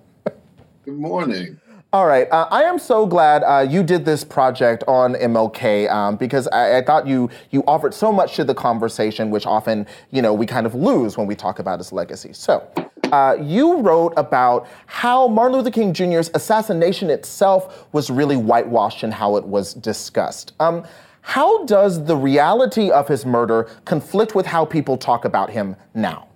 Good 0.85 0.99
morning. 0.99 1.61
All 1.95 2.09
right. 2.09 2.27
Uh, 2.33 2.49
I 2.51 2.65
am 2.65 2.81
so 2.81 3.07
glad 3.07 3.45
uh, 3.45 3.61
you 3.61 3.85
did 3.85 4.05
this 4.05 4.25
project 4.25 4.83
on 4.89 5.15
MLK 5.15 5.89
um, 5.89 6.17
because 6.17 6.49
I, 6.49 6.79
I, 6.79 6.83
thought 6.83 7.07
you 7.07 7.31
you 7.53 7.63
offered 7.69 7.95
so 7.95 8.11
much 8.11 8.35
to 8.35 8.43
the 8.43 8.53
conversation, 8.53 9.31
which 9.31 9.47
often 9.47 9.87
you 10.11 10.21
know 10.21 10.35
we 10.35 10.45
kind 10.45 10.67
of 10.67 10.75
lose 10.75 11.17
when 11.17 11.29
we 11.29 11.37
talk 11.37 11.61
about 11.61 11.79
his 11.79 11.93
legacy. 11.93 12.33
So. 12.33 12.69
Uh, 13.13 13.37
you 13.41 13.81
wrote 13.81 14.13
about 14.17 14.67
how 14.87 15.29
Martin 15.29 15.59
Luther 15.59 15.71
King 15.71 15.93
Jr.'s 15.93 16.33
assassination 16.35 17.11
itself 17.11 17.87
was 17.93 18.11
really 18.11 18.37
whitewashed 18.37 19.05
and 19.05 19.15
how 19.15 19.37
it 19.37 19.45
was 19.45 19.75
discussed. 19.75 20.53
Um, 20.59 20.85
how 21.21 21.65
does 21.67 22.05
the 22.05 22.17
reality 22.17 22.91
of 22.91 23.07
his 23.07 23.25
murder 23.25 23.71
conflict 23.85 24.35
with 24.35 24.47
how 24.47 24.65
people 24.65 24.97
talk 24.97 25.25
about 25.25 25.49
him 25.51 25.77
now? 25.95 26.27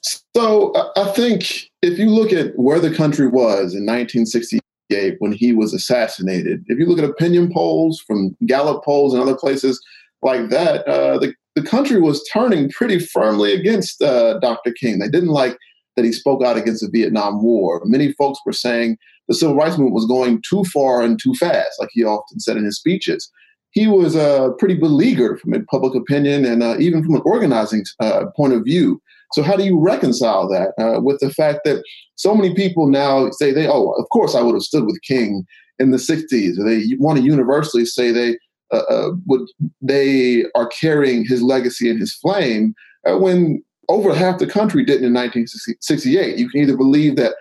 So 0.00 0.72
I 0.96 1.12
think 1.12 1.69
if 1.82 1.98
you 1.98 2.10
look 2.10 2.32
at 2.32 2.52
where 2.58 2.80
the 2.80 2.94
country 2.94 3.26
was 3.26 3.74
in 3.74 3.86
1968 3.86 5.16
when 5.18 5.32
he 5.32 5.52
was 5.52 5.72
assassinated, 5.72 6.62
if 6.66 6.78
you 6.78 6.86
look 6.86 6.98
at 6.98 7.08
opinion 7.08 7.52
polls 7.52 8.02
from 8.06 8.36
Gallup 8.46 8.84
polls 8.84 9.14
and 9.14 9.22
other 9.22 9.36
places 9.36 9.80
like 10.22 10.50
that, 10.50 10.86
uh, 10.86 11.18
the, 11.18 11.34
the 11.54 11.62
country 11.62 12.00
was 12.00 12.26
turning 12.32 12.68
pretty 12.70 12.98
firmly 12.98 13.54
against 13.54 14.02
uh, 14.02 14.38
Dr. 14.40 14.72
King. 14.72 14.98
They 14.98 15.08
didn't 15.08 15.30
like 15.30 15.56
that 15.96 16.04
he 16.04 16.12
spoke 16.12 16.44
out 16.44 16.56
against 16.56 16.82
the 16.82 16.90
Vietnam 16.90 17.42
War. 17.42 17.80
Many 17.84 18.12
folks 18.12 18.38
were 18.44 18.52
saying 18.52 18.98
the 19.28 19.34
civil 19.34 19.56
rights 19.56 19.78
movement 19.78 19.94
was 19.94 20.06
going 20.06 20.42
too 20.48 20.64
far 20.64 21.02
and 21.02 21.18
too 21.20 21.34
fast, 21.34 21.78
like 21.78 21.90
he 21.92 22.04
often 22.04 22.40
said 22.40 22.56
in 22.56 22.64
his 22.64 22.76
speeches. 22.76 23.30
He 23.72 23.86
was 23.86 24.16
uh, 24.16 24.50
pretty 24.58 24.74
beleaguered 24.74 25.40
from 25.40 25.64
public 25.66 25.94
opinion 25.94 26.44
and 26.44 26.62
uh, 26.62 26.76
even 26.78 27.04
from 27.04 27.14
an 27.14 27.22
organizing 27.24 27.84
uh, 28.00 28.26
point 28.36 28.52
of 28.52 28.64
view. 28.64 29.00
So 29.32 29.42
how 29.42 29.56
do 29.56 29.64
you 29.64 29.78
reconcile 29.78 30.48
that 30.48 30.72
uh, 30.78 31.00
with 31.00 31.20
the 31.20 31.30
fact 31.30 31.60
that 31.64 31.82
so 32.16 32.34
many 32.34 32.54
people 32.54 32.88
now 32.88 33.30
say 33.30 33.52
they, 33.52 33.68
oh, 33.68 33.90
of 33.92 34.08
course 34.10 34.34
I 34.34 34.42
would 34.42 34.54
have 34.54 34.62
stood 34.62 34.86
with 34.86 35.00
King 35.02 35.46
in 35.78 35.90
the 35.90 35.98
'60s, 35.98 36.58
or 36.58 36.64
they 36.64 36.96
want 36.98 37.18
to 37.18 37.24
universally 37.24 37.84
say 37.84 38.10
they 38.10 38.36
uh, 38.72 38.82
uh, 38.88 39.10
would 39.26 39.48
they 39.80 40.44
are 40.54 40.68
carrying 40.68 41.24
his 41.24 41.42
legacy 41.42 41.90
and 41.90 41.98
his 41.98 42.14
flame 42.14 42.74
uh, 43.06 43.16
when 43.18 43.62
over 43.88 44.14
half 44.14 44.38
the 44.38 44.46
country 44.46 44.84
didn't 44.84 45.06
in 45.06 45.14
1968. 45.14 46.38
You 46.38 46.48
can 46.48 46.60
either 46.62 46.76
believe 46.76 47.16
that 47.16 47.34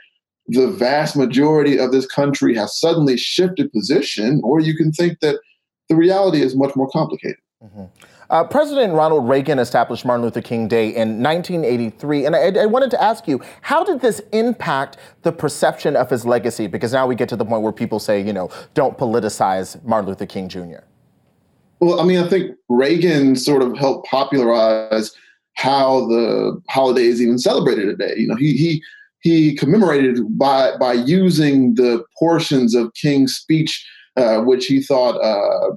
the 0.48 0.68
vast 0.68 1.16
majority 1.16 1.78
of 1.78 1.92
this 1.92 2.08
country 2.08 2.56
has 2.56 2.80
suddenly 2.80 3.18
shifted 3.18 3.72
position, 3.72 4.42
or 4.44 4.60
you 4.60 4.76
can 4.76 4.92
think 4.92 5.20
that 5.20 5.40
the 5.90 5.96
reality 5.96 6.42
is 6.42 6.56
much 6.56 6.76
more 6.76 6.90
complicated. 6.90 7.38
Mm-hmm. 7.64 7.86
Uh, 8.30 8.44
President 8.44 8.94
Ronald 8.94 9.28
Reagan 9.28 9.58
established 9.58 10.06
Martin 10.06 10.24
Luther 10.24 10.42
King 10.42 10.68
Day 10.68 10.90
in 10.90 11.24
1983. 11.24 12.26
And 12.28 12.36
I, 12.36 12.62
I, 12.62 12.66
wanted 12.68 12.92
to 12.92 13.02
ask 13.02 13.28
you, 13.28 13.42
how 13.62 13.84
did 13.84 14.02
this 14.02 14.22
impact 14.34 14.98
the 15.24 15.32
perception 15.32 15.96
of 15.96 16.12
his 16.12 16.28
legacy? 16.28 16.68
Because 16.68 16.94
now 16.94 17.08
we 17.08 17.16
get 17.16 17.28
to 17.30 17.36
the 17.36 17.46
point 17.46 17.64
where 17.64 17.72
people 17.72 17.98
say, 17.98 18.22
you 18.22 18.32
know, 18.32 18.52
don't 18.76 19.00
politicize 19.00 19.84
Martin 19.84 20.10
Luther 20.10 20.28
King 20.28 20.48
Jr. 20.48 20.84
Well, 21.80 22.00
I 22.00 22.04
mean, 22.04 22.20
I 22.20 22.30
think 22.30 22.56
Reagan 22.68 23.36
sort 23.36 23.64
of 23.64 23.76
helped 23.76 24.08
popularize 24.08 25.12
how 25.56 26.06
the 26.08 26.62
holiday 26.70 27.06
is 27.06 27.22
even 27.22 27.40
celebrated 27.40 27.86
today. 27.88 28.14
You 28.16 28.28
know, 28.28 28.36
he 28.36 28.54
he 28.54 28.84
he 29.22 29.56
commemorated 29.56 30.38
by 30.38 30.78
by 30.78 30.94
using 30.94 31.74
the 31.76 32.04
portions 32.20 32.76
of 32.76 32.94
King's 32.94 33.34
speech 33.34 33.86
uh, 34.20 34.42
which 34.42 34.66
he 34.66 34.82
thought 34.82 35.16
uh, 35.24 35.76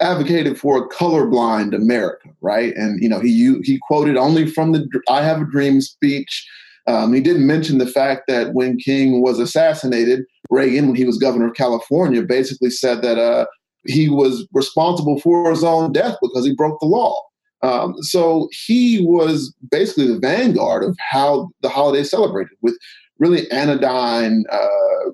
advocated 0.00 0.58
for 0.58 0.78
a 0.78 0.88
colorblind 0.88 1.74
America, 1.74 2.28
right? 2.40 2.74
And 2.76 3.02
you 3.02 3.08
know, 3.08 3.20
he 3.20 3.58
he 3.62 3.78
quoted 3.82 4.16
only 4.16 4.46
from 4.46 4.72
the 4.72 4.86
"I 5.08 5.22
Have 5.22 5.42
a 5.42 5.44
Dream" 5.44 5.80
speech. 5.80 6.46
Um, 6.86 7.12
he 7.12 7.20
didn't 7.20 7.46
mention 7.46 7.78
the 7.78 7.86
fact 7.86 8.22
that 8.28 8.54
when 8.54 8.78
King 8.78 9.20
was 9.20 9.38
assassinated, 9.38 10.24
Reagan, 10.48 10.86
when 10.86 10.96
he 10.96 11.04
was 11.04 11.18
governor 11.18 11.48
of 11.48 11.54
California, 11.54 12.22
basically 12.22 12.70
said 12.70 13.02
that 13.02 13.18
uh, 13.18 13.44
he 13.86 14.08
was 14.08 14.46
responsible 14.52 15.20
for 15.20 15.50
his 15.50 15.62
own 15.62 15.92
death 15.92 16.16
because 16.22 16.46
he 16.46 16.54
broke 16.54 16.80
the 16.80 16.86
law. 16.86 17.20
Um, 17.62 17.94
so 18.02 18.48
he 18.66 19.04
was 19.04 19.54
basically 19.70 20.06
the 20.06 20.18
vanguard 20.18 20.84
of 20.84 20.96
how 20.98 21.50
the 21.60 21.68
holiday 21.68 22.04
celebrated 22.04 22.56
with 22.62 22.78
really 23.18 23.50
anodyne, 23.50 24.44
uh, 24.50 25.10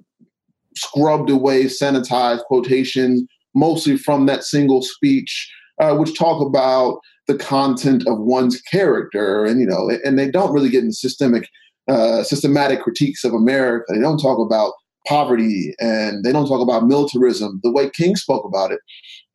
scrubbed 0.77 1.31
away, 1.31 1.65
sanitized 1.65 2.45
quotations 2.45 3.25
mostly 3.55 3.97
from 3.97 4.27
that 4.27 4.45
single 4.45 4.83
speech, 4.83 5.51
uh, 5.81 5.97
which 5.97 6.19
talk 6.19 6.45
about 6.45 7.01
the 7.27 7.37
content 7.37 8.07
of 8.07 8.19
one's 8.19 8.61
character, 8.63 9.45
and 9.45 9.61
you 9.61 9.67
know, 9.67 9.91
and 10.05 10.19
they 10.19 10.31
don't 10.31 10.53
really 10.53 10.69
get 10.69 10.85
into 10.85 10.95
systemic, 10.95 11.49
uh, 11.89 12.23
systematic 12.23 12.81
critiques 12.81 13.25
of 13.25 13.33
America. 13.33 13.87
They 13.93 14.01
don't 14.01 14.21
talk 14.21 14.39
about 14.39 14.73
poverty, 15.07 15.75
and 15.81 16.25
they 16.25 16.33
don't 16.33 16.49
talk 16.49 16.61
about 16.61 16.87
militarism 16.87 17.61
the 17.63 17.73
way 17.73 17.91
King 17.91 18.17
spoke 18.17 18.45
about 18.45 18.73
it. 18.73 18.81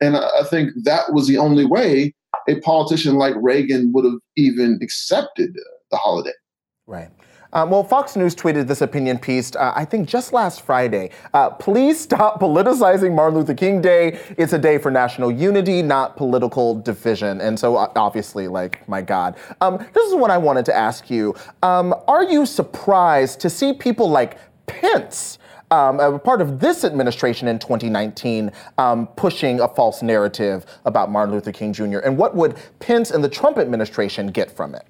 And 0.00 0.16
I 0.16 0.44
think 0.48 0.70
that 0.84 1.12
was 1.12 1.26
the 1.26 1.38
only 1.38 1.64
way 1.64 2.14
a 2.48 2.60
politician 2.60 3.16
like 3.16 3.34
Reagan 3.40 3.92
would 3.92 4.04
have 4.04 4.20
even 4.36 4.78
accepted 4.82 5.50
the 5.90 5.96
holiday. 5.96 6.32
Right. 6.86 7.10
Um, 7.52 7.70
well, 7.70 7.82
Fox 7.82 8.14
News 8.14 8.34
tweeted 8.34 8.68
this 8.68 8.80
opinion 8.80 9.18
piece, 9.18 9.54
uh, 9.56 9.72
I 9.74 9.84
think 9.84 10.08
just 10.08 10.32
last 10.32 10.62
Friday. 10.62 11.10
Uh, 11.34 11.50
Please 11.50 12.00
stop 12.00 12.40
politicizing 12.40 13.14
Martin 13.14 13.38
Luther 13.38 13.54
King 13.54 13.80
Day. 13.80 14.20
It's 14.38 14.52
a 14.52 14.58
day 14.58 14.78
for 14.78 14.90
national 14.90 15.32
unity, 15.32 15.82
not 15.82 16.16
political 16.16 16.80
division. 16.80 17.40
And 17.40 17.58
so, 17.58 17.76
obviously, 17.76 18.46
like, 18.46 18.86
my 18.88 19.02
God. 19.02 19.36
Um, 19.60 19.78
this 19.92 20.06
is 20.06 20.14
what 20.14 20.30
I 20.30 20.38
wanted 20.38 20.64
to 20.66 20.74
ask 20.74 21.10
you. 21.10 21.34
Um, 21.62 21.94
are 22.06 22.24
you 22.24 22.46
surprised 22.46 23.40
to 23.40 23.50
see 23.50 23.72
people 23.72 24.08
like 24.08 24.38
Pence? 24.66 25.38
Um, 25.72 26.00
a 26.00 26.18
part 26.18 26.40
of 26.40 26.58
this 26.58 26.82
administration 26.82 27.46
in 27.46 27.60
2019 27.60 28.50
um, 28.78 29.06
pushing 29.08 29.60
a 29.60 29.68
false 29.68 30.02
narrative 30.02 30.66
about 30.84 31.12
Martin 31.12 31.32
Luther 31.32 31.52
King 31.52 31.72
Jr. 31.72 31.98
And 31.98 32.18
what 32.18 32.34
would 32.34 32.56
Pence 32.80 33.12
and 33.12 33.22
the 33.22 33.28
Trump 33.28 33.56
administration 33.56 34.28
get 34.28 34.50
from 34.50 34.74
it? 34.74 34.84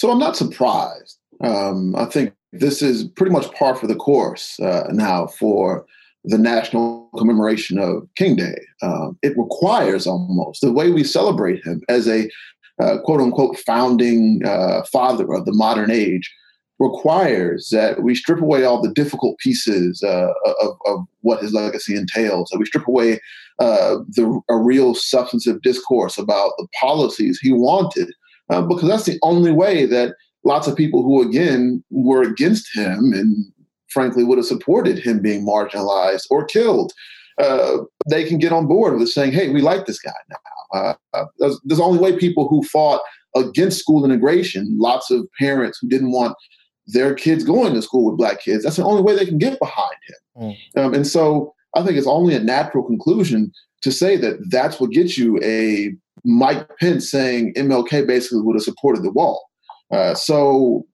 So 0.00 0.10
I'm 0.10 0.18
not 0.18 0.34
surprised. 0.34 1.18
Um, 1.44 1.94
I 1.94 2.06
think 2.06 2.32
this 2.54 2.80
is 2.80 3.04
pretty 3.04 3.32
much 3.32 3.52
par 3.52 3.74
for 3.76 3.86
the 3.86 3.94
course 3.94 4.58
uh, 4.58 4.84
now 4.90 5.26
for 5.26 5.84
the 6.24 6.38
national 6.38 7.10
commemoration 7.18 7.78
of 7.78 8.08
King 8.16 8.36
Day. 8.36 8.56
Um, 8.80 9.18
it 9.20 9.36
requires 9.36 10.06
almost 10.06 10.62
the 10.62 10.72
way 10.72 10.90
we 10.90 11.04
celebrate 11.04 11.62
him 11.66 11.82
as 11.90 12.08
a 12.08 12.30
uh, 12.82 12.96
quote 13.04 13.20
unquote 13.20 13.58
founding 13.58 14.40
uh, 14.42 14.84
father 14.90 15.34
of 15.34 15.44
the 15.44 15.52
modern 15.52 15.90
age 15.90 16.34
requires 16.78 17.68
that 17.70 18.02
we 18.02 18.14
strip 18.14 18.40
away 18.40 18.64
all 18.64 18.80
the 18.80 18.94
difficult 18.94 19.36
pieces 19.38 20.02
uh, 20.02 20.32
of, 20.62 20.78
of, 20.86 21.00
what 21.20 21.42
his 21.42 21.52
legacy 21.52 21.94
entails, 21.94 22.48
that 22.48 22.58
we 22.58 22.64
strip 22.64 22.88
away 22.88 23.20
uh, 23.58 23.96
the, 24.08 24.40
a 24.48 24.56
real 24.56 24.94
substantive 24.94 25.60
discourse 25.60 26.16
about 26.16 26.52
the 26.56 26.66
policies 26.80 27.38
he 27.38 27.52
wanted, 27.52 28.10
uh, 28.50 28.62
because 28.62 28.88
that's 28.88 29.04
the 29.04 29.18
only 29.22 29.52
way 29.52 29.86
that 29.86 30.14
lots 30.44 30.66
of 30.66 30.76
people 30.76 31.02
who, 31.02 31.22
again, 31.22 31.82
were 31.90 32.22
against 32.22 32.74
him 32.74 33.12
and 33.12 33.46
frankly 33.88 34.24
would 34.24 34.38
have 34.38 34.46
supported 34.46 34.98
him 34.98 35.20
being 35.20 35.44
marginalized 35.46 36.24
or 36.30 36.44
killed. 36.44 36.92
Uh, 37.40 37.78
they 38.08 38.24
can 38.24 38.38
get 38.38 38.52
on 38.52 38.66
board 38.66 38.98
with 38.98 39.08
saying, 39.08 39.32
"Hey, 39.32 39.48
we 39.48 39.60
like 39.60 39.86
this 39.86 40.00
guy 40.00 40.12
now." 40.28 40.78
Uh, 40.78 40.94
uh, 41.14 41.24
there's, 41.38 41.60
there's 41.64 41.80
only 41.80 41.98
way 41.98 42.16
people 42.16 42.48
who 42.48 42.62
fought 42.64 43.00
against 43.34 43.78
school 43.78 44.04
integration, 44.04 44.76
lots 44.78 45.10
of 45.10 45.26
parents 45.38 45.78
who 45.80 45.88
didn't 45.88 46.12
want 46.12 46.36
their 46.86 47.14
kids 47.14 47.44
going 47.44 47.74
to 47.74 47.82
school 47.82 48.10
with 48.10 48.18
black 48.18 48.40
kids. 48.40 48.64
That's 48.64 48.76
the 48.76 48.84
only 48.84 49.02
way 49.02 49.16
they 49.16 49.26
can 49.26 49.38
get 49.38 49.58
behind 49.58 49.96
him. 50.08 50.42
Mm. 50.42 50.84
Um, 50.84 50.94
and 50.94 51.06
so 51.06 51.54
I 51.76 51.82
think 51.82 51.96
it's 51.96 52.06
only 52.06 52.34
a 52.34 52.40
natural 52.40 52.84
conclusion 52.84 53.52
to 53.82 53.92
say 53.92 54.16
that 54.16 54.38
that's 54.50 54.80
what 54.80 54.90
gets 54.90 55.16
you 55.16 55.38
a 55.42 55.94
Mike 56.24 56.68
Pence 56.78 57.10
saying 57.10 57.54
MLK 57.54 58.06
basically 58.06 58.42
would 58.42 58.56
have 58.56 58.62
supported 58.62 59.02
the 59.02 59.12
wall. 59.12 59.42
Uh, 59.90 60.14
so 60.14 60.86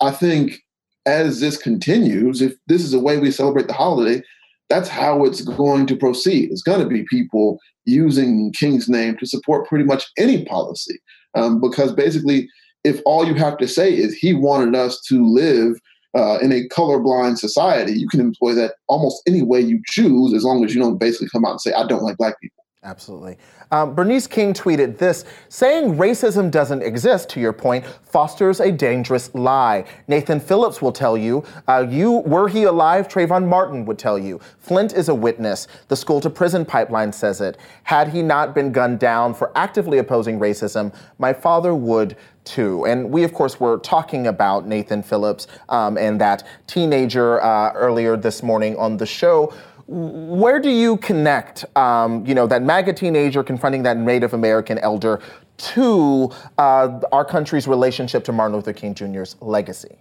I 0.00 0.10
think 0.10 0.58
as 1.06 1.40
this 1.40 1.56
continues, 1.56 2.40
if 2.40 2.54
this 2.66 2.82
is 2.82 2.92
the 2.92 3.00
way 3.00 3.18
we 3.18 3.30
celebrate 3.30 3.68
the 3.68 3.74
holiday, 3.74 4.22
that's 4.70 4.88
how 4.88 5.24
it's 5.24 5.42
going 5.42 5.86
to 5.86 5.96
proceed. 5.96 6.50
It's 6.50 6.62
going 6.62 6.80
to 6.80 6.86
be 6.86 7.04
people 7.04 7.58
using 7.84 8.52
King's 8.52 8.88
name 8.88 9.16
to 9.18 9.26
support 9.26 9.68
pretty 9.68 9.84
much 9.84 10.10
any 10.16 10.44
policy. 10.46 10.98
Um, 11.34 11.60
because 11.60 11.92
basically, 11.92 12.48
if 12.84 13.00
all 13.04 13.26
you 13.26 13.34
have 13.34 13.58
to 13.58 13.68
say 13.68 13.92
is 13.94 14.14
he 14.14 14.32
wanted 14.34 14.74
us 14.74 15.00
to 15.08 15.24
live 15.24 15.78
uh, 16.16 16.38
in 16.38 16.52
a 16.52 16.68
colorblind 16.68 17.38
society, 17.38 17.92
you 17.92 18.08
can 18.08 18.20
employ 18.20 18.54
that 18.54 18.74
almost 18.88 19.22
any 19.26 19.42
way 19.42 19.60
you 19.60 19.80
choose 19.86 20.32
as 20.32 20.44
long 20.44 20.64
as 20.64 20.74
you 20.74 20.80
don't 20.80 20.98
basically 20.98 21.28
come 21.32 21.44
out 21.44 21.52
and 21.52 21.60
say, 21.60 21.72
I 21.72 21.86
don't 21.86 22.02
like 22.02 22.16
black 22.16 22.40
people. 22.40 22.63
Absolutely. 22.84 23.38
Um, 23.70 23.94
Bernice 23.94 24.26
King 24.26 24.52
tweeted 24.52 24.98
this 24.98 25.24
saying 25.48 25.96
racism 25.96 26.50
doesn't 26.50 26.82
exist, 26.82 27.30
to 27.30 27.40
your 27.40 27.54
point, 27.54 27.86
fosters 28.02 28.60
a 28.60 28.70
dangerous 28.70 29.34
lie. 29.34 29.86
Nathan 30.06 30.38
Phillips 30.38 30.82
will 30.82 30.92
tell 30.92 31.16
you, 31.16 31.44
uh, 31.66 31.86
you 31.88 32.18
were 32.26 32.46
he 32.46 32.64
alive, 32.64 33.08
Trayvon 33.08 33.48
Martin 33.48 33.86
would 33.86 33.98
tell 33.98 34.18
you. 34.18 34.38
Flint 34.58 34.92
is 34.92 35.08
a 35.08 35.14
witness. 35.14 35.66
The 35.88 35.96
school 35.96 36.20
to 36.20 36.28
prison 36.28 36.66
pipeline 36.66 37.10
says 37.10 37.40
it. 37.40 37.56
Had 37.84 38.08
he 38.08 38.22
not 38.22 38.54
been 38.54 38.70
gunned 38.70 38.98
down 38.98 39.32
for 39.32 39.50
actively 39.56 39.96
opposing 39.96 40.38
racism, 40.38 40.94
my 41.18 41.32
father 41.32 41.74
would 41.74 42.16
too. 42.44 42.84
And 42.84 43.10
we, 43.10 43.24
of 43.24 43.32
course, 43.32 43.58
were 43.58 43.78
talking 43.78 44.26
about 44.26 44.66
Nathan 44.66 45.02
Phillips 45.02 45.46
um, 45.70 45.96
and 45.96 46.20
that 46.20 46.46
teenager 46.66 47.42
uh, 47.42 47.72
earlier 47.72 48.18
this 48.18 48.42
morning 48.42 48.76
on 48.76 48.98
the 48.98 49.06
show 49.06 49.54
where 49.86 50.60
do 50.60 50.70
you 50.70 50.96
connect, 50.98 51.64
um, 51.76 52.24
you 52.26 52.34
know, 52.34 52.46
that 52.46 52.62
MAGA 52.62 52.94
teenager 52.94 53.42
confronting 53.42 53.82
that 53.82 53.96
Native 53.96 54.32
American 54.32 54.78
elder 54.78 55.20
to 55.56 56.30
uh, 56.58 57.00
our 57.12 57.24
country's 57.24 57.68
relationship 57.68 58.24
to 58.24 58.32
Martin 58.32 58.56
Luther 58.56 58.72
King 58.72 58.94
Jr.'s 58.94 59.36
legacy? 59.40 59.98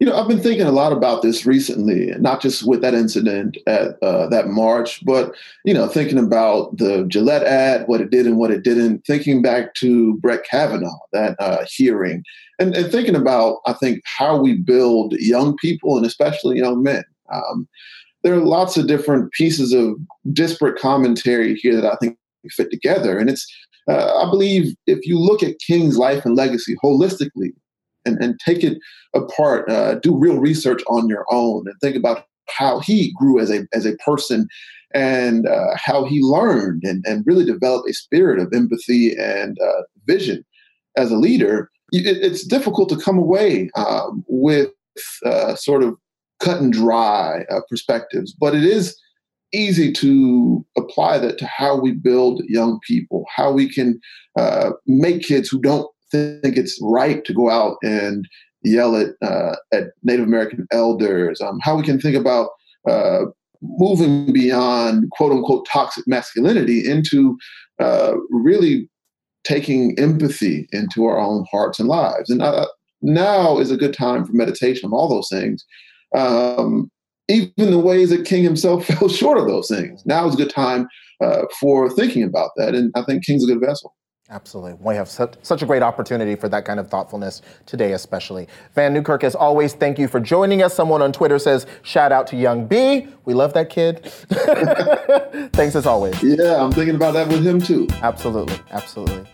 You 0.00 0.06
know, 0.06 0.16
I've 0.16 0.28
been 0.28 0.40
thinking 0.40 0.66
a 0.66 0.70
lot 0.70 0.92
about 0.92 1.22
this 1.22 1.44
recently, 1.44 2.12
not 2.18 2.40
just 2.40 2.64
with 2.64 2.82
that 2.82 2.94
incident 2.94 3.58
at 3.66 4.00
uh, 4.00 4.28
that 4.28 4.46
march, 4.46 5.04
but, 5.04 5.34
you 5.64 5.74
know, 5.74 5.88
thinking 5.88 6.18
about 6.18 6.76
the 6.76 7.04
Gillette 7.08 7.42
ad, 7.42 7.88
what 7.88 8.00
it 8.00 8.10
did 8.10 8.24
and 8.24 8.38
what 8.38 8.52
it 8.52 8.62
didn't, 8.62 9.04
thinking 9.04 9.42
back 9.42 9.74
to 9.74 10.16
Brett 10.18 10.44
Kavanaugh, 10.48 11.00
that 11.12 11.34
uh, 11.40 11.64
hearing, 11.68 12.22
and, 12.60 12.76
and, 12.76 12.92
thinking 12.92 13.16
about, 13.16 13.58
I 13.66 13.72
think, 13.72 14.02
how 14.04 14.36
we 14.36 14.54
build 14.54 15.14
young 15.14 15.56
people 15.56 15.96
and 15.96 16.06
especially 16.06 16.58
young 16.58 16.80
men. 16.80 17.02
Um, 17.32 17.68
there 18.22 18.34
are 18.34 18.44
lots 18.44 18.76
of 18.76 18.86
different 18.86 19.32
pieces 19.32 19.72
of 19.72 19.96
disparate 20.32 20.78
commentary 20.78 21.54
here 21.54 21.80
that 21.80 21.92
I 21.92 21.96
think 21.96 22.16
fit 22.50 22.70
together. 22.70 23.18
And 23.18 23.28
it's, 23.30 23.46
uh, 23.88 24.16
I 24.16 24.30
believe, 24.30 24.74
if 24.86 25.06
you 25.06 25.18
look 25.18 25.42
at 25.42 25.58
King's 25.66 25.98
life 25.98 26.24
and 26.24 26.36
legacy 26.36 26.76
holistically 26.82 27.52
and, 28.04 28.22
and 28.22 28.38
take 28.44 28.62
it 28.62 28.78
apart, 29.14 29.70
uh, 29.70 29.96
do 29.96 30.16
real 30.16 30.38
research 30.38 30.82
on 30.88 31.08
your 31.08 31.26
own 31.30 31.66
and 31.66 31.76
think 31.80 31.96
about 31.96 32.24
how 32.48 32.80
he 32.80 33.12
grew 33.18 33.38
as 33.38 33.50
a, 33.50 33.66
as 33.72 33.86
a 33.86 33.96
person 33.96 34.48
and 34.94 35.46
uh, 35.46 35.76
how 35.76 36.04
he 36.04 36.20
learned 36.22 36.82
and, 36.84 37.04
and 37.06 37.26
really 37.26 37.44
developed 37.44 37.88
a 37.88 37.92
spirit 37.92 38.38
of 38.38 38.52
empathy 38.54 39.14
and 39.16 39.58
uh, 39.60 39.82
vision 40.06 40.44
as 40.96 41.10
a 41.10 41.16
leader, 41.16 41.70
it, 41.92 42.06
it's 42.06 42.46
difficult 42.46 42.88
to 42.88 42.96
come 42.96 43.18
away 43.18 43.70
um, 43.76 44.24
with 44.28 44.70
uh, 45.24 45.54
sort 45.54 45.82
of 45.82 45.96
cut 46.40 46.60
and 46.60 46.72
dry 46.72 47.44
uh, 47.50 47.60
perspectives, 47.68 48.32
but 48.32 48.54
it 48.54 48.64
is 48.64 48.96
easy 49.52 49.92
to 49.92 50.64
apply 50.76 51.18
that 51.18 51.38
to 51.38 51.46
how 51.46 51.78
we 51.78 51.92
build 51.92 52.42
young 52.48 52.78
people, 52.86 53.24
how 53.34 53.50
we 53.50 53.72
can 53.72 53.98
uh, 54.36 54.70
make 54.86 55.22
kids 55.22 55.48
who 55.48 55.60
don't 55.60 55.88
think 56.10 56.56
it's 56.56 56.78
right 56.82 57.24
to 57.24 57.34
go 57.34 57.50
out 57.50 57.76
and 57.82 58.26
yell 58.62 58.96
at 58.96 59.08
uh, 59.22 59.56
at 59.72 59.88
Native 60.02 60.26
American 60.26 60.66
elders, 60.72 61.40
um, 61.40 61.58
how 61.62 61.76
we 61.76 61.82
can 61.82 62.00
think 62.00 62.16
about 62.16 62.50
uh, 62.88 63.24
moving 63.62 64.32
beyond 64.32 65.10
quote 65.10 65.32
unquote 65.32 65.66
toxic 65.70 66.06
masculinity 66.06 66.88
into 66.88 67.36
uh, 67.80 68.14
really 68.30 68.88
taking 69.44 69.98
empathy 69.98 70.68
into 70.72 71.04
our 71.04 71.18
own 71.18 71.46
hearts 71.50 71.78
and 71.78 71.88
lives. 71.88 72.28
And 72.28 72.42
uh, 72.42 72.66
now 73.00 73.58
is 73.58 73.70
a 73.70 73.76
good 73.76 73.94
time 73.94 74.24
for 74.24 74.32
meditation 74.32 74.86
on 74.86 74.92
all 74.92 75.08
those 75.08 75.28
things 75.30 75.64
um, 76.14 76.90
even 77.28 77.70
the 77.70 77.78
ways 77.78 78.10
that 78.10 78.26
King 78.26 78.42
himself 78.42 78.86
fell 78.86 79.08
short 79.08 79.38
of 79.38 79.46
those 79.46 79.68
things. 79.68 80.04
Now 80.06 80.26
is 80.26 80.34
a 80.34 80.38
good 80.38 80.50
time 80.50 80.88
uh, 81.20 81.42
for 81.60 81.90
thinking 81.90 82.22
about 82.22 82.50
that, 82.56 82.74
and 82.74 82.92
I 82.94 83.02
think 83.02 83.24
King's 83.24 83.44
a 83.44 83.46
good 83.46 83.60
vessel. 83.60 83.94
Absolutely. 84.30 84.74
We 84.74 84.94
have 84.94 85.08
such, 85.08 85.36
such 85.40 85.62
a 85.62 85.66
great 85.66 85.82
opportunity 85.82 86.34
for 86.34 86.50
that 86.50 86.66
kind 86.66 86.78
of 86.78 86.90
thoughtfulness 86.90 87.40
today, 87.64 87.92
especially. 87.92 88.46
Vann 88.74 88.92
Newkirk, 88.92 89.24
as 89.24 89.34
always, 89.34 89.72
thank 89.72 89.98
you 89.98 90.06
for 90.06 90.20
joining 90.20 90.62
us. 90.62 90.74
Someone 90.74 91.00
on 91.00 91.12
Twitter 91.12 91.38
says, 91.38 91.66
shout 91.82 92.12
out 92.12 92.26
to 92.26 92.36
Young 92.36 92.66
B. 92.66 93.08
We 93.24 93.32
love 93.32 93.54
that 93.54 93.70
kid. 93.70 94.04
Thanks 95.54 95.74
as 95.74 95.86
always. 95.86 96.22
Yeah, 96.22 96.62
I'm 96.62 96.72
thinking 96.72 96.94
about 96.94 97.14
that 97.14 97.28
with 97.28 97.46
him 97.46 97.58
too. 97.58 97.88
Absolutely. 98.02 98.58
Absolutely. 98.70 99.24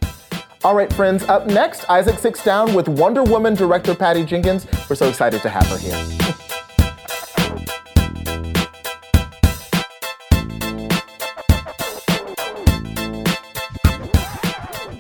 All 0.62 0.76
right, 0.76 0.92
friends, 0.92 1.24
up 1.24 1.48
next, 1.48 1.90
Isaac 1.90 2.18
sits 2.20 2.44
down 2.44 2.72
with 2.72 2.88
Wonder 2.88 3.24
Woman 3.24 3.54
director 3.54 3.96
Patty 3.96 4.24
Jenkins. 4.24 4.64
We're 4.88 4.94
so 4.94 5.08
excited 5.08 5.42
to 5.42 5.48
have 5.48 5.66
her 5.66 5.76
here. 5.76 6.34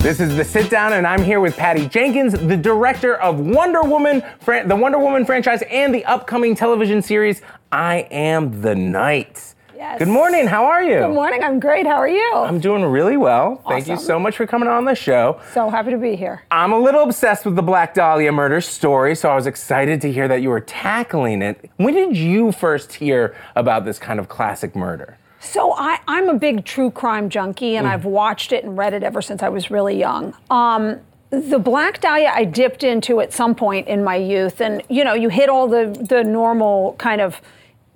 This 0.04 0.20
is 0.20 0.36
the 0.36 0.44
sit 0.44 0.68
down, 0.68 0.92
and 0.92 1.06
I'm 1.06 1.22
here 1.22 1.40
with 1.40 1.56
Patty 1.56 1.88
Jenkins, 1.88 2.34
the 2.34 2.58
director 2.58 3.16
of 3.16 3.40
Wonder 3.40 3.80
Woman, 3.80 4.22
the 4.44 4.76
Wonder 4.76 4.98
Woman 4.98 5.24
franchise, 5.24 5.62
and 5.70 5.94
the 5.94 6.04
upcoming 6.04 6.54
television 6.54 7.00
series 7.00 7.40
I 7.72 8.06
Am 8.10 8.60
the 8.60 8.74
Night. 8.74 9.54
Yes. 9.74 10.00
Good 10.00 10.08
morning. 10.08 10.46
How 10.46 10.66
are 10.66 10.84
you? 10.84 10.98
Good 10.98 11.14
morning. 11.14 11.42
I'm 11.42 11.58
great. 11.58 11.86
How 11.86 11.94
are 11.94 12.06
you? 12.06 12.32
I'm 12.34 12.60
doing 12.60 12.84
really 12.84 13.16
well. 13.16 13.62
Awesome. 13.64 13.70
Thank 13.70 13.88
you 13.88 13.96
so 13.96 14.20
much 14.20 14.36
for 14.36 14.46
coming 14.46 14.68
on 14.68 14.84
the 14.84 14.94
show. 14.94 15.40
So 15.54 15.70
happy 15.70 15.92
to 15.92 15.96
be 15.96 16.16
here. 16.16 16.42
I'm 16.50 16.72
a 16.72 16.78
little 16.78 17.04
obsessed 17.04 17.46
with 17.46 17.56
the 17.56 17.62
Black 17.62 17.94
Dahlia 17.94 18.30
murder 18.30 18.60
story, 18.60 19.14
so 19.14 19.30
I 19.30 19.34
was 19.34 19.46
excited 19.46 20.02
to 20.02 20.12
hear 20.12 20.28
that 20.28 20.42
you 20.42 20.50
were 20.50 20.60
tackling 20.60 21.40
it. 21.40 21.70
When 21.78 21.94
did 21.94 22.14
you 22.14 22.52
first 22.52 22.92
hear 22.92 23.34
about 23.56 23.86
this 23.86 23.98
kind 23.98 24.20
of 24.20 24.28
classic 24.28 24.76
murder? 24.76 25.16
So 25.44 25.72
I, 25.72 26.00
am 26.08 26.28
a 26.28 26.34
big 26.34 26.64
true 26.64 26.90
crime 26.90 27.28
junkie, 27.28 27.76
and 27.76 27.86
mm. 27.86 27.90
I've 27.90 28.04
watched 28.04 28.52
it 28.52 28.64
and 28.64 28.76
read 28.76 28.94
it 28.94 29.02
ever 29.02 29.20
since 29.20 29.42
I 29.42 29.48
was 29.50 29.70
really 29.70 29.98
young. 29.98 30.34
Um, 30.50 31.00
the 31.30 31.58
Black 31.58 32.00
Dahlia 32.00 32.32
I 32.34 32.44
dipped 32.44 32.82
into 32.82 33.20
at 33.20 33.32
some 33.32 33.54
point 33.54 33.86
in 33.86 34.02
my 34.02 34.16
youth, 34.16 34.60
and 34.60 34.82
you 34.88 35.04
know, 35.04 35.14
you 35.14 35.28
hit 35.28 35.48
all 35.48 35.68
the 35.68 35.86
the 36.08 36.24
normal 36.24 36.94
kind 36.98 37.20
of 37.20 37.40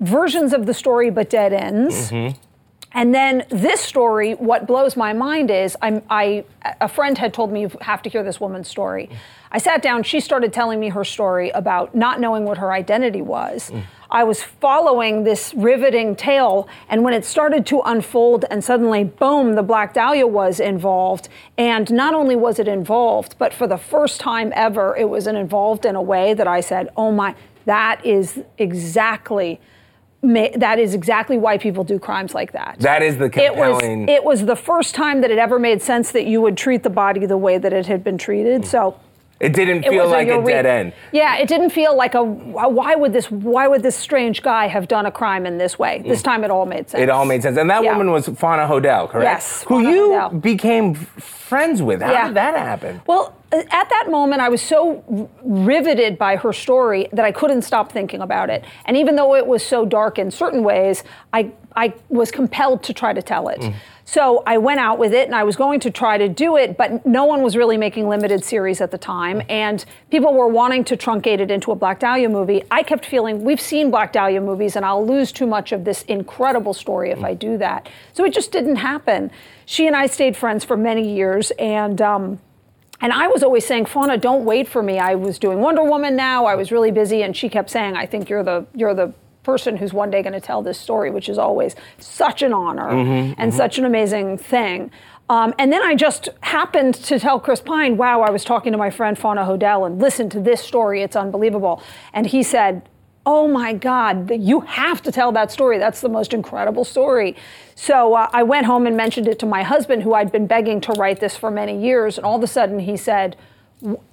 versions 0.00 0.52
of 0.52 0.66
the 0.66 0.74
story, 0.74 1.10
but 1.10 1.30
dead 1.30 1.52
ends. 1.52 2.10
Mm-hmm. 2.10 2.38
And 2.92 3.14
then 3.14 3.44
this 3.50 3.80
story, 3.80 4.32
what 4.34 4.66
blows 4.66 4.96
my 4.96 5.12
mind 5.12 5.50
is 5.50 5.76
I'm, 5.82 6.02
I, 6.08 6.44
a 6.80 6.88
friend 6.88 7.18
had 7.18 7.34
told 7.34 7.52
me 7.52 7.60
you 7.62 7.70
have 7.82 8.00
to 8.02 8.08
hear 8.10 8.22
this 8.22 8.40
woman's 8.40 8.68
story. 8.68 9.10
I 9.52 9.58
sat 9.58 9.82
down, 9.82 10.02
she 10.04 10.20
started 10.20 10.52
telling 10.54 10.80
me 10.80 10.88
her 10.88 11.04
story 11.04 11.50
about 11.50 11.94
not 11.94 12.18
knowing 12.18 12.44
what 12.44 12.56
her 12.58 12.72
identity 12.72 13.20
was. 13.20 13.70
Mm. 13.70 13.82
I 14.10 14.24
was 14.24 14.42
following 14.42 15.24
this 15.24 15.52
riveting 15.54 16.16
tale, 16.16 16.66
and 16.88 17.04
when 17.04 17.12
it 17.12 17.24
started 17.24 17.66
to 17.66 17.80
unfold, 17.84 18.46
and 18.50 18.64
suddenly, 18.64 19.04
boom, 19.04 19.54
the 19.54 19.62
Black 19.62 19.92
Dahlia 19.92 20.26
was 20.26 20.60
involved. 20.60 21.28
And 21.58 21.90
not 21.92 22.14
only 22.14 22.34
was 22.34 22.58
it 22.58 22.68
involved, 22.68 23.36
but 23.38 23.52
for 23.52 23.66
the 23.66 23.76
first 23.76 24.18
time 24.18 24.52
ever, 24.56 24.96
it 24.96 25.10
was 25.10 25.26
involved 25.26 25.84
in 25.84 25.94
a 25.94 26.02
way 26.02 26.32
that 26.34 26.46
I 26.46 26.60
said, 26.60 26.88
oh 26.96 27.12
my, 27.12 27.34
that 27.66 28.04
is 28.04 28.42
exactly. 28.56 29.60
That 30.20 30.80
is 30.80 30.94
exactly 30.94 31.38
why 31.38 31.58
people 31.58 31.84
do 31.84 32.00
crimes 32.00 32.34
like 32.34 32.50
that. 32.50 32.80
That 32.80 33.02
is 33.02 33.18
the 33.18 33.26
It 33.26 33.54
was, 33.54 33.78
compelling. 33.78 34.08
it 34.08 34.24
was 34.24 34.46
the 34.46 34.56
first 34.56 34.96
time 34.96 35.20
that 35.20 35.30
it 35.30 35.38
ever 35.38 35.60
made 35.60 35.80
sense 35.80 36.10
that 36.10 36.26
you 36.26 36.40
would 36.40 36.56
treat 36.56 36.82
the 36.82 36.90
body 36.90 37.24
the 37.24 37.36
way 37.36 37.56
that 37.56 37.72
it 37.72 37.86
had 37.86 38.02
been 38.02 38.18
treated. 38.18 38.62
Mm. 38.62 38.66
So 38.66 39.00
It 39.40 39.52
didn't 39.52 39.84
feel 39.84 40.02
was 40.02 40.10
like 40.10 40.26
a, 40.26 40.30
eureka- 40.32 40.50
dead 40.50 40.66
end. 40.66 40.92
Yeah, 41.12 41.36
it 41.36 41.46
didn't 41.48 41.70
feel 41.70 41.96
like 41.96 42.14
a 42.14 42.22
why 42.24 42.96
would 42.96 43.12
this 43.12 43.30
why 43.30 43.68
would 43.68 43.82
this 43.84 43.94
strange 43.96 44.42
guy 44.42 44.66
have 44.66 44.88
done 44.88 45.06
a 45.06 45.12
crime 45.12 45.46
in 45.46 45.58
this 45.58 45.78
way? 45.78 46.02
This 46.04 46.22
time 46.22 46.42
it 46.42 46.50
all 46.50 46.66
made 46.66 46.90
sense. 46.90 47.00
Mm. 47.00 47.04
It 47.04 47.10
all 47.10 47.24
made 47.24 47.42
sense. 47.42 47.56
And 47.56 47.70
that 47.70 47.84
Yeah. 47.84 47.92
woman 47.92 48.10
was 48.10 48.26
Fauna 48.28 48.66
Hodel, 48.66 49.08
correct? 49.08 49.24
Yes, 49.24 49.62
Who 49.68 49.76
Fauna 49.82 49.90
you 49.90 50.08
Hodel. 50.08 50.40
became 50.42 50.94
friends 50.94 51.82
with. 51.82 52.02
How 52.02 52.10
Yeah. 52.12 52.26
did 52.26 52.34
that 52.34 52.56
happen? 52.56 53.00
Well, 53.06 53.32
at 53.50 53.88
that 53.88 54.08
moment, 54.10 54.42
I 54.42 54.48
was 54.50 54.60
so 54.60 55.30
riveted 55.42 56.18
by 56.18 56.36
her 56.36 56.52
story 56.52 57.08
that 57.12 57.24
I 57.24 57.32
couldn't 57.32 57.62
stop 57.62 57.90
thinking 57.90 58.20
about 58.20 58.50
it. 58.50 58.64
And 58.84 58.96
even 58.96 59.16
though 59.16 59.34
it 59.34 59.46
was 59.46 59.64
so 59.64 59.86
dark 59.86 60.18
in 60.18 60.30
certain 60.30 60.62
ways, 60.62 61.02
I, 61.32 61.52
I 61.74 61.94
was 62.10 62.30
compelled 62.30 62.82
to 62.84 62.92
try 62.92 63.12
to 63.12 63.22
tell 63.22 63.48
it. 63.48 63.72
So 64.04 64.42
I 64.46 64.56
went 64.56 64.80
out 64.80 64.98
with 64.98 65.12
it 65.12 65.26
and 65.26 65.34
I 65.34 65.44
was 65.44 65.54
going 65.54 65.80
to 65.80 65.90
try 65.90 66.16
to 66.16 66.28
do 66.28 66.56
it, 66.56 66.78
but 66.78 67.04
no 67.04 67.26
one 67.26 67.42
was 67.42 67.56
really 67.56 67.76
making 67.76 68.08
limited 68.08 68.42
series 68.42 68.80
at 68.80 68.90
the 68.90 68.96
time. 68.96 69.42
And 69.50 69.84
people 70.10 70.32
were 70.32 70.48
wanting 70.48 70.84
to 70.84 70.96
truncate 70.96 71.40
it 71.40 71.50
into 71.50 71.72
a 71.72 71.74
Black 71.74 72.00
Dahlia 72.00 72.28
movie. 72.30 72.62
I 72.70 72.82
kept 72.82 73.04
feeling 73.04 73.44
we've 73.44 73.60
seen 73.60 73.90
Black 73.90 74.12
Dahlia 74.14 74.40
movies 74.40 74.76
and 74.76 74.84
I'll 74.84 75.06
lose 75.06 75.30
too 75.30 75.46
much 75.46 75.72
of 75.72 75.84
this 75.84 76.02
incredible 76.02 76.72
story 76.72 77.10
if 77.10 77.22
I 77.22 77.34
do 77.34 77.58
that. 77.58 77.88
So 78.14 78.24
it 78.24 78.32
just 78.32 78.50
didn't 78.50 78.76
happen. 78.76 79.30
She 79.66 79.86
and 79.86 79.94
I 79.94 80.06
stayed 80.06 80.36
friends 80.36 80.64
for 80.64 80.76
many 80.76 81.14
years 81.14 81.50
and, 81.58 82.00
um, 82.00 82.40
and 83.00 83.12
I 83.12 83.28
was 83.28 83.42
always 83.42 83.64
saying, 83.66 83.86
Fauna, 83.86 84.16
don't 84.16 84.44
wait 84.44 84.68
for 84.68 84.82
me. 84.82 84.98
I 84.98 85.14
was 85.14 85.38
doing 85.38 85.60
Wonder 85.60 85.82
Woman 85.84 86.16
now. 86.16 86.46
I 86.46 86.54
was 86.54 86.72
really 86.72 86.90
busy, 86.90 87.22
and 87.22 87.36
she 87.36 87.48
kept 87.48 87.70
saying, 87.70 87.96
I 87.96 88.06
think 88.06 88.28
you're 88.28 88.42
the 88.42 88.66
you're 88.74 88.94
the 88.94 89.12
person 89.44 89.76
who's 89.76 89.92
one 89.94 90.10
day 90.10 90.22
going 90.22 90.34
to 90.34 90.40
tell 90.40 90.62
this 90.62 90.78
story, 90.78 91.10
which 91.10 91.28
is 91.28 91.38
always 91.38 91.74
such 91.98 92.42
an 92.42 92.52
honor 92.52 92.90
Mhm, 92.90 93.34
and 93.38 93.50
mhm. 93.52 93.56
such 93.56 93.78
an 93.78 93.84
amazing 93.86 94.36
thing. 94.36 94.90
Um, 95.30 95.54
and 95.58 95.72
then 95.72 95.82
I 95.82 95.94
just 95.94 96.28
happened 96.40 96.94
to 96.96 97.18
tell 97.18 97.38
Chris 97.40 97.60
Pine, 97.60 97.96
wow, 97.96 98.20
I 98.22 98.30
was 98.30 98.44
talking 98.44 98.72
to 98.72 98.78
my 98.78 98.90
friend 98.90 99.18
Fauna 99.18 99.44
Hodel 99.44 99.86
and 99.86 100.00
listen 100.00 100.28
to 100.30 100.40
this 100.40 100.60
story. 100.60 101.02
It's 101.02 101.16
unbelievable. 101.16 101.82
And 102.12 102.26
he 102.26 102.42
said, 102.42 102.82
oh 103.28 103.46
my 103.46 103.74
God, 103.74 104.30
you 104.30 104.60
have 104.60 105.02
to 105.02 105.12
tell 105.12 105.32
that 105.32 105.52
story. 105.52 105.76
That's 105.76 106.00
the 106.00 106.08
most 106.08 106.32
incredible 106.32 106.82
story. 106.82 107.36
So 107.74 108.14
uh, 108.14 108.30
I 108.32 108.42
went 108.42 108.64
home 108.64 108.86
and 108.86 108.96
mentioned 108.96 109.28
it 109.28 109.38
to 109.40 109.46
my 109.46 109.62
husband, 109.62 110.02
who 110.02 110.14
I'd 110.14 110.32
been 110.32 110.46
begging 110.46 110.80
to 110.80 110.92
write 110.92 111.20
this 111.20 111.36
for 111.36 111.50
many 111.50 111.78
years. 111.78 112.16
And 112.16 112.24
all 112.24 112.36
of 112.38 112.42
a 112.42 112.46
sudden 112.46 112.78
he 112.78 112.96
said, 112.96 113.36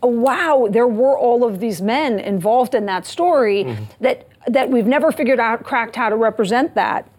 wow, 0.04 0.68
there 0.70 0.86
were 0.86 1.18
all 1.18 1.46
of 1.46 1.62
these 1.62 1.82
men 1.82 2.20
involved 2.20 2.76
in 2.76 2.86
that 2.88 3.06
story 3.06 3.78
that, 4.02 4.28
that 4.48 4.70
we've 4.70 4.86
never 4.86 5.14
figured 5.14 5.40
out, 5.40 5.64
cracked 5.64 5.96
how 5.96 6.10
to 6.10 6.18
represent 6.18 6.76
that 6.76 7.10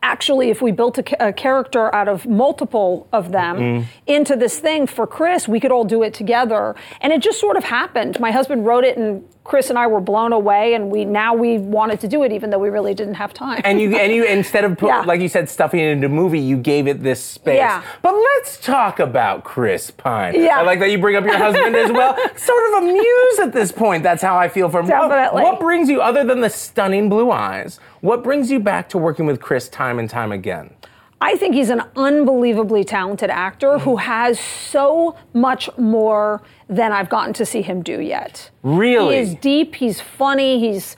actually, 0.00 0.48
if 0.48 0.62
we 0.62 0.70
built 0.70 0.96
a, 0.98 1.28
a 1.28 1.32
character 1.32 1.92
out 1.94 2.08
of 2.08 2.24
multiple 2.26 3.08
of 3.12 3.32
them 3.32 3.56
Mm. 3.58 3.84
into 4.06 4.36
this 4.36 4.58
thing 4.60 4.86
for 4.86 5.06
Chris, 5.06 5.48
we 5.48 5.58
could 5.60 5.72
all 5.72 5.84
do 5.84 6.02
it 6.02 6.14
together. 6.14 6.76
And 7.00 7.12
it 7.12 7.20
just 7.20 7.40
sort 7.40 7.56
of 7.56 7.64
happened. 7.64 8.18
My 8.20 8.30
husband 8.30 8.64
wrote 8.64 8.84
it, 8.84 8.96
and 8.96 9.24
Chris 9.48 9.70
and 9.70 9.78
I 9.78 9.86
were 9.86 10.00
blown 10.00 10.34
away. 10.34 10.74
And 10.74 10.90
we 10.90 11.06
now 11.06 11.32
we 11.32 11.56
wanted 11.56 12.00
to 12.00 12.08
do 12.08 12.22
it, 12.22 12.32
even 12.32 12.50
though 12.50 12.58
we 12.58 12.68
really 12.68 12.92
didn't 12.92 13.14
have 13.14 13.32
time. 13.32 13.62
And 13.64 13.80
you 13.80 13.96
and 13.96 14.12
you 14.12 14.24
instead 14.38 14.62
of 14.64 14.76
put, 14.76 14.88
Yeah. 14.88 15.00
like 15.00 15.22
you 15.22 15.28
said 15.28 15.48
stuffing 15.48 15.80
it 15.80 15.88
into 15.88 16.06
a 16.06 16.10
movie, 16.10 16.38
you 16.38 16.58
gave 16.58 16.86
it 16.86 17.02
this 17.02 17.24
space. 17.24 17.56
Yeah. 17.56 17.82
But 18.02 18.12
let's 18.14 18.58
talk 18.58 19.00
about 19.00 19.44
Chris 19.44 19.90
Pine. 19.90 20.34
Yeah. 20.34 20.58
I 20.58 20.62
like 20.62 20.80
that 20.80 20.90
you 20.90 20.98
bring 20.98 21.16
up 21.16 21.24
your 21.24 21.38
husband 21.38 21.74
as 21.74 21.90
well. 21.90 22.14
Sort 22.36 22.62
of 22.76 22.82
a 22.82 22.86
muse 22.92 23.38
at 23.38 23.52
this 23.54 23.72
point. 23.72 24.02
That's 24.02 24.22
how 24.22 24.36
I 24.36 24.48
feel 24.48 24.68
from 24.68 24.86
what- 24.86 25.08
Definitely. 25.08 25.42
What, 25.44 25.58
brings 25.60 25.88
you, 25.88 26.02
other 26.02 26.24
than 26.24 26.42
the 26.42 26.50
stunning 26.50 27.08
blue 27.08 27.30
eyes, 27.30 27.80
what 28.02 28.22
brings 28.22 28.50
you 28.50 28.60
back 28.60 28.90
to 28.90 28.98
working 28.98 29.24
with 29.24 29.40
Chris 29.40 29.68
time 29.70 29.98
and 29.98 30.10
time 30.10 30.30
again? 30.30 30.74
I 31.20 31.36
think 31.36 31.54
he's 31.54 31.70
an 31.70 31.82
unbelievably 31.96 32.84
talented 32.84 33.30
actor 33.30 33.78
who 33.80 33.96
has 33.96 34.38
so 34.38 35.16
much 35.32 35.68
more 35.76 36.42
than 36.68 36.92
I've 36.92 37.08
gotten 37.08 37.32
to 37.34 37.44
see 37.46 37.62
him 37.62 37.82
do 37.82 38.00
yet. 38.00 38.50
Really? 38.62 39.16
He 39.16 39.20
is 39.22 39.34
deep, 39.34 39.74
he's 39.74 40.00
funny, 40.00 40.60
he's 40.60 40.96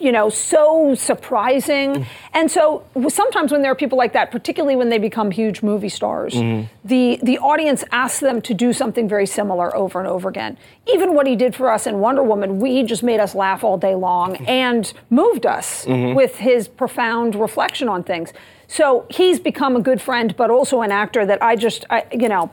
you 0.00 0.10
know, 0.10 0.28
so 0.30 0.94
surprising. 0.96 2.04
And 2.34 2.50
so 2.50 2.82
sometimes 3.08 3.52
when 3.52 3.62
there 3.62 3.70
are 3.70 3.76
people 3.76 3.96
like 3.96 4.12
that, 4.12 4.30
particularly 4.30 4.74
when 4.74 4.88
they 4.88 4.98
become 4.98 5.30
huge 5.30 5.62
movie 5.62 5.88
stars, 5.88 6.34
Mhm. 6.34 6.66
the 6.84 7.20
the 7.22 7.38
audience 7.38 7.84
asks 7.92 8.18
them 8.20 8.42
to 8.42 8.52
do 8.52 8.72
something 8.72 9.08
very 9.08 9.26
similar 9.26 9.74
over 9.76 10.00
and 10.00 10.08
over 10.08 10.28
again. 10.28 10.58
Even 10.92 11.14
what 11.14 11.26
he 11.26 11.36
did 11.36 11.54
for 11.54 11.70
us 11.70 11.86
in 11.86 12.00
Wonder 12.00 12.22
Woman, 12.22 12.58
we 12.58 12.72
he 12.72 12.82
just 12.82 13.02
made 13.04 13.20
us 13.20 13.34
laugh 13.34 13.62
all 13.62 13.78
day 13.78 13.94
long 13.94 14.36
and 14.48 14.92
moved 15.08 15.46
us 15.46 15.86
Mhm. 15.86 16.14
with 16.16 16.38
his 16.38 16.66
profound 16.66 17.34
reflection 17.36 17.88
on 17.88 18.02
things. 18.02 18.32
So 18.74 19.06
he's 19.08 19.38
become 19.38 19.76
a 19.76 19.80
good 19.80 20.02
friend, 20.02 20.34
but 20.36 20.50
also 20.50 20.82
an 20.82 20.90
actor 20.90 21.24
that 21.24 21.40
I 21.40 21.54
just, 21.54 21.84
I, 21.90 22.06
you 22.10 22.28
know, 22.28 22.50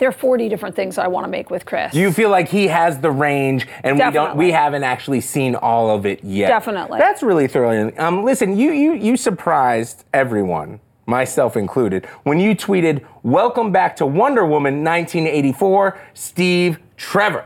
there 0.00 0.08
are 0.08 0.12
40 0.12 0.48
different 0.48 0.74
things 0.74 0.98
I 0.98 1.06
want 1.06 1.26
to 1.26 1.30
make 1.30 1.48
with 1.48 1.64
Chris. 1.64 1.94
You 1.94 2.10
feel 2.12 2.28
like 2.28 2.48
he 2.48 2.66
has 2.66 2.98
the 2.98 3.12
range 3.12 3.68
and 3.84 3.96
we 3.96 4.10
don't 4.10 4.36
we 4.36 4.50
haven't 4.50 4.82
actually 4.82 5.20
seen 5.20 5.54
all 5.54 5.90
of 5.90 6.06
it 6.06 6.24
yet? 6.24 6.48
Definitely. 6.48 6.98
That's 6.98 7.22
really 7.22 7.46
thrilling. 7.46 7.96
Um, 8.00 8.24
listen, 8.24 8.58
you 8.58 8.72
you 8.72 8.94
you 8.94 9.16
surprised 9.16 10.02
everyone, 10.12 10.80
myself 11.06 11.56
included, 11.56 12.06
when 12.24 12.40
you 12.40 12.56
tweeted, 12.56 13.04
"Welcome 13.22 13.70
back 13.70 13.94
to 13.96 14.06
Wonder 14.06 14.44
Woman 14.44 14.82
1984, 14.82 15.96
Steve 16.14 16.80
Trevor." 16.96 17.44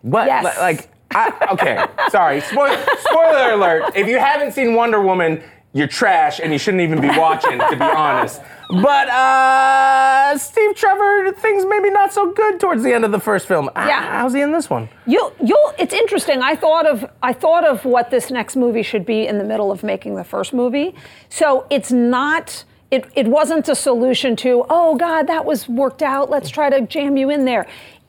What? 0.00 0.26
Yes. 0.28 0.42
Li- 0.44 0.62
Like, 0.62 0.88
I, 1.10 1.48
okay, 1.52 1.84
sorry. 2.08 2.40
Spoil, 2.40 2.74
spoiler 3.00 3.50
alert. 3.52 3.92
If 3.94 4.08
you 4.08 4.18
haven't 4.18 4.52
seen 4.52 4.74
Wonder 4.74 5.02
Woman, 5.02 5.42
you're 5.76 5.86
trash 5.86 6.40
and 6.40 6.52
you 6.52 6.58
shouldn't 6.58 6.82
even 6.82 7.00
be 7.00 7.08
watching, 7.08 7.58
to 7.58 7.76
be 7.76 7.82
honest. 7.84 8.40
But 8.68 9.08
uh, 9.08 10.36
Steve 10.38 10.74
Trevor, 10.74 11.30
things 11.32 11.64
maybe 11.68 11.90
not 11.90 12.12
so 12.12 12.32
good 12.32 12.58
towards 12.58 12.82
the 12.82 12.92
end 12.92 13.04
of 13.04 13.12
the 13.12 13.20
first 13.20 13.46
film. 13.46 13.70
Ah, 13.76 13.86
Yeah. 13.86 14.00
How's 14.20 14.32
he 14.32 14.40
in 14.40 14.52
this 14.52 14.68
one? 14.70 14.88
You'll, 15.06 15.32
you'll. 15.44 15.72
It's 15.78 15.94
interesting. 15.94 16.42
I 16.42 16.56
thought 16.56 16.86
of, 16.86 17.08
I 17.22 17.32
thought 17.32 17.64
of 17.64 17.84
what 17.84 18.10
this 18.10 18.30
next 18.30 18.56
movie 18.56 18.82
should 18.82 19.04
be 19.06 19.26
in 19.26 19.38
the 19.38 19.44
middle 19.44 19.70
of 19.70 19.82
making 19.82 20.16
the 20.16 20.24
first 20.24 20.52
movie. 20.52 20.94
So 21.28 21.66
it's 21.70 21.92
not. 21.92 22.64
It, 22.90 23.04
it 23.16 23.26
wasn't 23.26 23.68
a 23.68 23.74
solution 23.74 24.36
to, 24.36 24.64
oh 24.70 24.94
God, 24.94 25.26
that 25.26 25.44
was 25.44 25.68
worked 25.68 26.02
out. 26.02 26.30
Let's 26.30 26.48
try 26.48 26.70
to 26.70 26.82
jam 26.86 27.16
you 27.16 27.30
in 27.30 27.44
there. 27.44 27.66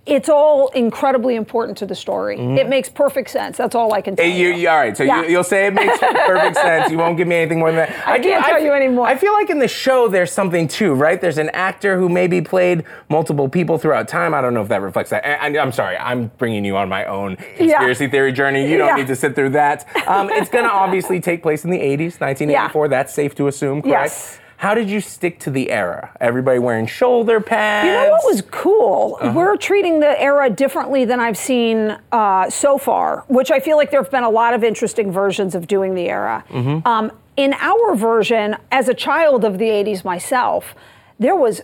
It's 0.08 0.30
all 0.30 0.70
incredibly 0.70 1.36
important 1.36 1.78
to 1.80 1.86
the 1.86 1.94
story. 1.96 2.38
Mhm. 2.38 2.58
It 2.58 2.70
makes 2.70 2.88
perfect 2.88 3.30
sense. 3.30 3.58
That's 3.58 3.76
all 3.76 3.94
I 3.94 4.00
can 4.02 4.16
tell 4.16 4.26
you, 4.26 4.54
you. 4.54 4.70
all 4.70 4.78
right, 4.78 4.96
so 4.96 5.04
Yeah. 5.04 5.24
you, 5.24 5.30
you'll 5.32 5.44
say 5.44 5.68
it 5.68 5.74
makes 5.74 5.98
perfect 6.26 6.56
sense. 6.56 6.90
You 6.90 6.98
won't 6.98 7.18
give 7.18 7.28
me 7.28 7.36
anything 7.36 7.60
more 7.60 7.72
than 7.72 7.78
that. 7.88 8.08
I 8.08 8.18
can't 8.20 8.46
tell 8.46 8.62
you 8.62 8.72
anymore. 8.72 9.06
I 9.06 9.16
feel 9.18 9.34
like 9.34 9.50
in 9.50 9.60
the 9.60 9.68
show 9.68 10.08
there's 10.08 10.32
something 10.32 10.68
too, 10.70 10.94
right? 10.94 11.20
There's 11.20 11.38
an 11.38 11.50
actor 11.50 11.98
who 11.98 12.08
maybe 12.08 12.40
played 12.42 12.86
multiple 13.10 13.50
people 13.50 13.78
throughout 13.78 14.08
time. 14.08 14.34
I 14.34 14.40
don't 14.42 14.54
know 14.54 14.62
if 14.62 14.70
that 14.70 14.82
reflects 14.82 15.10
that. 15.10 15.26
And, 15.26 15.58
I'm 15.58 15.74
sorry, 15.74 15.98
I'm 15.98 16.32
bringing 16.38 16.64
you 16.64 16.78
on 16.78 16.88
my 16.88 17.04
own 17.06 17.36
conspiracy 17.58 18.08
theory 18.08 18.32
journey. 18.32 18.70
You 18.72 18.78
don't 18.78 18.88
Yeah. 18.88 18.96
need 18.96 19.08
to 19.08 19.16
sit 19.16 19.36
through 19.36 19.50
that. 19.50 19.86
Um, 20.08 20.30
it's 20.30 20.50
going 20.50 20.64
to 20.64 20.72
obviously 20.72 21.20
take 21.20 21.44
place 21.44 21.66
in 21.66 21.70
the 21.72 21.80
80s, 21.82 22.22
1984. 22.22 22.88
That's 22.88 23.14
safe 23.14 23.36
to 23.36 23.48
assume, 23.48 23.82
correct? 23.82 24.04
Yes. 24.04 24.40
How 24.58 24.74
did 24.74 24.90
you 24.90 25.02
stick 25.02 25.40
to 25.42 25.52
the 25.52 25.70
era? 25.70 26.10
Everybody 26.20 26.58
wearing 26.58 26.88
shoulder 26.88 27.40
pads. 27.40 27.86
You 27.86 27.92
know 27.94 28.10
what 28.10 28.26
was 28.26 28.42
cool? 28.50 29.18
Uh-huh. 29.22 29.32
We're 29.38 29.56
treating 29.56 30.00
the 30.00 30.20
era 30.20 30.50
differently 30.50 31.06
than 31.06 31.20
I've 31.20 31.38
seen 31.38 31.96
uh, 32.12 32.50
so 32.50 32.80
far, 32.80 33.24
which 33.28 33.52
I 33.52 33.60
feel 33.60 33.78
like 33.78 33.92
there 33.92 34.02
have 34.02 34.12
been 34.12 34.24
a 34.24 34.30
lot 34.32 34.56
of 34.56 34.64
interesting 34.64 35.12
versions 35.12 35.54
of 35.54 35.68
doing 35.68 35.94
the 35.94 36.10
era. 36.10 36.44
Mhm. 36.50 36.86
Um, 36.88 37.12
in 37.36 37.54
our 37.54 37.94
version, 37.94 38.56
as 38.72 38.90
a 38.90 38.96
child 38.96 39.46
of 39.46 39.60
the 39.60 39.70
80s 39.70 40.04
myself, 40.04 40.74
there 41.20 41.36
was. 41.36 41.62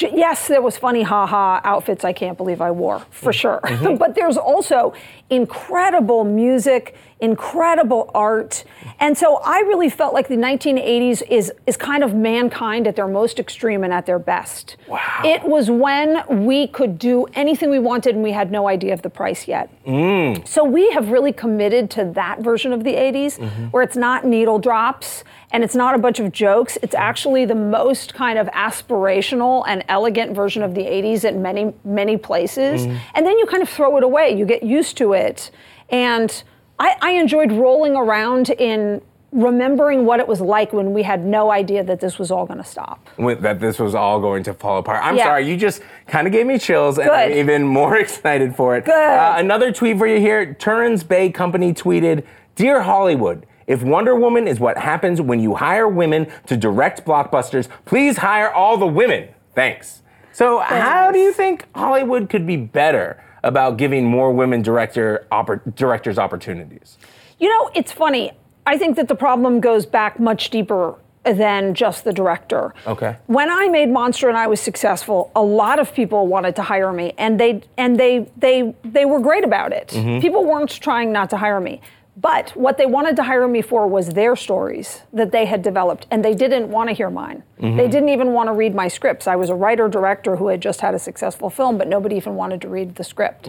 Yes, 0.00 0.46
there 0.46 0.62
was 0.62 0.76
funny 0.78 1.02
haha 1.02 1.60
outfits 1.64 2.04
I 2.04 2.12
can't 2.12 2.36
believe 2.36 2.60
I 2.60 2.70
wore, 2.70 3.00
for 3.10 3.32
sure. 3.32 3.58
Mhm. 3.64 3.98
but 4.02 4.14
there's 4.14 4.36
also 4.36 4.94
incredible 5.28 6.22
music, 6.22 6.94
incredible 7.22 8.10
art. 8.14 8.64
And 9.00 9.16
so 9.16 9.36
I 9.44 9.60
really 9.60 9.88
felt 9.88 10.12
like 10.12 10.28
the 10.28 10.36
1980s 10.36 11.22
is, 11.30 11.52
is 11.66 11.76
kind 11.76 12.02
of 12.04 12.14
mankind 12.14 12.86
at 12.86 12.96
their 12.96 13.06
most 13.06 13.38
extreme 13.38 13.84
and 13.84 13.92
at 13.92 14.06
their 14.06 14.18
best. 14.18 14.76
Wow. 14.88 15.22
It 15.24 15.44
was 15.44 15.70
when 15.70 16.22
we 16.46 16.66
could 16.66 16.98
do 16.98 17.26
anything 17.34 17.70
we 17.70 17.78
wanted 17.78 18.14
and 18.16 18.24
we 18.24 18.32
had 18.32 18.50
no 18.50 18.68
idea 18.68 18.92
of 18.92 19.02
the 19.02 19.08
price 19.10 19.46
yet. 19.48 19.70
Mm. 19.86 20.46
So 20.46 20.64
we 20.64 20.90
have 20.90 21.10
really 21.10 21.32
committed 21.32 21.90
to 21.92 22.04
that 22.14 22.40
version 22.40 22.72
of 22.72 22.84
the 22.84 22.94
80s 22.94 23.22
Mm-hmm. 23.22 23.66
where 23.66 23.82
it's 23.82 23.96
not 23.96 24.24
needle 24.26 24.58
drops 24.58 25.22
and 25.52 25.62
it's 25.64 25.74
not 25.76 25.94
a 25.94 25.98
bunch 25.98 26.18
of 26.20 26.32
jokes. 26.32 26.76
It's 26.82 26.94
actually 26.94 27.44
the 27.44 27.54
most 27.54 28.14
kind 28.14 28.36
of 28.38 28.46
aspirational 28.48 29.64
and 29.68 29.84
elegant 29.88 30.34
version 30.34 30.62
of 30.62 30.74
the 30.74 30.82
80s 30.82 31.24
in 31.24 31.40
many, 31.40 31.72
many 31.84 32.16
places. 32.16 32.82
Mm-hmm. 32.82 32.92
Mhm. 32.92 33.00
And 33.14 33.26
then 33.26 33.38
you 33.38 33.46
kind 33.46 33.62
of 33.62 33.68
throw 33.68 33.96
it 33.96 34.02
away. 34.02 34.36
You 34.36 34.44
get 34.44 34.62
used 34.64 34.96
to 34.98 35.12
it. 35.12 35.50
And 35.88 36.42
I, 36.82 36.96
I 37.00 37.10
enjoyed 37.12 37.52
rolling 37.52 37.94
around 37.94 38.50
in 38.50 39.00
remembering 39.30 40.04
what 40.04 40.20
it 40.20 40.26
was 40.28 40.40
like 40.40 40.72
when 40.72 40.92
we 40.92 41.02
had 41.02 41.24
no 41.24 41.50
idea 41.50 41.82
that 41.84 42.00
this 42.00 42.18
was 42.18 42.30
all 42.30 42.44
going 42.44 42.58
to 42.58 42.64
stop. 42.64 43.08
with- 43.16 43.40
that 43.42 43.60
this 43.60 43.78
was 43.78 43.94
all 43.94 44.20
going 44.20 44.42
to 44.42 44.52
fall 44.52 44.78
apart. 44.78 45.00
I'm 45.02 45.16
Yeah. 45.16 45.24
sorry, 45.24 45.48
you 45.48 45.56
just 45.56 45.80
kind 46.06 46.26
of 46.26 46.32
gave 46.32 46.44
me 46.46 46.58
chills, 46.58 46.98
and 46.98 47.08
I'm 47.10 47.32
even 47.32 47.62
more 47.62 47.96
excited 48.04 48.54
for 48.56 48.76
it. 48.76 48.84
Good. 48.84 48.92
Uh, 48.94 49.34
another 49.38 49.72
tweet 49.72 49.96
for 49.96 50.06
you 50.06 50.18
here. 50.20 50.54
Turns 50.54 51.02
Bay 51.04 51.30
Company 51.30 51.72
tweeted, 51.72 52.24
"Dear 52.56 52.82
Hollywood." 52.82 53.46
If 53.68 53.82
Wonder 53.84 54.16
Woman 54.16 54.48
is 54.48 54.58
what 54.60 54.76
happens 54.76 55.20
when 55.20 55.38
you 55.40 55.54
hire 55.54 55.86
women 55.88 56.26
to 56.46 56.56
direct 56.56 57.06
blockbusters, 57.06 57.68
please 57.84 58.18
hire 58.18 58.50
all 58.52 58.76
the 58.76 58.88
women. 58.88 59.28
Thanks. 59.54 60.02
So, 60.32 60.58
how 60.58 61.12
do 61.12 61.18
you 61.20 61.32
think 61.32 61.66
Hollywood 61.74 62.28
could 62.28 62.44
be 62.46 62.56
better 62.56 63.22
about 63.44 63.76
giving 63.76 64.04
more 64.04 64.32
women 64.32 64.62
director 64.62 65.26
oppor- 65.32 65.74
directors 65.74 66.18
opportunities? 66.18 66.98
You 67.38 67.48
know, 67.48 67.70
it's 67.74 67.92
funny. 67.92 68.32
I 68.66 68.78
think 68.78 68.96
that 68.96 69.08
the 69.08 69.14
problem 69.16 69.60
goes 69.60 69.86
back 69.86 70.20
much 70.20 70.50
deeper 70.50 70.94
than 71.24 71.74
just 71.74 72.04
the 72.04 72.12
director. 72.12 72.74
Okay. 72.86 73.16
When 73.26 73.48
I 73.50 73.68
made 73.68 73.88
Monster 73.90 74.28
and 74.28 74.36
I 74.36 74.46
was 74.48 74.60
successful, 74.60 75.30
a 75.36 75.42
lot 75.42 75.78
of 75.78 75.92
people 75.94 76.26
wanted 76.26 76.56
to 76.56 76.62
hire 76.62 76.92
me 76.92 77.12
and 77.16 77.38
they 77.38 77.62
and 77.76 77.98
they 77.98 78.26
they 78.36 78.74
they 78.84 79.04
were 79.04 79.20
great 79.20 79.44
about 79.44 79.72
it. 79.72 79.88
Mhm. 79.88 80.20
People 80.20 80.44
weren't 80.44 80.70
trying 80.80 81.12
not 81.12 81.30
to 81.30 81.36
hire 81.36 81.60
me. 81.60 81.80
But 82.16 82.50
what 82.50 82.76
they 82.76 82.84
wanted 82.84 83.16
to 83.16 83.22
hire 83.22 83.48
me 83.48 83.62
for 83.62 83.86
was 83.86 84.10
their 84.10 84.36
stories 84.36 85.00
that 85.14 85.32
they 85.32 85.46
had 85.46 85.62
developed 85.62 86.06
and 86.10 86.22
they 86.22 86.34
didn't 86.34 86.68
want 86.68 86.90
to 86.90 86.94
hear 86.94 87.08
mine. 87.08 87.42
Mhm. 87.58 87.76
They 87.78 87.88
didn't 87.88 88.10
even 88.10 88.34
want 88.34 88.48
to 88.48 88.52
read 88.52 88.74
my 88.74 88.88
scripts. 88.88 89.26
I 89.26 89.36
was 89.36 89.48
a 89.48 89.54
writer 89.54 89.88
director 89.88 90.36
who 90.36 90.48
had 90.48 90.60
just 90.60 90.82
had 90.82 90.94
a 90.94 90.98
successful 90.98 91.48
film, 91.48 91.78
but 91.78 91.88
nobody 91.88 92.16
even 92.16 92.36
wanted 92.36 92.60
to 92.62 92.68
read 92.68 92.96
the 92.96 93.04
script 93.04 93.46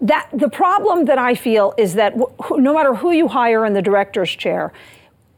that 0.00 0.26
the 0.32 0.48
problem 0.48 1.04
that 1.06 1.18
I 1.18 1.34
feel 1.34 1.74
is 1.76 1.94
that 1.94 2.14
wh- 2.16 2.44
who- 2.44 2.60
no 2.60 2.74
matter 2.74 2.94
who 2.94 3.10
you 3.12 3.28
hire 3.28 3.64
in 3.66 3.72
the 3.72 3.82
director's 3.82 4.30
chair, 4.30 4.72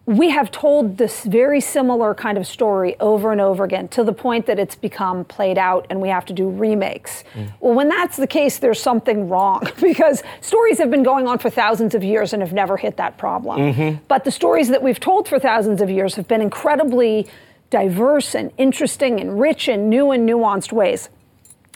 we 0.06 0.28
have 0.30 0.50
told 0.50 0.98
this 0.98 1.24
very 1.24 1.60
similar 1.60 2.14
kind 2.14 2.36
of 2.36 2.46
story 2.46 2.94
over 3.00 3.32
and 3.32 3.40
over 3.40 3.64
again 3.64 3.88
to 3.88 4.04
the 4.04 4.12
point 4.12 4.44
that 4.46 4.58
it's 4.58 4.74
become 4.74 5.24
played 5.24 5.56
out 5.56 5.86
and 5.88 5.98
we 6.00 6.08
have 6.10 6.26
to 6.26 6.34
do 6.34 6.48
remakes. 6.50 7.24
Well, 7.60 7.74
when 7.74 7.88
that's 7.88 8.18
the 8.18 8.26
case, 8.26 8.58
there's 8.58 8.80
something 8.80 9.28
wrong 9.30 9.66
because 9.80 10.22
stories 10.42 10.76
have 10.78 10.90
been 10.90 11.04
going 11.04 11.26
on 11.26 11.38
for 11.38 11.48
thousands 11.48 11.94
of 11.94 12.04
years 12.04 12.34
and 12.34 12.42
have 12.42 12.52
never 12.52 12.76
hit 12.76 12.98
that 12.98 13.16
problem. 13.16 13.72
Mhm. 13.72 14.00
But 14.06 14.24
the 14.24 14.30
stories 14.30 14.68
that 14.68 14.82
we've 14.82 15.00
told 15.00 15.26
for 15.26 15.38
thousands 15.38 15.80
of 15.80 15.88
years 15.88 16.16
have 16.16 16.28
been 16.28 16.42
incredibly 16.42 17.26
diverse 17.70 18.34
and 18.34 18.52
interesting 18.58 19.20
and 19.20 19.40
rich 19.40 19.68
in 19.68 19.88
new 19.88 20.10
and 20.10 20.28
nuanced 20.28 20.70
ways. 20.70 21.08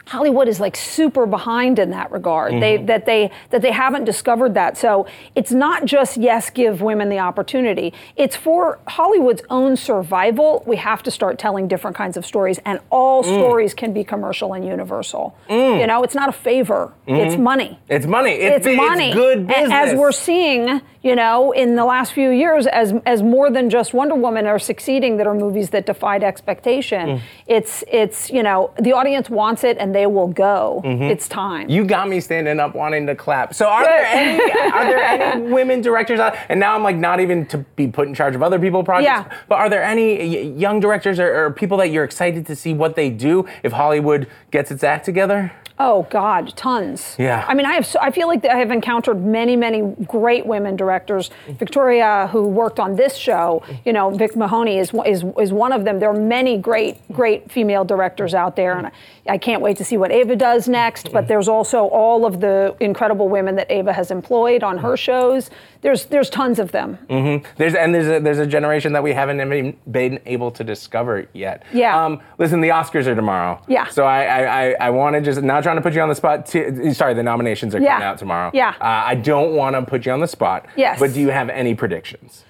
Hollywood 0.09 0.49
is 0.49 0.59
like 0.59 0.75
super 0.75 1.27
behind 1.27 1.79
in 1.79 1.91
that 1.91 2.11
regard. 2.11 2.55
They 2.55 2.79
Mhm. 2.79 2.87
that 2.87 3.05
they 3.05 3.31
that 3.51 3.61
they 3.61 3.73
haven't 3.73 4.05
discovered 4.05 4.55
that. 4.55 4.79
So 4.79 5.05
it's 5.35 5.53
not 5.53 5.85
just 5.85 6.17
yes, 6.17 6.49
give 6.49 6.81
women 6.81 7.11
the 7.11 7.19
opportunity. 7.19 7.93
It's 8.17 8.35
for 8.35 8.79
Hollywood's 8.89 9.43
own 9.51 9.77
survival. 9.77 10.63
We 10.65 10.77
have 10.77 11.03
to 11.03 11.11
start 11.11 11.39
telling 11.39 11.69
different 11.69 11.95
kinds 11.95 12.17
of 12.17 12.25
stories, 12.25 12.59
and 12.65 12.81
all 12.91 13.23
Mm. 13.23 13.27
stories 13.39 13.75
can 13.75 13.93
be 13.93 14.03
commercial 14.03 14.55
and 14.55 14.65
universal. 14.67 15.35
Mm. 15.51 15.81
You 15.81 15.87
know, 15.87 16.03
it's 16.03 16.15
not 16.15 16.31
a 16.31 16.33
favor. 16.33 16.93
It's 17.07 17.35
Mhm. 17.35 17.41
money. 17.41 17.79
It's 17.91 18.07
money. 18.07 18.33
It's, 18.33 18.67
It's 18.67 18.77
money. 18.77 19.13
good 19.13 19.39
A- 19.41 19.43
business. 19.43 19.73
As 19.73 19.95
we're 19.95 20.13
seeing, 20.13 20.81
you 21.03 21.15
know, 21.15 21.53
in 21.53 21.77
the 21.77 21.85
last 21.85 22.13
few 22.13 22.31
years, 22.31 22.67
as 22.67 22.93
as 23.07 23.23
more 23.23 23.51
than 23.51 23.71
just 23.71 23.95
Wonder 23.95 24.17
Woman 24.17 24.47
are 24.47 24.59
succeeding 24.59 25.17
that 25.19 25.27
are 25.27 25.35
movies 25.35 25.71
that 25.71 25.87
defied 25.87 26.25
expectation. 26.25 27.07
Mm. 27.09 27.21
It's 27.47 27.85
it's 27.89 28.31
you 28.31 28.43
know 28.43 28.73
the 28.81 28.93
audience 28.93 29.31
wants 29.31 29.63
it 29.63 29.77
and 29.79 29.95
they 29.95 30.07
will 30.07 30.27
go. 30.29 30.83
Mhm. 30.85 31.09
It's 31.11 31.29
time. 31.29 31.69
You 31.69 31.85
got 31.85 32.09
me 32.09 32.21
standing 32.21 32.59
up 32.59 32.75
wanting 32.75 33.07
to 33.07 33.15
clap. 33.15 33.55
So 33.55 33.67
are 33.69 33.83
Good. 33.83 33.89
there 33.91 34.07
any 34.07 34.53
are 34.73 34.85
there 34.87 34.99
any 35.05 35.43
women 35.53 35.81
directors 35.83 36.19
out 36.19 36.37
and 36.49 36.59
now 36.59 36.75
I'm 36.75 36.83
like 36.83 36.97
not 36.97 37.21
even 37.21 37.47
to 37.47 37.59
be 37.77 37.87
put 37.87 38.09
in 38.09 38.15
charge 38.15 38.35
of 38.35 38.43
other 38.43 38.59
people 38.59 38.83
projects, 38.83 39.07
Yeah. 39.07 39.25
but 39.49 39.57
are 39.57 39.69
there 39.71 39.83
any 39.85 40.49
young 40.49 40.81
directors 40.81 41.21
or, 41.21 41.45
or 41.45 41.51
people 41.53 41.79
that 41.79 41.91
you're 41.91 42.05
excited 42.05 42.45
to 42.47 42.57
see 42.57 42.75
what 42.75 42.97
they 42.97 43.11
do 43.11 43.47
if 43.63 43.73
Hollywood 43.73 44.27
gets 44.51 44.71
its 44.71 44.83
act 44.83 45.05
together? 45.05 45.53
Oh 45.81 46.07
God, 46.11 46.57
tons. 46.57 47.15
Yeah. 47.19 47.45
I 47.47 47.55
mean, 47.55 47.65
I 47.65 47.75
have. 47.75 47.87
So, 47.87 48.01
I 48.01 48.11
feel 48.11 48.27
like 48.27 48.45
I 48.45 48.57
have 48.57 48.73
encountered 48.73 49.25
many, 49.25 49.55
many 49.55 49.83
great 50.07 50.45
women 50.45 50.75
directors. 50.75 51.31
Victoria, 51.47 52.29
who 52.33 52.49
worked 52.49 52.81
on 52.81 52.97
this 52.97 53.15
show, 53.15 53.63
you 53.85 53.93
know, 53.93 54.11
Vic 54.11 54.35
Mahoney 54.35 54.79
is 54.79 54.93
is 55.07 55.25
is 55.39 55.53
one 55.53 55.73
of 55.73 55.85
them. 55.85 56.01
There 56.01 56.11
are 56.11 56.21
many 56.21 56.59
great, 56.59 56.97
great 57.13 57.51
female 57.51 57.85
directors 57.85 58.35
out 58.35 58.57
there, 58.57 58.77
and 58.77 58.89
I, 58.89 58.93
I 59.29 59.39
can't 59.39 59.63
wait 59.63 59.77
to 59.77 59.85
see 59.85 59.97
what 59.97 60.11
Ava 60.11 60.35
does 60.35 60.69
next. 60.69 61.13
But 61.13 61.29
there's 61.29 61.47
also 61.49 61.85
all 61.87 62.27
of 62.27 62.41
the 62.41 62.75
incredible 62.81 63.29
women 63.29 63.55
that 63.57 63.71
Ava 63.71 63.93
has 63.93 64.11
employed 64.11 64.65
on 64.65 64.79
her 64.79 64.97
shows. 64.97 65.49
There's 65.83 66.07
there's 66.07 66.29
tons 66.29 66.59
of 66.59 66.73
them. 66.73 66.99
Mm-hmm. 67.09 67.47
There's 67.57 67.75
and 67.77 67.95
there's 67.95 68.09
a, 68.09 68.19
there's 68.19 68.39
a 68.39 68.47
generation 68.47 68.93
that 68.95 69.03
we 69.05 69.13
haven't 69.13 69.41
even 69.41 69.77
been 69.89 70.19
able 70.27 70.51
to 70.51 70.65
discover 70.65 71.29
yet. 71.33 71.63
Yeah. 71.73 72.05
Um, 72.05 72.21
listen, 72.39 72.61
the 72.61 72.71
Oscars 72.71 73.07
are 73.07 73.15
tomorrow. 73.15 73.63
Yeah. 73.69 73.87
So 73.87 74.05
I 74.05 74.25
I, 74.25 74.43
I, 74.43 74.77
I 74.81 74.91
want 74.91 75.15
to 75.15 75.21
just 75.21 75.41
not 75.41 75.63
trying 75.69 75.77
to 75.77 75.83
put 75.83 75.95
you 75.95 76.01
on 76.01 76.09
the 76.09 76.15
spot. 76.15 76.47
To, 76.47 76.95
sorry, 76.95 77.13
the 77.13 77.23
nominations 77.23 77.75
are 77.75 77.81
Yeah. 77.81 77.93
coming 77.93 78.07
out 78.09 78.19
tomorrow. 78.19 78.51
Yeah. 78.55 78.71
Uh, 78.81 78.85
I 79.13 79.15
don't 79.17 79.55
want 79.55 79.77
to 79.77 79.83
put 79.83 80.07
you 80.07 80.13
on 80.13 80.21
the 80.21 80.27
spot. 80.27 80.65
Yes. 80.77 80.99
But 80.99 81.13
do 81.13 81.21
you 81.21 81.29
have 81.29 81.51
any 81.51 81.75
predictions? 81.75 82.45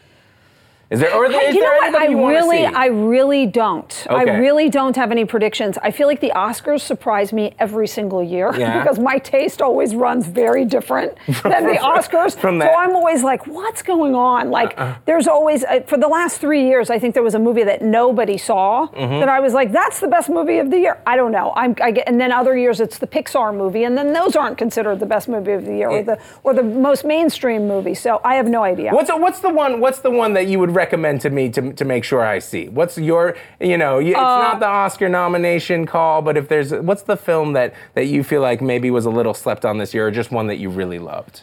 Is 0.91 1.01
there 1.01 1.15
or 1.15 1.27
is 1.27 1.35
I- 1.35 1.41
you 1.49 1.61
there 1.61 1.75
know 1.91 1.91
what? 1.91 1.95
I 2.03 2.07
really. 2.07 2.65
I 2.65 2.87
really 2.87 3.45
don't. 3.45 4.07
Okay. 4.09 4.31
I 4.33 4.39
really 4.39 4.71
don't 4.71 4.97
have 4.97 5.11
any 5.11 5.27
predictions. 5.27 5.77
I 5.83 5.91
feel 5.91 6.07
like 6.07 6.21
the 6.21 6.33
Oscars 6.35 6.81
surprise 6.81 7.31
me 7.33 7.55
every 7.59 7.87
single 7.87 8.23
year 8.23 8.55
Yeah. 8.57 8.79
because 8.83 8.99
my 8.99 9.19
taste 9.19 9.61
always 9.61 9.95
runs 9.95 10.27
very 10.27 10.65
different 10.65 11.13
than 11.43 11.67
the 11.67 11.79
Oscars. 11.83 12.35
From 12.39 12.59
so 12.61 12.67
I'm 12.69 12.97
always 12.97 13.23
like, 13.23 13.47
what's 13.47 13.83
going 13.83 14.15
on? 14.15 14.51
Like, 14.51 14.79
Uh-uh. 14.79 14.95
there's 15.05 15.29
always 15.29 15.63
uh, 15.65 15.81
for 15.87 15.99
the 15.99 16.09
last 16.09 16.41
three 16.41 16.67
years, 16.67 16.89
I 16.89 16.99
think 16.99 17.13
there 17.13 17.23
was 17.23 17.35
a 17.35 17.39
movie 17.39 17.65
that 17.65 17.83
nobody 17.83 18.39
saw 18.39 18.87
Mhm. 18.89 19.21
that 19.21 19.29
I 19.29 19.41
was 19.41 19.53
like, 19.53 19.73
that's 19.73 20.01
the 20.01 20.09
best 20.09 20.31
movie 20.31 20.59
of 20.59 20.71
the 20.71 20.79
year. 20.79 20.99
I 21.07 21.17
don't 21.17 21.33
know. 21.33 21.53
I'm, 21.55 21.75
I 21.83 21.91
get, 21.91 22.09
and 22.09 22.19
then 22.19 22.33
other 22.33 22.57
years 22.57 22.81
it's 22.81 22.97
the 22.99 23.07
Pixar 23.07 23.55
movie, 23.55 23.85
and 23.85 23.97
then 23.99 24.15
those 24.15 24.37
aren't 24.37 24.57
considered 24.57 25.01
the 25.01 25.07
best 25.07 25.29
movie 25.29 25.53
of 25.53 25.67
the 25.67 25.75
year 25.77 25.91
or 25.91 26.03
the 26.03 26.19
or 26.45 26.55
the 26.55 26.63
most 26.63 27.05
mainstream 27.05 27.69
movie. 27.69 27.95
So 27.95 28.21
I 28.25 28.37
have 28.37 28.49
no 28.49 28.63
idea. 28.63 28.93
What's 28.93 29.11
the, 29.11 29.17
what's 29.19 29.41
the 29.41 29.51
one 29.51 29.81
what's 29.81 29.99
the 30.01 30.11
one 30.11 30.33
that 30.33 30.47
you 30.47 30.59
would 30.59 30.75
recommend 30.83 31.21
to 31.27 31.31
me 31.39 31.45
to, 31.57 31.61
to 31.81 31.85
make 31.85 32.05
sure 32.11 32.21
I 32.37 32.39
see? 32.41 32.65
What's 32.79 32.97
your 33.11 33.25
you 33.61 33.79
know 33.83 33.95
you, 33.99 34.13
it's 34.13 34.33
Uh, 34.37 34.49
not 34.49 34.59
the 34.61 34.71
Oscar 34.85 35.09
nomination 35.09 35.87
call, 35.87 36.23
but 36.23 36.35
if 36.37 36.47
there's 36.53 36.71
what's 36.89 37.05
the 37.13 37.17
film 37.17 37.49
that 37.59 37.69
that 37.97 38.07
you 38.15 38.21
feel 38.31 38.43
like 38.49 38.59
maybe 38.73 38.89
was 38.99 39.07
a 39.13 39.15
little 39.19 39.35
slept 39.35 39.65
on 39.65 39.79
this 39.79 39.91
year, 39.95 40.07
or 40.09 40.11
just 40.11 40.31
one 40.39 40.47
that 40.51 40.59
you 40.63 40.69
really 40.81 41.01
loved? 41.13 41.43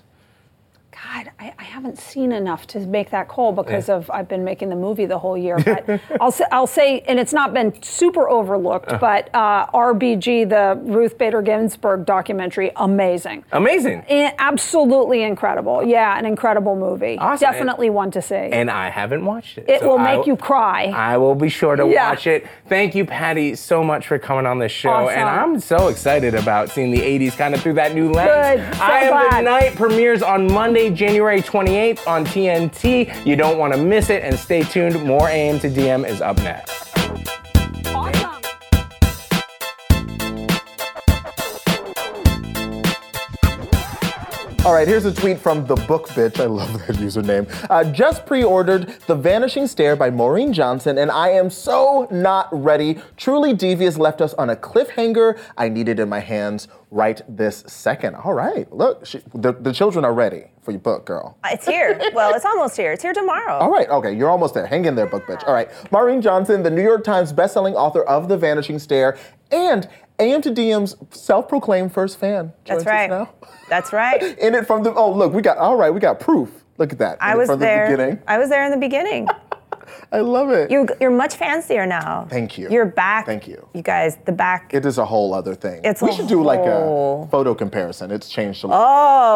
God, 1.15 1.31
I, 1.39 1.53
I 1.57 1.63
haven't 1.63 1.97
seen 1.97 2.31
enough 2.31 2.67
to 2.67 2.79
make 2.79 3.09
that 3.11 3.27
call 3.27 3.51
because 3.53 3.87
Yeah. 3.87 3.95
of 3.95 4.11
I've 4.11 4.27
been 4.27 4.43
making 4.43 4.69
the 4.69 4.75
movie 4.75 5.05
the 5.05 5.17
whole 5.19 5.37
year. 5.37 5.57
But 5.57 6.01
I'll 6.21 6.31
say, 6.31 6.45
I'll 6.51 6.67
say, 6.67 7.01
and 7.01 7.19
it's 7.19 7.31
not 7.33 7.53
been 7.53 7.81
super 7.81 8.27
overlooked, 8.29 8.91
Uh. 8.91 8.97
but 8.97 9.29
uh, 9.33 9.67
RBG, 9.67 10.49
the 10.49 10.77
Ruth 10.83 11.17
Bader 11.17 11.41
Ginsburg 11.41 12.05
documentary, 12.05 12.71
amazing. 12.75 13.45
Amazing. 13.51 14.03
I- 14.09 14.33
absolutely 14.39 15.23
incredible. 15.23 15.83
Yeah, 15.83 16.17
an 16.17 16.25
incredible 16.25 16.75
movie. 16.75 17.17
Awesome. 17.17 17.49
Definitely 17.51 17.89
one 17.91 18.11
to 18.11 18.21
see. 18.21 18.35
And 18.35 18.69
I 18.69 18.89
haven't 18.89 19.23
watched 19.25 19.57
it. 19.57 19.65
it 19.69 19.81
so 19.81 19.87
will 19.89 19.99
make 19.99 20.25
you 20.27 20.35
cry. 20.35 20.85
I 20.85 21.17
will 21.17 21.35
be 21.35 21.49
sure 21.49 21.75
to 21.75 21.87
Yeah. 21.87 22.09
watch 22.09 22.27
it. 22.27 22.45
Thank 22.67 22.93
you, 22.95 23.05
Patty, 23.05 23.55
so 23.55 23.83
much 23.83 24.07
for 24.07 24.19
coming 24.19 24.45
on 24.45 24.59
this 24.59 24.71
show. 24.71 25.07
And 25.09 25.29
I'm 25.29 25.59
so 25.59 25.87
excited 25.87 26.35
about 26.35 26.69
seeing 26.69 26.91
the 26.91 27.01
80s 27.01 27.37
kind 27.37 27.53
of 27.53 27.61
through 27.61 27.73
that 27.73 27.93
new 27.95 28.11
lens. 28.11 28.59
Good. 28.61 28.75
So 28.75 28.83
I 28.83 28.99
Am 28.99 29.23
the 29.23 29.29
glad. 29.29 29.45
Night 29.45 29.75
premieres 29.75 30.21
on 30.23 30.51
Monday, 30.51 30.89
January 31.05 31.39
28th 31.39 32.07
on 32.07 32.25
TNT. 32.25 33.23
You 33.27 33.35
don't 33.35 33.59
want 33.59 33.73
to 33.73 33.79
miss 33.79 34.09
it, 34.09 34.23
and 34.23 34.39
stay 34.39 34.63
tuned. 34.63 35.03
More 35.03 35.29
AM 35.29 35.59
to 35.59 35.69
DM 35.69 36.03
is 36.03 36.19
up 36.19 36.37
next. 36.37 36.94
All 44.65 44.73
right, 44.73 44.87
here's 44.87 45.05
a 45.05 45.13
tweet 45.13 45.37
from 45.37 45.67
the 45.67 45.75
book 45.75 46.07
bitch. 46.07 46.39
I 46.39 46.47
love 46.47 46.73
that 46.73 46.95
username. 46.95 47.47
Uh, 47.69 47.83
just 47.91 48.25
pre-ordered 48.25 48.87
The 49.05 49.13
Vanishing 49.13 49.67
Stair 49.67 49.95
by 49.95 50.09
Maureen 50.09 50.51
Johnson, 50.53 50.97
and 50.97 51.11
I 51.11 51.29
am 51.29 51.51
so 51.51 52.07
not 52.09 52.47
ready. 52.51 52.99
Truly 53.15 53.53
Devious 53.53 53.99
left 53.99 54.21
us 54.21 54.33
on 54.33 54.49
a 54.49 54.55
cliffhanger. 54.55 55.39
I 55.55 55.69
need 55.69 55.87
it 55.87 55.99
in 55.99 56.09
my 56.09 56.19
hands 56.19 56.67
right 56.89 57.21
this 57.29 57.63
second. 57.67 58.15
All 58.15 58.33
right, 58.33 58.71
look, 58.73 59.05
she, 59.05 59.21
the, 59.35 59.51
the 59.53 59.71
children 59.71 60.03
are 60.03 60.15
ready 60.15 60.45
for 60.63 60.71
your 60.71 60.79
book, 60.79 61.05
girl. 61.05 61.37
It's 61.45 61.67
here. 61.67 62.01
Well, 62.15 62.33
it's 62.33 62.45
almost 62.45 62.75
here. 62.75 62.91
It's 62.91 63.03
here 63.03 63.13
tomorrow. 63.13 63.59
All 63.59 63.69
right, 63.69 63.87
okay, 63.87 64.17
you're 64.17 64.31
almost 64.31 64.55
there. 64.55 64.65
Hang 64.65 64.85
in 64.85 64.95
there, 64.95 65.05
book 65.05 65.27
bitch. 65.27 65.47
All 65.47 65.53
right, 65.53 65.69
Maureen 65.91 66.23
Johnson, 66.23 66.63
the 66.63 66.71
New 66.71 66.81
York 66.81 67.03
Times 67.03 67.31
bestselling 67.31 67.75
author 67.75 68.01
of 68.01 68.27
The 68.29 68.37
Vanishing 68.37 68.79
Stair, 68.79 69.15
and 69.51 69.87
AM 70.19 70.41
to 70.41 70.51
DM's 70.51 70.95
self-proclaimed 71.11 71.91
first 71.91 72.17
fan. 72.17 72.53
That's 72.65 72.85
right. 72.85 73.09
now. 73.09 73.33
That's 73.69 73.91
right. 73.91 74.21
In 74.39 74.55
it 74.55 74.65
from 74.67 74.83
the 74.83 74.93
oh 74.93 75.11
look, 75.11 75.33
we 75.33 75.41
got 75.41 75.57
all 75.57 75.75
right, 75.75 75.93
we 75.93 75.99
got 75.99 76.19
proof. 76.19 76.63
Look 76.77 76.91
at 76.91 76.99
that. 76.99 77.17
I 77.21 77.35
was 77.35 77.47
from 77.47 77.59
there. 77.59 77.89
the 77.89 77.95
beginning. 77.95 78.21
I 78.27 78.37
was 78.37 78.49
there 78.49 78.65
in 78.65 78.71
the 78.71 78.77
beginning. 78.77 79.27
I 80.11 80.19
love 80.19 80.49
it. 80.51 80.71
You, 80.71 80.87
you're 80.99 81.11
much 81.11 81.35
fancier 81.35 81.85
now. 81.85 82.27
Thank 82.29 82.57
you. 82.57 82.69
You're 82.69 82.85
back. 82.85 83.25
Thank 83.25 83.47
you. 83.47 83.67
You 83.73 83.81
guys, 83.81 84.17
the 84.25 84.31
back. 84.31 84.73
It 84.73 84.85
is 84.85 84.97
a 84.97 85.05
whole 85.05 85.33
other 85.33 85.55
thing. 85.55 85.81
It's 85.83 86.01
like 86.01 86.11
we 86.11 86.17
should 86.17 86.27
do 86.27 86.43
like 86.43 86.59
a 86.59 87.27
photo 87.31 87.53
comparison. 87.55 88.11
It's 88.11 88.29
changed 88.29 88.63
a 88.63 88.67
lot. 88.67 88.81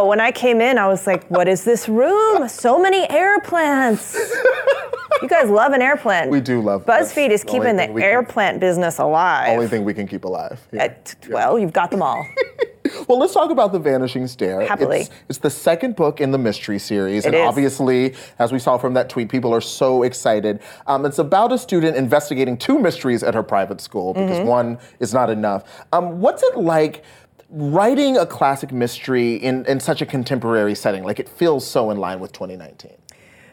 Oh, 0.01 0.07
when 0.07 0.19
I 0.19 0.31
came 0.31 0.61
in, 0.61 0.77
I 0.77 0.87
was 0.87 1.05
like, 1.07 1.27
what 1.29 1.47
is 1.47 1.63
this 1.63 1.87
room? 1.89 2.47
So 2.47 2.79
many 2.79 3.09
air 3.09 3.39
plants. 3.41 4.15
you 5.21 5.27
guys 5.27 5.49
love 5.49 5.73
an 5.73 5.81
air 5.81 5.97
plant. 5.97 6.29
We 6.29 6.41
do 6.41 6.61
love 6.61 6.85
BuzzFeed 6.85 7.29
is 7.31 7.41
the 7.43 7.47
keeping 7.51 7.75
the 7.75 7.89
air 8.03 8.23
can- 8.23 8.31
plant 8.33 8.59
business 8.59 8.99
alive. 8.99 9.49
Only 9.49 9.67
thing 9.67 9.83
we 9.83 9.93
can 9.93 10.07
keep 10.07 10.23
alive. 10.25 10.59
Yeah. 10.71 10.85
Uh, 10.85 10.89
t- 11.03 11.31
Well, 11.31 11.59
you've 11.59 11.73
got 11.73 11.91
them 11.91 12.01
all. 12.01 12.25
Well, 13.07 13.19
let's 13.19 13.33
talk 13.33 13.51
about 13.51 13.71
The 13.71 13.79
Vanishing 13.79 14.27
Stair. 14.27 14.61
Happily. 14.61 15.01
It's, 15.01 15.09
it's 15.29 15.39
the 15.39 15.49
second 15.49 15.95
book 15.95 16.19
in 16.21 16.31
the 16.31 16.37
mystery 16.37 16.79
series. 16.79 17.25
It 17.25 17.29
and 17.29 17.35
is. 17.35 17.47
obviously, 17.47 18.15
as 18.39 18.51
we 18.51 18.59
saw 18.59 18.77
from 18.77 18.93
that 18.95 19.09
tweet, 19.09 19.29
people 19.29 19.53
are 19.53 19.61
so 19.61 20.03
excited. 20.03 20.59
Um, 20.87 21.05
it's 21.05 21.19
about 21.19 21.51
a 21.51 21.57
student 21.57 21.97
investigating 21.97 22.57
two 22.57 22.79
mysteries 22.79 23.23
at 23.23 23.33
her 23.33 23.43
private 23.43 23.81
school 23.81 24.13
because 24.13 24.37
Mm-hmm. 24.39 24.47
one 24.47 24.77
is 24.99 25.13
not 25.13 25.29
enough. 25.29 25.63
Um, 25.93 26.19
what's 26.21 26.43
it 26.43 26.57
like? 26.57 27.03
Writing 27.51 28.15
a 28.15 28.27
classic 28.27 28.71
mystery 28.71 29.33
in, 29.33 29.65
in 29.65 29.79
such 29.79 30.03
a 30.03 30.05
contemporary 30.05 30.75
setting, 30.75 31.03
like 31.03 31.19
it 31.19 31.27
feels 31.27 31.65
so 31.65 31.89
in 31.89 31.97
line 31.97 32.19
with 32.19 32.31
2019. 32.31 32.91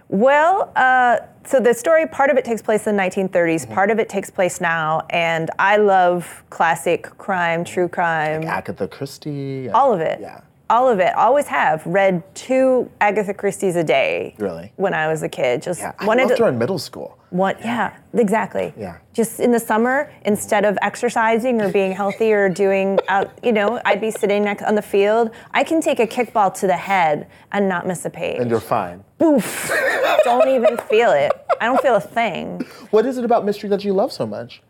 Well, 0.08 0.72
uh, 0.76 1.18
so 1.44 1.58
the 1.60 1.74
story, 1.74 2.06
part 2.06 2.30
of 2.30 2.36
it 2.36 2.44
takes 2.44 2.62
place 2.62 2.86
in 2.86 2.96
the 2.96 3.02
1930s, 3.02 3.72
part 3.72 3.90
of 3.90 3.98
it 3.98 4.08
takes 4.08 4.30
place 4.30 4.60
now, 4.60 5.04
and 5.10 5.50
I 5.58 5.76
love 5.78 6.44
classic 6.50 7.04
crime, 7.18 7.64
true 7.64 7.88
crime, 7.88 8.44
Agatha 8.44 8.86
Christie. 8.86 9.68
all 9.70 9.92
of 9.92 10.00
it. 10.00 10.20
Yeah. 10.20 10.40
All 10.68 10.88
of 10.88 10.98
it. 10.98 11.14
Always 11.14 11.46
have 11.46 11.86
read 11.86 12.22
two 12.34 12.90
Agatha 13.00 13.32
Christie's 13.32 13.76
a 13.76 13.84
day. 13.84 14.34
Really? 14.38 14.72
When 14.76 14.94
I 14.94 15.06
was 15.06 15.22
a 15.22 15.28
kid, 15.28 15.62
just 15.62 15.80
Yeah, 15.80 15.92
I 15.98 16.04
wanted 16.06 16.24
loved 16.24 16.36
to. 16.38 16.42
her 16.44 16.48
in 16.48 16.58
middle 16.58 16.78
school. 16.78 17.16
One, 17.30 17.54
yeah, 17.60 17.96
exactly. 18.14 18.72
Yeah. 18.76 18.98
Just 19.12 19.38
in 19.40 19.52
the 19.52 19.60
summer, 19.60 20.10
instead 20.22 20.64
of 20.64 20.76
exercising 20.82 21.60
or 21.60 21.70
being 21.70 21.92
healthy 21.92 22.32
or 22.32 22.48
doing 22.48 22.98
out, 23.08 23.30
you 23.44 23.52
know, 23.52 23.80
I'd 23.84 24.00
be 24.00 24.10
sitting 24.10 24.42
next 24.42 24.62
on 24.64 24.74
the 24.74 24.82
field. 24.82 25.30
I 25.52 25.62
can 25.62 25.80
take 25.80 26.00
a 26.00 26.06
kickball 26.06 26.52
to 26.60 26.66
the 26.66 26.76
head 26.76 27.28
and 27.52 27.68
not 27.68 27.86
miss 27.86 28.04
a 28.04 28.10
page. 28.10 28.40
And 28.40 28.50
you're 28.50 28.60
fine. 28.60 29.04
Boof. 29.18 29.70
don't 30.24 30.48
even 30.48 30.76
feel 30.78 31.12
it. 31.12 31.32
I 31.60 31.66
don't 31.66 31.80
feel 31.80 31.94
a 31.96 32.00
thing. 32.00 32.60
What 32.90 33.06
is 33.06 33.18
it 33.18 33.24
about 33.24 33.44
mystery 33.44 33.70
that 33.70 33.84
you 33.84 33.92
love 33.92 34.12
so 34.12 34.26
much? 34.26 34.62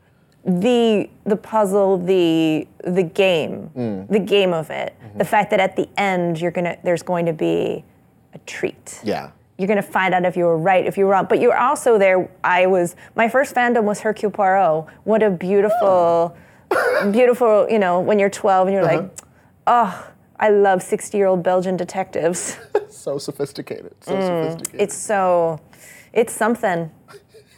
The 0.47 1.11
the 1.25 1.37
puzzle, 1.37 1.99
the 1.99 2.69
the 2.85 3.03
game, 3.03 3.71
Mm. 3.77 4.09
the 4.09 4.21
game 4.21 4.53
of 4.53 4.71
it. 4.71 4.95
Mm-hmm. 5.03 5.19
The 5.19 5.25
fact 5.25 5.51
that 5.51 5.59
at 5.61 5.75
the 5.75 5.89
end 5.99 6.41
you're 6.41 6.53
gonna 6.53 6.77
there's 6.85 7.03
going 7.03 7.27
to 7.27 7.33
be 7.33 7.85
a 8.33 8.39
treat. 8.47 9.01
Yeah. 9.03 9.31
You're 9.59 9.67
gonna 9.69 9.83
find 9.83 10.15
out 10.15 10.25
if 10.25 10.37
you 10.37 10.45
were 10.45 10.57
right, 10.59 10.87
if 10.87 10.97
you 10.97 11.05
were 11.07 11.13
wrong. 11.13 11.27
But 11.29 11.41
you're 11.41 11.57
also 11.59 11.99
there. 11.99 12.29
I 12.45 12.67
was 12.67 12.95
my 13.17 13.29
first 13.29 13.55
fandom 13.57 13.85
was 13.85 14.01
Hercule 14.01 14.31
Poirot. 14.31 14.87
What 15.05 15.23
a 15.23 15.31
beautiful, 15.31 16.37
beautiful. 17.11 17.67
You 17.69 17.79
know, 17.81 18.01
when 18.01 18.19
you're 18.21 18.31
12 18.31 18.69
and 18.69 18.75
you're 18.75 18.85
like, 18.85 19.11
oh, 19.67 20.07
I 20.39 20.51
love 20.51 20.83
60 20.83 21.17
year 21.19 21.27
old 21.27 21.43
Belgian 21.43 21.77
detectives. 21.77 22.57
So 22.89 23.19
sophisticated. 23.19 23.95
So 24.01 24.13
Mm, 24.15 24.27
sophisticated. 24.27 24.81
It's 24.81 24.97
so, 24.97 25.61
it's 26.13 26.33
something. 26.33 26.91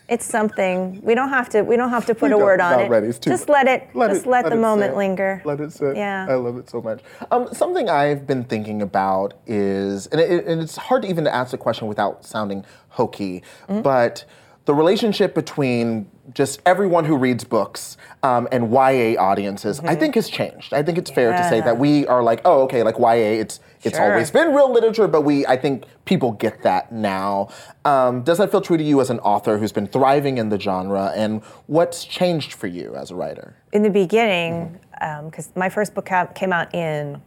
It's 0.08 0.24
something. 0.24 1.00
We 1.02 1.14
don't 1.14 1.28
have 1.28 1.50
to. 1.50 1.62
We 1.62 1.76
don't 1.76 1.90
have 1.90 2.06
to 2.06 2.14
put 2.14 2.30
We 2.30 2.34
a 2.34 2.38
word 2.38 2.60
on 2.60 2.72
not 2.72 2.80
it. 2.86 2.90
ready. 2.90 3.08
It's 3.08 3.18
too- 3.18 3.28
just 3.30 3.48
let 3.50 3.68
it. 3.68 3.88
just 3.94 4.26
let, 4.26 4.46
the 4.46 4.52
it 4.52 4.56
moment 4.56 4.92
sit. 4.92 4.96
linger. 4.96 5.42
Let 5.44 5.60
it 5.60 5.70
sit. 5.72 5.96
Yeah. 5.96 6.26
I 6.28 6.34
love 6.34 6.56
it 6.56 6.70
so 6.70 6.80
much. 6.80 7.02
Um, 7.30 7.48
something 7.52 7.90
I've 7.90 8.26
been 8.26 8.44
thinking 8.44 8.80
about 8.80 9.34
is, 9.46 10.06
and, 10.06 10.18
it, 10.20 10.46
and 10.46 10.62
it's 10.62 10.76
hard 10.76 11.02
to 11.02 11.08
even 11.08 11.24
to 11.24 11.34
ask 11.34 11.50
the 11.50 11.58
question 11.58 11.88
without 11.88 12.24
sounding 12.24 12.64
hokey, 12.88 13.42
Mm-hmm. 13.68 13.82
but 13.82 14.24
the 14.68 14.74
relationship 14.74 15.34
between 15.34 16.10
just 16.34 16.60
everyone 16.66 17.06
who 17.06 17.16
reads 17.16 17.42
books 17.42 17.96
um, 18.22 18.46
and 18.52 18.70
YA 18.70 19.18
audiences, 19.18 19.80
I 19.80 19.94
think 19.94 20.14
has 20.14 20.28
changed. 20.28 20.74
I 20.74 20.82
think 20.82 20.98
it's 20.98 21.10
fair 21.10 21.32
to 21.32 21.38
say 21.48 21.60
Mm-hmm. 21.60 21.64
That 21.66 21.78
we 21.78 22.06
are 22.06 22.22
like, 22.22 22.42
oh, 22.44 22.64
okay, 22.64 22.82
like 22.82 22.98
YA, 22.98 23.40
it's 23.40 23.60
it's 23.82 23.96
Sure. 23.96 24.12
always 24.12 24.30
been 24.30 24.52
real 24.54 24.70
literature, 24.70 25.08
but 25.08 25.22
we, 25.22 25.46
I 25.46 25.56
think 25.56 25.84
people 26.04 26.32
get 26.32 26.62
that 26.64 26.92
now. 26.92 27.48
Um, 27.86 28.22
does 28.24 28.36
that 28.36 28.50
feel 28.50 28.60
true 28.60 28.76
to 28.76 28.84
you 28.84 29.00
as 29.00 29.08
an 29.08 29.20
author 29.20 29.56
who's 29.56 29.72
been 29.72 29.86
thriving 29.86 30.36
in 30.36 30.50
the 30.50 30.60
genre, 30.60 31.14
and 31.16 31.42
what's 31.66 32.04
changed 32.04 32.52
for 32.52 32.66
you 32.66 32.94
as 32.94 33.10
a 33.10 33.14
writer? 33.14 33.56
In 33.72 33.82
the 33.82 33.90
beginning, 33.90 34.78
because 35.24 35.50
my 35.56 35.70
first 35.70 35.94
book 35.94 36.10
came 36.34 36.52
out 36.52 36.74
in 36.74 37.22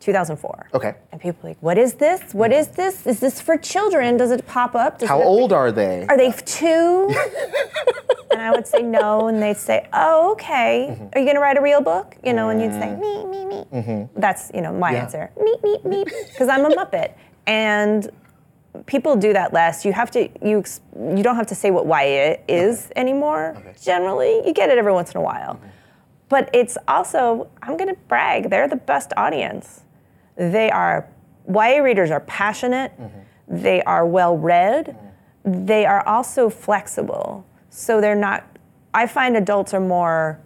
2004. 0.00 0.68
Okay. 0.74 0.94
And 1.12 1.20
people 1.20 1.40
were 1.42 1.48
like, 1.50 1.58
what 1.60 1.76
is 1.78 1.94
this? 1.94 2.32
What 2.32 2.52
is 2.52 2.68
this? 2.68 3.06
Is 3.06 3.20
this 3.20 3.40
for 3.40 3.56
children? 3.56 4.16
Does 4.16 4.30
it 4.30 4.46
pop 4.46 4.74
up? 4.74 4.98
Does 4.98 5.08
How 5.08 5.20
it- 5.20 5.24
old 5.24 5.52
are 5.52 5.72
they? 5.72 6.06
Are 6.08 6.16
they 6.16 6.30
two? 6.32 7.08
and 8.30 8.40
I 8.40 8.50
would 8.52 8.66
say 8.66 8.82
no, 8.82 9.28
and 9.28 9.42
they'd 9.42 9.56
say, 9.56 9.88
"Oh, 9.92 10.32
okay. 10.32 10.88
Mm-hmm. 10.90 11.06
Are 11.14 11.18
you 11.20 11.26
gonna 11.26 11.40
write 11.40 11.56
a 11.56 11.62
real 11.62 11.80
book?" 11.80 12.16
You 12.22 12.32
know, 12.34 12.50
and 12.50 12.60
you'd 12.62 12.72
say, 12.72 12.94
"Me, 12.94 13.24
me, 13.24 13.64
me." 13.72 14.08
That's 14.16 14.50
you 14.54 14.60
know 14.60 14.72
my 14.72 14.90
Mm. 14.90 14.94
Yeah. 14.94 15.02
answer. 15.02 15.30
Me, 15.40 15.56
me, 15.64 15.78
me, 15.84 16.04
because 16.30 16.48
I'm 16.48 16.64
a 16.64 16.70
Muppet, 16.70 17.14
and 17.46 18.08
people 18.86 19.16
do 19.16 19.32
that 19.32 19.52
less. 19.52 19.84
You 19.84 19.92
have 19.92 20.10
to 20.12 20.28
you 20.42 20.62
you 21.16 21.22
don't 21.22 21.36
have 21.36 21.46
to 21.48 21.54
say 21.54 21.70
what 21.70 21.86
YA 21.86 22.36
is 22.48 22.90
anymore. 22.96 23.56
Generally, 23.82 24.42
you 24.46 24.52
get 24.52 24.68
it 24.70 24.78
every 24.78 24.92
once 24.92 25.10
in 25.12 25.16
a 25.16 25.22
while, 25.22 25.54
Mm-hmm. 25.54 25.68
but 26.28 26.50
it's 26.52 26.76
also 26.86 27.48
I'm 27.62 27.76
gonna 27.76 27.96
brag. 28.08 28.50
They're 28.50 28.68
the 28.68 28.76
best 28.92 29.12
audience. 29.16 29.82
They 30.38 30.70
are 30.70 31.06
YA 31.46 31.82
readers 31.82 32.10
are 32.10 32.20
passionate. 32.20 32.92
They 33.48 33.82
are 33.82 34.06
well 34.06 34.36
read. 34.36 34.96
They 35.44 35.84
are 35.86 36.06
also 36.06 36.48
flexible. 36.50 37.44
So 37.70 38.00
they're 38.00 38.14
not. 38.14 38.44
I 38.94 39.06
find 39.06 39.36
adults 39.36 39.74
are 39.74 39.80
more. 39.80 40.38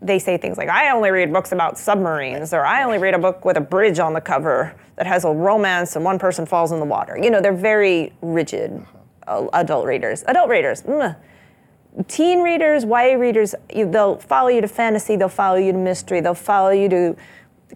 They 0.00 0.18
say 0.20 0.36
things 0.36 0.56
like, 0.56 0.68
"I 0.68 0.90
only 0.90 1.10
read 1.10 1.32
books 1.32 1.50
about 1.52 1.76
submarines," 1.76 2.54
or 2.54 2.64
"I 2.64 2.84
only 2.84 2.98
read 2.98 3.14
a 3.14 3.18
book 3.18 3.44
with 3.44 3.56
a 3.56 3.60
bridge 3.60 3.98
on 3.98 4.12
the 4.12 4.20
cover 4.20 4.74
that 4.96 5.06
has 5.06 5.24
a 5.24 5.30
romance 5.30 5.96
and 5.96 6.04
one 6.04 6.18
person 6.20 6.46
falls 6.46 6.70
in 6.70 6.78
the 6.78 6.84
water." 6.86 7.18
You 7.20 7.30
know, 7.30 7.40
they're 7.40 7.52
very 7.52 8.12
rigid. 8.22 8.80
uh, 9.26 9.46
Adult 9.52 9.84
readers. 9.86 10.24
Adult 10.26 10.48
readers. 10.48 10.82
mm. 10.84 11.14
Teen 12.06 12.42
readers, 12.42 12.84
YA 12.84 13.14
readers, 13.18 13.54
you- 13.74 13.90
they'll 13.90 14.16
follow 14.16 14.48
you 14.48 14.60
to 14.60 14.68
fantasy, 14.68 15.16
they'll 15.16 15.28
follow 15.28 15.56
you 15.56 15.72
to 15.72 15.78
mystery, 15.78 16.20
they'll 16.20 16.32
follow 16.34 16.70
you 16.70 16.88
to 16.88 17.16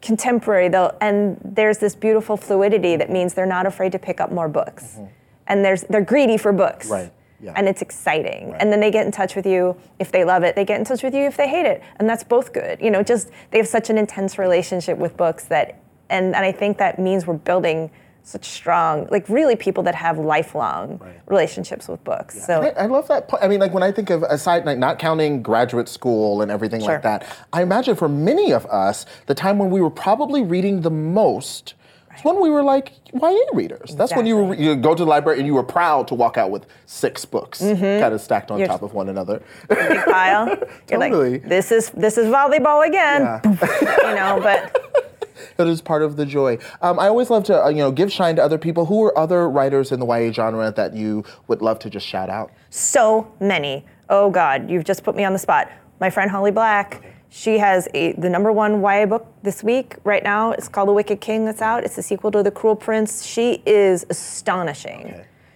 contemporary, 0.01 0.69
they'll, 0.69 0.97
and 1.01 1.39
there's 1.45 1.79
this 1.79 1.95
beautiful 1.95 2.37
fluidity 2.37 2.97
that 2.97 3.11
means 3.11 3.35
they're 3.35 3.47
not 3.47 3.67
afraid 3.67 3.93
to 3.93 3.99
pick 3.99 4.21
up 4.21 4.33
more 4.33 4.49
books. 4.49 4.99
And 5.47 5.65
there's, 5.65 5.83
they're 5.83 6.05
greedy 6.05 6.37
for 6.37 6.53
books. 6.53 6.87
Mm-hmm. 6.87 6.95
Right, 6.95 7.13
yeah. 7.41 7.53
And 7.57 7.69
it's 7.69 7.83
exciting. 7.83 8.55
And 8.59 8.73
then 8.73 8.81
they 8.81 8.91
get 8.91 9.05
in 9.05 9.13
touch 9.13 9.37
with 9.37 9.45
you 9.45 9.77
if 9.99 10.11
they 10.11 10.25
love 10.25 10.45
it, 10.45 10.57
they 10.57 10.65
get 10.65 10.79
in 10.79 10.85
touch 10.85 11.03
with 11.03 11.15
you 11.15 11.25
if 11.25 11.37
they 11.37 11.49
hate 11.49 11.67
it. 11.67 11.83
And 11.97 12.09
that's 12.09 12.25
both 12.25 12.53
good. 12.53 12.81
You 12.81 12.91
know, 12.91 13.03
just 13.03 13.31
they 13.51 13.59
have 13.59 13.69
such 13.69 13.91
an 13.91 13.99
intense 13.99 14.39
relationship 14.39 14.99
with 14.99 15.17
books 15.17 15.45
that, 15.47 15.81
and, 16.09 16.35
and 16.35 16.45
I 16.45 16.53
think 16.53 16.79
that 16.79 16.99
means 16.99 17.27
we're 17.27 17.35
building 17.35 17.91
such 18.25 18.45
strong, 18.47 19.07
like 19.11 19.29
really 19.29 19.57
people 19.57 19.83
that 19.83 19.95
have 19.95 20.19
lifelong 20.19 21.01
relationships 21.27 21.89
with 21.89 22.03
books. 22.05 22.45
So 22.47 22.63
I, 22.63 22.85
I 22.85 22.87
love 22.87 23.09
that. 23.09 23.29
po- 23.29 23.39
I 23.41 23.49
mean, 23.49 23.61
like 23.61 23.75
when 23.75 23.83
I 23.83 23.91
think 23.91 24.11
of 24.11 24.23
aside, 24.23 24.65
like 24.65 24.79
not 24.79 24.99
counting 24.99 25.43
graduate 25.43 25.89
school 25.89 26.41
and 26.43 26.51
everything 26.51 26.81
Sure. 26.81 26.91
like 26.95 27.03
that, 27.03 27.27
I 27.53 27.63
imagine 27.63 27.97
for 27.97 28.09
many 28.09 28.53
of 28.53 28.65
us, 28.67 29.07
the 29.27 29.35
time 29.35 29.59
when 29.59 29.71
we 29.71 29.81
were 29.81 29.91
probably 29.91 30.43
reading 30.43 30.83
the 30.83 30.91
most 30.91 31.75
is 32.17 32.25
when 32.25 32.41
we 32.41 32.51
were 32.51 32.63
like 32.63 32.93
YA 33.13 33.35
readers. 33.55 33.97
That's 33.97 34.15
when 34.15 34.27
you 34.27 34.37
were, 34.37 34.55
you 34.55 34.77
go 34.77 34.95
to 34.95 35.05
the 35.05 35.09
library 35.11 35.39
and 35.39 35.47
you 35.47 35.55
were 35.55 35.63
proud 35.65 36.07
to 36.09 36.15
walk 36.15 36.37
out 36.39 36.51
with 36.51 36.67
six 36.87 37.25
books, 37.25 37.61
mm-hmm. 37.61 38.01
kind 38.01 38.15
of 38.15 38.21
stacked 38.21 38.51
on 38.51 38.59
You're- 38.59 38.69
top 38.69 38.83
of 38.83 38.95
one 38.95 39.09
another. 39.09 39.43
big 39.69 40.05
pile. 40.05 40.47
You're 40.91 41.01
Totally. 41.01 41.31
like, 41.33 41.49
this 41.49 41.73
is 41.73 41.91
this 41.91 42.19
is 42.19 42.27
volleyball 42.27 42.87
again. 42.87 43.23
Yeah. 43.23 43.41
you 44.11 44.15
know, 44.15 44.41
but 44.43 45.11
That 45.57 45.67
is 45.67 45.81
part 45.81 46.03
of 46.03 46.17
the 46.17 46.27
joy. 46.27 46.59
Um, 46.81 46.99
I 46.99 47.09
always 47.09 47.31
love 47.31 47.45
to, 47.45 47.65
uh, 47.65 47.69
you 47.69 47.79
know, 47.79 47.93
give 47.93 48.13
shine 48.13 48.37
to 48.37 48.43
other 48.43 48.59
people. 48.59 48.87
Who 48.87 49.05
are 49.05 49.17
other 49.19 49.49
writers 49.49 49.93
in 49.93 50.01
the 50.01 50.07
YA 50.07 50.33
genre 50.33 50.71
that 50.73 50.95
you 50.95 51.25
would 51.49 51.63
love 51.63 51.79
to 51.81 51.91
just 51.91 52.07
shout 52.07 52.31
out? 52.31 52.51
so 52.71 53.31
many. 53.39 53.85
Oh 54.09 54.31
God, 54.31 54.71
you've 54.71 54.85
just 54.85 55.05
put 55.05 55.15
me 55.15 55.25
on 55.25 55.33
the 55.33 55.39
spot. 55.39 55.71
My 56.01 56.11
friend 56.11 56.31
Holly 56.31 56.51
Black. 56.51 57.03
She 57.29 57.59
has 57.59 57.89
a, 57.95 58.13
the 58.13 58.29
number 58.29 58.53
one 58.53 58.83
YA 58.83 59.07
book 59.07 59.27
this 59.43 59.63
week, 59.63 59.97
right 60.05 60.23
now. 60.23 60.53
It's 60.53 60.69
called 60.69 60.89
The 60.89 60.93
Wicked 60.93 61.21
King. 61.21 61.47
That's 61.47 61.63
out. 61.63 61.83
It's 61.85 61.97
the 61.97 62.03
sequel 62.03 62.31
to 62.33 62.43
The 62.43 62.51
Cruel 62.51 62.77
Prince. 62.77 63.25
She 63.25 63.63
is 63.65 64.05
astonishing. 64.11 65.15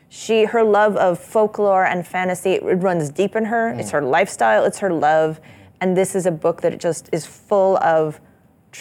She, 0.09 0.45
her 0.45 0.63
love 0.63 0.97
of 0.97 1.19
folklore 1.19 1.85
and 1.85 2.07
fantasy, 2.07 2.53
it 2.53 2.63
runs 2.63 3.11
deep 3.11 3.37
in 3.37 3.45
her. 3.47 3.71
It's 3.71 3.91
her 3.91 4.01
lifestyle. 4.01 4.65
It's 4.65 4.79
her 4.79 4.91
love, 4.91 5.41
and 5.83 5.95
this 5.95 6.15
is 6.15 6.25
a 6.25 6.31
book 6.31 6.63
that 6.63 6.79
just 6.81 7.11
is 7.13 7.27
full 7.27 7.77
of 7.79 8.21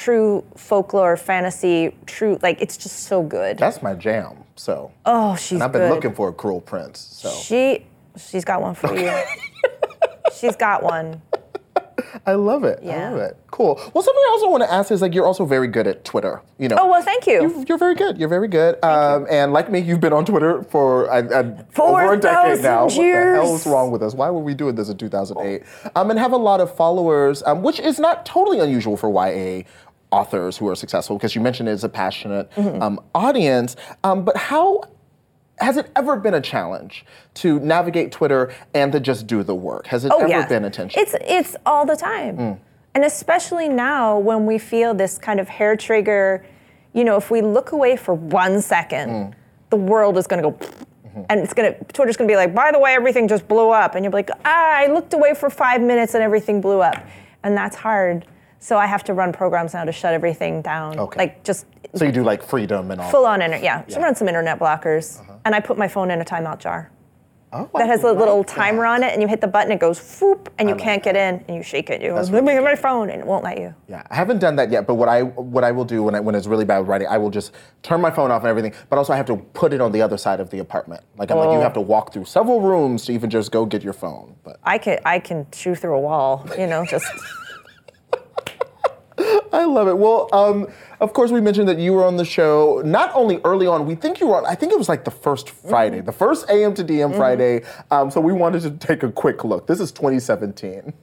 true 0.03 0.43
folklore, 0.55 1.15
fantasy, 1.17 1.95
true. 2.05 2.37
Like 2.41 2.61
it's 2.61 2.77
just 2.77 3.01
so 3.03 3.23
good. 3.23 3.57
That's 3.57 3.81
my 3.81 3.93
jam. 3.93 4.37
So, 4.55 4.91
oh, 5.05 5.35
she's 5.35 5.53
and 5.53 5.63
I've 5.63 5.71
been 5.71 5.81
good. 5.83 5.89
looking 5.93 6.13
for 6.13 6.29
a 6.29 6.33
Cruel 6.33 6.61
Prince. 6.61 6.99
So, 6.99 7.29
She, 7.29 7.85
she's 8.17 8.45
got 8.45 8.61
one 8.61 8.73
for 8.73 8.93
you. 8.95 9.11
she's 10.33 10.55
got 10.55 10.81
one. 10.83 11.21
I 12.25 12.33
love 12.33 12.63
it. 12.63 12.79
I 12.83 13.09
love 13.09 13.19
it. 13.19 13.37
Cool. 13.51 13.75
Well, 13.75 14.03
something 14.03 14.23
I 14.27 14.29
also 14.31 14.49
want 14.49 14.63
to 14.63 14.71
ask 14.71 14.91
is 14.91 15.01
like 15.01 15.13
you're 15.13 15.25
also 15.25 15.45
very 15.45 15.67
good 15.67 15.85
at 15.87 16.03
Twitter. 16.03 16.41
You 16.57 16.69
know. 16.69 16.77
Oh 16.79 16.87
well, 16.89 17.01
thank 17.01 17.27
you. 17.27 17.41
You- 17.41 17.65
You're 17.67 17.77
very 17.77 17.95
good. 17.95 18.17
You're 18.17 18.29
very 18.29 18.47
good. 18.47 18.83
Um, 18.83 19.27
and 19.29 19.53
like 19.53 19.69
me, 19.69 19.79
you've 19.79 19.99
been 19.99 20.11
on 20.13 20.25
Twitter 20.25 20.63
for 20.63 21.09
uh, 21.11 21.55
Four 21.71 22.01
over 22.03 22.13
a 22.13 22.17
decade 22.19 22.61
now. 22.63 22.87
thousand 22.87 23.05
What 23.05 23.13
the 23.13 23.33
hell 23.35 23.55
is 23.55 23.65
wrong 23.67 23.91
with 23.91 24.01
us? 24.03 24.13
Why 24.13 24.29
were 24.29 24.39
we 24.41 24.53
doing 24.53 24.75
this 24.75 24.89
in 24.89 24.97
2008? 24.97 25.63
Um, 25.95 26.09
and 26.09 26.17
have 26.19 26.31
a 26.31 26.37
lot 26.37 26.59
of 26.61 26.75
followers, 26.75 27.43
um, 27.45 27.61
which 27.63 27.79
is 27.79 27.99
not 27.99 28.25
totally 28.25 28.59
unusual 28.59 28.97
for 28.97 29.09
YA 29.09 29.63
authors 30.19 30.57
who 30.57 30.67
are 30.69 30.75
successful 30.75 31.17
because 31.17 31.35
you 31.35 31.41
mentioned 31.41 31.67
it's 31.69 31.83
a 31.83 31.89
passionate 31.89 32.49
Mm-hmm. 32.55 32.81
um, 32.81 32.99
audience. 33.13 33.75
Um, 34.03 34.23
but 34.23 34.37
how 34.37 34.81
has 35.59 35.77
it 35.77 35.89
ever 35.95 36.15
been 36.15 36.33
a 36.33 36.41
challenge 36.41 37.05
to 37.35 37.59
navigate 37.59 38.11
Twitter 38.11 38.53
and 38.73 38.91
to 38.93 38.99
just 38.99 39.27
do 39.27 39.43
the 39.43 39.55
work? 39.55 39.87
Has 39.87 40.05
it 40.05 40.11
oh 40.13 40.19
ever 40.25 40.47
been 40.47 40.63
a 40.65 40.69
tension? 40.69 41.01
It's 41.01 41.15
it's 41.21 41.55
all 41.65 41.85
the 41.85 41.95
time, 41.95 42.37
Mm. 42.37 42.57
and 42.95 43.03
especially 43.03 43.67
now 43.69 44.17
when 44.29 44.45
we 44.45 44.57
feel 44.57 44.93
this 44.93 45.17
kind 45.17 45.39
of 45.39 45.47
hair 45.49 45.75
trigger. 45.75 46.45
You 46.93 47.03
know, 47.03 47.17
if 47.17 47.29
we 47.29 47.41
look 47.41 47.73
away 47.73 47.97
for 47.97 48.13
one 48.13 48.61
second, 48.61 49.09
Mm. 49.09 49.33
the 49.69 49.75
world 49.91 50.17
is 50.17 50.27
going 50.27 50.41
to 50.43 50.49
go. 50.51 50.55
Mm-hmm. 50.57 51.21
And 51.29 51.39
it's 51.43 51.53
gonna 51.53 51.73
Twitter's 51.95 52.15
gonna 52.17 52.27
be 52.35 52.35
like, 52.43 52.53
by 52.55 52.71
the 52.71 52.79
way, 52.79 52.91
everything 52.93 53.27
just 53.27 53.45
blew 53.49 53.69
up, 53.83 53.95
and 53.95 54.03
you're 54.05 54.13
like, 54.21 54.29
ah, 54.45 54.71
I 54.83 54.87
looked 54.87 55.13
away 55.13 55.33
for 55.41 55.49
five 55.49 55.81
minutes 55.81 56.13
and 56.15 56.23
everything 56.23 56.61
blew 56.61 56.79
up, 56.81 56.97
and 57.43 57.51
that's 57.57 57.75
hard. 57.87 58.25
So 58.59 58.77
I 58.77 58.85
have 58.87 59.03
to 59.05 59.13
run 59.13 59.31
programs 59.31 59.73
now 59.73 59.83
to 59.85 59.91
shut 59.91 60.13
everything 60.13 60.61
down. 60.61 60.97
Okay. 60.99 61.19
Like 61.19 61.43
just 61.43 61.65
so 61.93 62.03
you 62.05 62.11
do 62.11 62.23
like 62.23 62.41
freedom 62.43 62.91
and 62.91 62.99
all. 62.99 63.09
full 63.11 63.25
on 63.25 63.41
internet. 63.41 63.63
Yeah, 63.63 63.79
just 63.83 63.91
Yeah. 63.91 63.97
Uh-huh. 63.97 64.05
run 64.05 64.15
some 64.15 64.27
internet 64.27 64.59
blockers, 64.59 65.21
and 65.45 65.53
I 65.55 65.59
put 65.59 65.77
my 65.77 65.87
phone 65.87 66.09
in 66.11 66.19
a 66.21 66.25
timeout 66.25 66.59
jar. 66.59 66.91
Oh, 67.53 67.69
that 67.75 67.87
has 67.87 68.03
a 68.03 68.11
little 68.11 68.39
like 68.39 68.47
timer 68.47 68.85
on 68.85 69.01
it, 69.03 69.13
and 69.13 69.21
you 69.21 69.29
hit 69.29 69.39
the 69.39 69.47
button, 69.47 69.71
it 69.71 69.79
goes 69.79 70.19
whoop, 70.19 70.51
and 70.57 70.67
you 70.67 70.75
like 70.75 70.83
can't 70.83 71.03
get 71.03 71.15
in, 71.15 71.41
and 71.47 71.55
you 71.55 71.63
shake 71.63 71.89
it. 71.89 72.01
You 72.01 72.09
go, 72.09 72.15
let 72.15 72.43
me 72.43 72.51
get 72.53 72.63
my 72.63 72.75
phone, 72.75 73.09
and 73.09 73.21
it 73.21 73.25
won't 73.25 73.45
let 73.45 73.59
you. 73.59 73.73
Yeah, 73.87 74.03
I 74.09 74.15
haven't 74.15 74.39
done 74.39 74.57
that 74.57 74.71
yet. 74.71 74.85
But 74.87 74.95
what 74.95 75.07
I 75.07 75.21
what 75.21 75.63
I 75.63 75.71
will 75.71 75.85
do 75.85 76.03
when 76.03 76.15
I, 76.15 76.19
when 76.19 76.35
it's 76.35 76.47
really 76.47 76.65
bad 76.65 76.79
with 76.79 76.87
writing, 76.89 77.07
I 77.07 77.17
will 77.17 77.29
just 77.29 77.53
turn 77.81 78.01
my 78.01 78.11
phone 78.11 78.29
off 78.29 78.41
and 78.41 78.49
everything. 78.49 78.73
But 78.89 78.97
also, 78.97 79.13
I 79.13 79.15
have 79.17 79.27
to 79.27 79.37
put 79.37 79.71
it 79.71 79.79
on 79.79 79.93
the 79.93 80.01
other 80.01 80.17
side 80.17 80.41
of 80.41 80.49
the 80.49 80.59
apartment. 80.59 81.01
Like 81.17 81.31
I'm 81.31 81.37
like, 81.37 81.51
you 81.51 81.59
Oh. 81.59 81.61
have 81.61 81.73
to 81.73 81.81
walk 81.81 82.11
through 82.11 82.25
several 82.25 82.59
rooms 82.59 83.05
to 83.05 83.13
even 83.13 83.29
just 83.29 83.51
go 83.53 83.65
get 83.65 83.83
your 83.83 83.93
phone. 83.93 84.35
But 84.43 84.57
I 84.63 84.77
can 84.77 84.99
I 85.05 85.19
can 85.19 85.45
chew 85.51 85.75
through 85.75 85.95
a 85.95 86.01
wall, 86.01 86.45
you 86.57 86.67
know, 86.67 86.83
just 86.85 87.05
I 89.17 89.63
love 89.65 89.87
it. 89.87 89.97
Well, 89.97 90.27
um, 90.33 90.67
of 90.99 91.13
course, 91.13 91.31
we 91.31 91.41
mentioned 91.41 91.67
that 91.69 91.79
you 91.79 91.93
were 91.93 92.03
on 92.03 92.17
the 92.17 92.25
show 92.25 92.81
not 92.85 93.11
only 93.13 93.39
early 93.43 93.67
on. 93.67 93.85
We 93.85 93.95
think 93.95 94.19
you 94.19 94.27
were 94.27 94.37
on. 94.37 94.45
I 94.45 94.55
think 94.55 94.71
it 94.71 94.77
was 94.77 94.89
like 94.89 95.05
the 95.05 95.11
first 95.11 95.49
Friday, 95.49 96.01
the 96.01 96.11
first 96.11 96.49
AM 96.49 96.73
to 96.75 96.83
DM 96.83 97.15
Friday. 97.15 97.63
Um, 97.91 98.11
so 98.11 98.19
we 98.19 98.33
wanted 98.33 98.61
to 98.63 98.71
take 98.71 99.03
a 99.03 99.11
quick 99.11 99.43
look. 99.43 99.67
This 99.67 99.79
is 99.79 99.91
2017. 99.91 100.93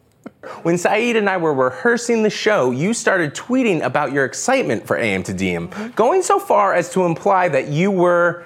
When 0.63 0.77
Saeed 0.77 1.17
and 1.17 1.29
I 1.29 1.37
were 1.37 1.55
rehearsing 1.55 2.23
the 2.23 2.31
show, 2.31 2.73
you 2.73 2.95
started 2.95 3.35
tweeting 3.35 3.83
about 3.83 4.13
your 4.13 4.25
excitement 4.25 4.87
for 4.87 4.97
AM 4.97 5.23
to 5.25 5.33
DM, 5.33 5.95
going 5.95 6.23
so 6.23 6.41
far 6.41 6.75
as 6.75 6.91
to 6.93 7.05
imply 7.05 7.49
that 7.49 7.69
you 7.69 7.91
were 7.93 8.45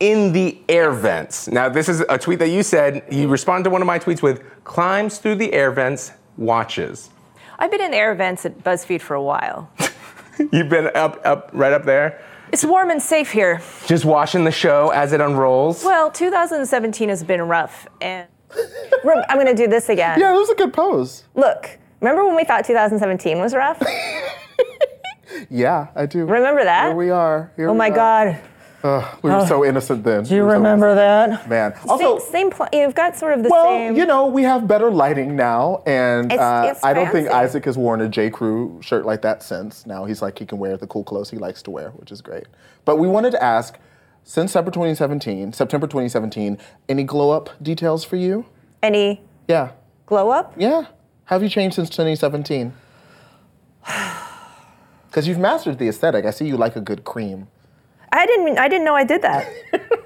in 0.00 0.32
the 0.32 0.58
air 0.68 0.90
vents. 0.90 1.48
Now, 1.48 1.68
this 1.68 1.88
is 1.88 2.02
a 2.08 2.16
tweet 2.16 2.38
that 2.38 2.48
you 2.48 2.62
said, 2.62 3.04
you 3.10 3.28
responded 3.28 3.64
to 3.64 3.70
one 3.70 3.82
of 3.82 3.86
my 3.86 3.98
tweets 3.98 4.22
with, 4.22 4.42
climbs 4.64 5.18
through 5.18 5.34
the 5.36 5.52
air 5.52 5.70
vents, 5.70 6.12
watches. 6.38 7.10
I've 7.58 7.70
been 7.70 7.80
in 7.80 7.92
air 7.94 8.14
vents 8.14 8.46
at 8.46 8.62
BuzzFeed 8.62 9.00
for 9.00 9.14
a 9.14 9.22
while. 9.22 9.70
You've 10.52 10.68
been 10.68 10.90
up, 10.94 11.20
up, 11.24 11.50
right 11.52 11.72
up 11.72 11.84
there, 11.84 12.22
It's 12.52 12.64
warm 12.64 12.90
and 12.90 13.02
safe 13.02 13.32
here. 13.32 13.60
just 13.86 14.04
watching 14.04 14.44
the 14.44 14.52
show 14.52 14.90
as 14.90 15.12
it 15.12 15.20
unrolls. 15.20 15.84
Well, 15.84 16.10
2017 16.10 17.08
has 17.08 17.24
been 17.24 17.42
rough, 17.42 17.88
and 18.00 18.28
I'm 19.04 19.36
going 19.36 19.46
to 19.46 19.54
do 19.54 19.66
this 19.66 19.88
again. 19.88 20.20
Yeah, 20.20 20.32
it 20.34 20.38
was 20.38 20.50
a 20.50 20.54
good 20.54 20.72
pose. 20.72 21.24
Look, 21.34 21.78
remember 22.00 22.24
when 22.24 22.36
we 22.36 22.44
thought 22.44 22.64
2017 22.64 23.38
was 23.40 23.54
rough? 23.54 23.82
Yeah, 25.50 25.88
I 25.94 26.06
do. 26.06 26.24
Remember 26.26 26.64
that? 26.64 26.86
Here 26.88 26.96
we 26.96 27.10
are. 27.10 27.52
Here 27.56 27.68
oh 27.68 27.72
we 27.72 27.78
my 27.78 27.90
are. 27.90 27.94
God. 27.94 28.40
Ugh, 28.84 29.18
we 29.22 29.30
were 29.30 29.44
so 29.46 29.64
innocent 29.64 30.04
then. 30.04 30.22
Do 30.22 30.30
you 30.36 30.42
We 30.42 30.46
were 30.46 30.50
so 30.52 30.56
remember 30.58 30.94
that? 30.94 31.48
Man. 31.48 31.74
Also, 31.88 32.18
same, 32.20 32.30
same 32.30 32.50
pl- 32.50 32.68
you've 32.72 32.94
got 32.94 33.16
sort 33.16 33.32
of 33.36 33.42
the 33.42 33.48
well, 33.48 33.64
same. 33.66 33.96
you 33.96 34.06
know, 34.06 34.26
we 34.26 34.44
have 34.44 34.68
better 34.68 34.88
lighting 34.88 35.34
now, 35.34 35.82
and 35.84 36.30
It's- 36.32 36.38
uh, 36.40 36.68
it's 36.70 36.84
I 36.84 36.92
don't 36.92 37.10
think. 37.10 37.28
Isaac 37.28 37.64
has 37.64 37.76
worn 37.76 38.00
a 38.00 38.08
J. 38.08 38.30
Crew 38.30 38.78
shirt 38.80 39.04
like 39.04 39.22
that 39.22 39.42
since. 39.42 39.84
Now 39.84 40.04
he's 40.04 40.22
like 40.22 40.38
he 40.38 40.46
can 40.46 40.58
wear 40.58 40.76
the 40.76 40.86
cool 40.86 41.02
clothes 41.02 41.28
he 41.30 41.38
likes 41.38 41.60
to 41.62 41.72
wear, 41.72 41.90
which 41.96 42.12
is 42.12 42.20
great. 42.22 42.44
But 42.84 42.98
we 42.98 43.08
wanted 43.08 43.32
to 43.32 43.42
ask, 43.42 43.78
since 44.22 44.52
September 44.52 44.70
2017, 44.70 45.52
September 45.54 45.88
2017, 45.88 46.56
any 46.88 47.02
glow 47.02 47.30
up 47.32 47.50
details 47.60 48.04
for 48.04 48.14
you? 48.16 48.44
Any 48.80 49.20
Yeah, 49.48 49.70
glow 50.06 50.30
up? 50.30 50.52
yeah. 50.56 50.84
Have 51.24 51.42
you 51.42 51.48
changed 51.48 51.74
since 51.74 51.90
2017? 51.90 52.72
Because 55.08 55.26
you've 55.26 55.38
mastered 55.38 55.78
the 55.80 55.88
aesthetic. 55.88 56.24
I 56.24 56.30
see 56.30 56.46
you 56.46 56.56
like 56.56 56.76
a 56.76 56.80
good 56.80 57.02
cream. 57.04 57.48
I 58.12 58.26
didn't. 58.26 58.58
I 58.58 58.68
didn't 58.68 58.84
know 58.84 58.94
I 58.94 59.04
did 59.04 59.22
that. 59.22 59.52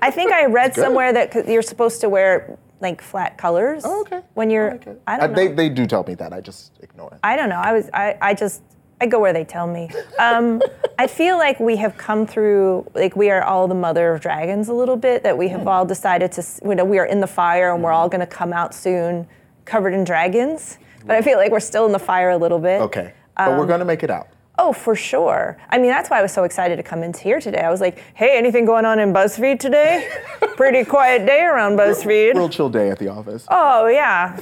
I 0.02 0.10
think 0.10 0.32
I 0.32 0.46
read 0.46 0.74
somewhere 0.84 1.12
that 1.12 1.48
you're 1.48 1.62
supposed 1.62 2.00
to 2.00 2.08
wear 2.08 2.58
like 2.80 3.00
flat 3.00 3.38
colors. 3.38 3.82
Oh, 3.86 4.00
okay. 4.02 4.20
When 4.34 4.50
you're, 4.50 4.78
I, 5.06 5.14
Uh, 5.14 5.18
don't 5.18 5.30
know. 5.32 5.36
they, 5.36 5.48
they 5.48 5.68
do 5.68 5.86
tell 5.86 6.02
me 6.04 6.14
that. 6.16 6.32
I 6.32 6.40
just 6.40 6.72
ignore 6.82 7.12
it. 7.14 7.20
I 7.22 7.36
don't 7.36 7.48
know. 7.48 7.60
I 7.60 7.72
was. 7.72 7.88
I. 7.92 8.16
I 8.20 8.34
just. 8.34 8.62
I 9.00 9.06
go 9.06 9.18
where 9.18 9.32
they 9.32 9.44
tell 9.44 9.66
me. 9.66 9.90
Um, 10.20 10.62
I 10.98 11.08
feel 11.08 11.36
like 11.36 11.58
we 11.58 11.76
have 11.76 11.96
come 11.96 12.24
through. 12.26 12.88
Like 12.94 13.16
we 13.16 13.30
are 13.30 13.42
all 13.42 13.66
the 13.68 13.74
mother 13.74 14.12
of 14.14 14.20
dragons 14.20 14.68
a 14.68 14.72
little 14.74 14.96
bit. 14.96 15.22
That 15.24 15.36
we 15.36 15.48
have 15.48 15.66
all 15.66 15.84
decided 15.84 16.32
to. 16.32 16.44
You 16.64 16.74
know, 16.74 16.84
we 16.84 16.98
are 16.98 17.06
in 17.06 17.20
the 17.20 17.26
fire 17.26 17.72
and 17.74 17.82
we're 17.82 17.92
all 17.92 18.08
going 18.08 18.20
to 18.20 18.26
come 18.26 18.52
out 18.52 18.74
soon, 18.74 19.26
covered 19.64 19.92
in 19.94 20.04
dragons. 20.04 20.78
But 21.04 21.16
I 21.16 21.22
feel 21.22 21.36
like 21.36 21.50
we're 21.50 21.58
still 21.58 21.84
in 21.86 21.90
the 21.92 21.98
fire 21.98 22.30
a 22.30 22.36
little 22.36 22.60
bit. 22.60 22.80
Okay. 22.82 23.12
But 23.36 23.50
we're 23.52 23.62
Um, 23.62 23.66
going 23.66 23.80
to 23.80 23.84
make 23.84 24.04
it 24.04 24.10
out. 24.10 24.28
Oh, 24.58 24.72
for 24.72 24.94
sure. 24.94 25.56
I 25.70 25.78
mean, 25.78 25.88
that's 25.88 26.10
why 26.10 26.18
I 26.18 26.22
was 26.22 26.32
so 26.32 26.44
excited 26.44 26.76
to 26.76 26.82
come 26.82 27.02
into 27.02 27.20
here 27.20 27.40
today. 27.40 27.60
I 27.60 27.70
was 27.70 27.80
like, 27.80 27.98
hey, 28.14 28.36
anything 28.36 28.64
going 28.64 28.84
on 28.84 28.98
in 28.98 29.12
BuzzFeed 29.12 29.58
today? 29.58 30.08
Pretty 30.56 30.84
quiet 30.84 31.26
day 31.26 31.42
around 31.42 31.78
BuzzFeed. 31.78 32.34
Real 32.34 32.48
chill 32.48 32.68
day 32.68 32.90
at 32.90 32.98
the 32.98 33.08
office. 33.08 33.46
Oh, 33.50 33.86
yeah. 33.86 34.38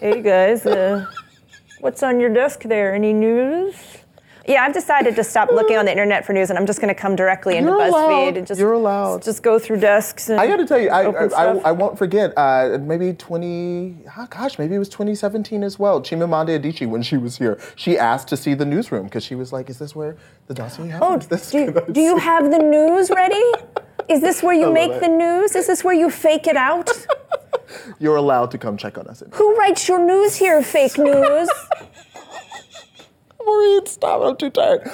Hey, 0.00 0.22
guys. 0.22 0.64
Uh, 0.64 1.06
what's 1.80 2.02
on 2.02 2.18
your 2.18 2.32
desk 2.32 2.62
there? 2.62 2.94
Any 2.94 3.12
news? 3.12 3.91
Yeah, 4.46 4.64
I've 4.64 4.72
decided 4.74 5.14
to 5.16 5.24
stop 5.24 5.50
looking 5.52 5.76
on 5.76 5.84
the 5.84 5.90
internet 5.92 6.24
for 6.24 6.32
news, 6.32 6.50
and 6.50 6.58
I'm 6.58 6.66
just 6.66 6.80
going 6.80 6.92
to 6.92 7.00
come 7.00 7.14
directly 7.14 7.56
into 7.56 7.70
You're 7.70 7.78
BuzzFeed 7.80 7.88
allowed. 7.88 8.36
and 8.36 8.46
just 8.46 8.60
You're 8.60 8.72
allowed. 8.72 9.22
just 9.22 9.42
go 9.42 9.58
through 9.58 9.78
desks. 9.80 10.28
And 10.28 10.40
I 10.40 10.46
got 10.48 10.56
to 10.56 10.66
tell 10.66 10.80
you, 10.80 10.90
I, 10.90 11.02
I, 11.04 11.24
I. 11.26 11.56
I 11.68 11.72
won't 11.72 11.96
forget. 11.96 12.32
Uh, 12.36 12.78
maybe 12.80 13.12
twenty, 13.12 13.96
oh 14.18 14.26
gosh, 14.28 14.58
maybe 14.58 14.74
it 14.74 14.78
was 14.80 14.88
2017 14.88 15.62
as 15.62 15.78
well. 15.78 16.00
Chimamanda 16.00 16.58
Adichie, 16.60 16.88
when 16.88 17.02
she 17.02 17.16
was 17.16 17.38
here, 17.38 17.60
she 17.76 17.96
asked 17.98 18.28
to 18.28 18.36
see 18.36 18.54
the 18.54 18.64
newsroom 18.64 19.04
because 19.04 19.24
she 19.24 19.34
was 19.36 19.52
like, 19.52 19.70
"Is 19.70 19.78
this 19.78 19.94
where 19.94 20.16
the 20.48 20.54
dossier 20.54 20.86
Oh, 20.86 21.10
happens?" 21.10 21.26
This 21.28 21.50
do, 21.50 21.72
do 21.92 22.00
you 22.00 22.16
have 22.16 22.50
the 22.50 22.58
news 22.58 23.10
ready? 23.10 23.42
Is 24.08 24.20
this 24.20 24.42
where 24.42 24.54
you 24.54 24.72
make 24.80 24.90
it. 24.90 25.00
the 25.00 25.08
news? 25.08 25.54
Is 25.54 25.68
this 25.68 25.84
where 25.84 25.94
you 25.94 26.10
fake 26.10 26.46
it 26.48 26.56
out? 26.56 26.90
You're 28.00 28.16
allowed 28.16 28.50
to 28.50 28.58
come 28.58 28.76
check 28.76 28.98
on 28.98 29.06
us. 29.06 29.22
Who 29.32 29.54
writes 29.56 29.88
your 29.88 30.04
news 30.04 30.34
here, 30.36 30.62
fake 30.62 30.98
news? 30.98 31.48
Maureen, 33.44 33.86
stop! 33.86 34.22
I'm 34.22 34.36
too 34.36 34.50
tired. 34.50 34.90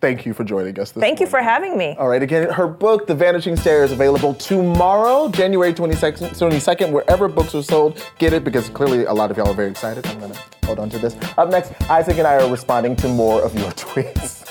Thank 0.00 0.24
you 0.24 0.32
for 0.32 0.44
joining 0.44 0.78
us. 0.78 0.92
This 0.92 1.00
Thank 1.00 1.18
you 1.18 1.26
for 1.26 1.42
having 1.42 1.76
me. 1.76 1.96
All 1.98 2.08
right, 2.08 2.22
again, 2.22 2.48
her 2.50 2.68
book, 2.68 3.08
The 3.08 3.16
Vanishing 3.16 3.56
Stair, 3.56 3.82
is 3.82 3.90
available 3.90 4.32
tomorrow, 4.34 5.28
January 5.28 5.72
22nd, 5.74 6.30
22nd, 6.38 6.92
wherever 6.92 7.26
books 7.26 7.52
are 7.56 7.62
sold. 7.62 8.04
Get 8.18 8.32
it 8.32 8.44
because 8.44 8.68
clearly 8.68 9.06
a 9.06 9.12
lot 9.12 9.32
of 9.32 9.36
y'all 9.36 9.48
are 9.48 9.54
very 9.54 9.70
excited. 9.70 10.06
I'm 10.06 10.20
going 10.20 10.32
to 10.32 10.40
hold 10.66 10.78
on 10.78 10.88
to 10.90 10.98
this. 10.98 11.16
Up 11.36 11.50
next, 11.50 11.72
Isaac 11.90 12.16
and 12.18 12.28
I 12.28 12.36
are 12.36 12.48
responding 12.48 12.94
to 12.96 13.08
more 13.08 13.42
of 13.42 13.58
your 13.58 13.70
tweets. 13.72 14.44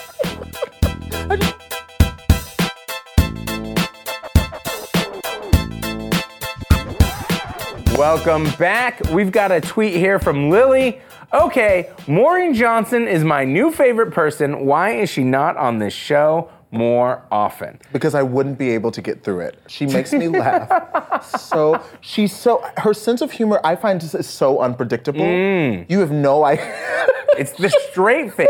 Welcome 7.98 8.44
back. 8.60 9.02
We've 9.12 9.32
got 9.32 9.52
a 9.52 9.60
tweet 9.60 9.96
here 9.96 10.20
from 10.20 10.50
Lily. 10.50 11.02
Okay, 11.34 11.90
Maureen 12.08 12.54
Johnson 12.54 13.06
is 13.08 13.24
my 13.24 13.44
new 13.44 13.70
favorite 13.72 14.12
person. 14.12 14.66
Why 14.66 14.92
is 14.92 15.10
she 15.10 15.24
not 15.26 15.58
on 15.58 15.78
this 15.78 15.94
show 15.94 16.50
more 16.72 17.26
often? 17.30 17.80
Because 17.92 18.16
I 18.16 18.24
wouldn't 18.24 18.58
be 18.58 18.70
able 18.70 18.92
to 18.92 19.02
get 19.02 19.24
through 19.24 19.42
it. 19.42 19.60
She 19.68 19.86
makes 19.88 20.14
me 20.14 20.28
laugh. 20.30 21.26
so, 21.38 21.84
she's 22.00 22.34
so, 22.34 22.64
her 22.78 22.94
sense 22.94 23.22
of 23.22 23.32
humor, 23.32 23.60
I 23.66 23.76
find 23.76 24.02
is 24.02 24.16
is 24.16 24.28
so 24.28 24.60
unpredictable. 24.62 25.20
Mm. 25.26 25.90
You 25.90 26.00
have 26.00 26.12
no 26.12 26.46
idea. 26.46 27.08
It's 27.38 27.52
the 27.54 27.70
straight 27.92 28.34
face. 28.34 28.50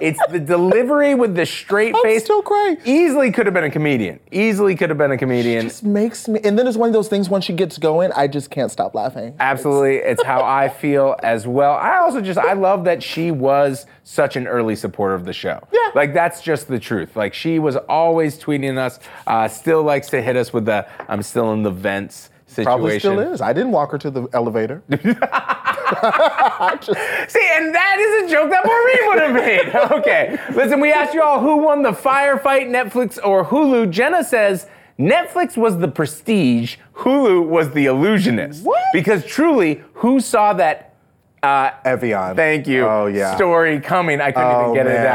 It's 0.00 0.20
the 0.30 0.38
delivery 0.38 1.14
with 1.14 1.34
the 1.34 1.46
straight 1.46 1.94
I'm 1.94 2.02
face. 2.02 2.24
still 2.24 2.42
crying. 2.42 2.76
Easily 2.84 3.32
could 3.32 3.46
have 3.46 3.54
been 3.54 3.64
a 3.64 3.70
comedian. 3.70 4.20
Easily 4.30 4.76
could 4.76 4.90
have 4.90 4.98
been 4.98 5.10
a 5.12 5.18
comedian. 5.18 5.62
just 5.68 5.82
makes 5.82 6.28
me, 6.28 6.40
and 6.44 6.58
then 6.58 6.66
it's 6.66 6.76
one 6.76 6.88
of 6.88 6.92
those 6.92 7.08
things 7.08 7.28
when 7.28 7.40
she 7.40 7.52
gets 7.52 7.78
going, 7.78 8.12
I 8.12 8.28
just 8.28 8.50
can't 8.50 8.70
stop 8.70 8.94
laughing. 8.94 9.34
Absolutely. 9.40 9.96
It's 9.96 10.22
how 10.22 10.42
I 10.44 10.68
feel 10.68 11.16
as 11.22 11.46
well. 11.46 11.72
I 11.74 11.96
also 11.98 12.20
just, 12.20 12.38
I 12.38 12.52
love 12.52 12.84
that 12.84 13.02
she 13.02 13.30
was 13.30 13.86
such 14.04 14.36
an 14.36 14.46
early 14.46 14.76
supporter 14.76 15.14
of 15.14 15.24
the 15.24 15.32
show. 15.32 15.60
Yeah. 15.72 15.90
Like, 15.94 16.14
that's 16.14 16.42
just 16.42 16.68
the 16.68 16.78
truth. 16.78 17.16
Like, 17.16 17.34
she 17.34 17.58
was 17.58 17.76
always 17.76 18.38
tweeting 18.38 18.78
us, 18.78 19.00
uh, 19.26 19.48
still 19.48 19.82
likes 19.82 20.08
to 20.08 20.22
hit 20.22 20.36
us 20.36 20.52
with 20.52 20.66
the 20.66 20.86
I'm 21.08 21.22
still 21.22 21.52
in 21.52 21.62
the 21.62 21.70
vents 21.70 22.30
situation. 22.46 22.64
Probably 22.64 22.98
still 22.98 23.18
is. 23.20 23.40
I 23.40 23.52
didn't 23.52 23.72
walk 23.72 23.92
her 23.92 23.98
to 23.98 24.10
the 24.10 24.28
elevator. 24.32 24.82
See, 27.28 27.48
and 27.54 27.74
that 27.74 27.96
is 27.98 28.24
a 28.24 28.32
joke 28.34 28.50
that 28.50 28.64
Maureen 28.64 29.06
would 29.08 29.18
have 29.20 29.34
made. 29.34 29.74
Okay, 29.98 30.38
listen, 30.54 30.80
we 30.80 30.92
asked 30.92 31.14
you 31.14 31.22
all 31.22 31.40
who 31.40 31.56
won 31.58 31.82
the 31.82 31.90
firefight, 31.92 32.68
Netflix 32.68 33.18
or 33.24 33.44
Hulu. 33.44 33.90
Jenna 33.90 34.22
says 34.22 34.66
Netflix 34.98 35.56
was 35.56 35.78
the 35.78 35.88
prestige, 35.88 36.76
Hulu 36.94 37.46
was 37.46 37.70
the 37.70 37.86
illusionist. 37.86 38.64
What? 38.64 38.82
Because 38.92 39.24
truly, 39.24 39.82
who 39.94 40.20
saw 40.20 40.52
that 40.54 40.94
uh, 41.42 41.70
Evian. 41.84 42.34
Thank 42.34 42.66
you. 42.66 42.84
Oh, 42.84 43.06
yeah. 43.06 43.36
Story 43.36 43.80
coming. 43.80 44.20
I 44.20 44.32
couldn't 44.32 44.48
Oh, 44.50 44.62
even 44.62 44.74
get 44.74 44.86
it 44.88 44.94
man. 45.04 45.06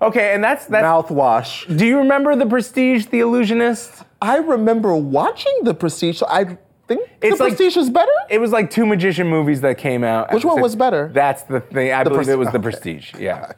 out. 0.00 0.02
Okay, 0.08 0.34
and 0.34 0.42
that's 0.42 0.64
that's 0.66 0.84
Mouthwash. 0.86 1.76
Do 1.76 1.84
you 1.86 1.98
remember 1.98 2.34
the 2.34 2.46
Prestige, 2.46 3.06
The 3.06 3.20
Illusionist? 3.20 4.02
I 4.22 4.38
remember 4.38 4.94
watching 4.96 5.52
The 5.64 5.74
Prestige. 5.74 6.22
I 6.26 6.56
think 6.86 7.08
It's 7.22 7.38
The 7.38 7.44
like- 7.44 7.56
Prestige 7.56 7.76
is 7.76 7.90
better. 7.90 8.10
It 8.30 8.38
was 8.40 8.52
like 8.52 8.70
two 8.70 8.86
magician 8.86 9.26
movies 9.28 9.60
that 9.62 9.78
came 9.78 10.04
out. 10.04 10.32
Which 10.32 10.44
one 10.44 10.60
was 10.60 10.76
better? 10.76 11.10
That's 11.12 11.42
the 11.44 11.60
thing. 11.60 11.92
I 11.92 12.04
The 12.04 12.10
believe 12.10 12.28
it 12.28 12.38
was 12.38 12.50
the. 12.50 12.60
Prestige. 12.60 13.14
Yeah. 13.18 13.52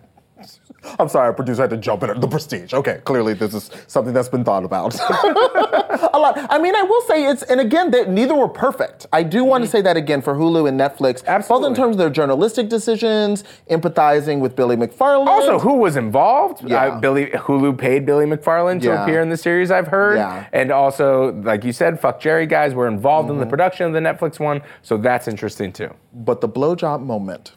I'm 0.99 1.09
sorry, 1.09 1.35
producer 1.35 1.63
had 1.63 1.71
to 1.71 1.77
jump 1.77 2.03
in. 2.03 2.11
At 2.11 2.21
the 2.21 2.29
Prestige. 2.29 2.73
Okay, 2.75 3.01
clearly 3.05 3.35
this 3.35 3.55
is 3.55 3.71
something 3.87 4.13
that's 4.15 4.29
been 4.29 4.45
thought 4.45 4.65
about 4.65 4.95
a 5.01 6.19
lot. 6.19 6.39
I 6.51 6.59
mean, 6.59 6.75
I 6.75 6.83
will 6.83 7.03
say 7.03 7.27
it's, 7.27 7.43
and 7.45 7.61
again, 7.61 7.91
they, 7.91 8.07
neither 8.07 8.35
were 8.35 8.49
perfect. 8.49 9.07
I 9.13 9.23
do 9.23 9.45
want 9.45 9.65
to 9.65 9.71
say 9.71 9.81
that 9.83 9.97
again 9.97 10.23
for 10.23 10.35
Hulu 10.35 10.69
and 10.69 10.79
Netflix, 10.79 11.25
both 11.25 11.59
Mm-hmm. 11.59 11.65
In 11.69 11.75
terms 11.75 11.95
of 11.95 11.99
their 11.99 12.11
journalistic 12.11 12.69
decisions, 12.69 13.43
empathizing 13.71 14.39
with 14.41 14.55
Billy 14.57 14.77
McFarland. 14.77 15.27
Also, 15.27 15.59
who 15.59 15.75
was 15.75 15.97
involved? 15.97 16.63
Yeah. 16.69 16.85
Uh, 16.87 17.01
Billy 17.01 17.27
Hulu 17.27 17.77
paid 17.77 18.07
Billy 18.07 18.27
McFarland 18.27 18.81
to 18.83 18.87
Yeah. 18.89 19.03
appear 19.03 19.21
in 19.21 19.29
the 19.29 19.37
series. 19.37 19.71
I've 19.71 19.89
heard, 19.89 20.17
Yeah. 20.17 20.47
and 20.53 20.71
also, 20.71 21.33
like 21.43 21.65
you 21.65 21.73
said, 21.73 22.01
FuckJerry 22.01 22.49
guys 22.49 22.75
were 22.75 22.87
involved 22.89 23.29
Mm-hmm. 23.29 23.35
in 23.35 23.41
the 23.41 23.47
production 23.47 23.87
of 23.87 23.93
the 23.93 24.01
Netflix 24.01 24.39
one, 24.39 24.63
so 24.83 24.97
that's 24.97 25.27
interesting 25.29 25.73
too. 25.73 25.93
But 26.15 26.41
the 26.41 26.49
blowjob 26.49 27.03
moment 27.03 27.53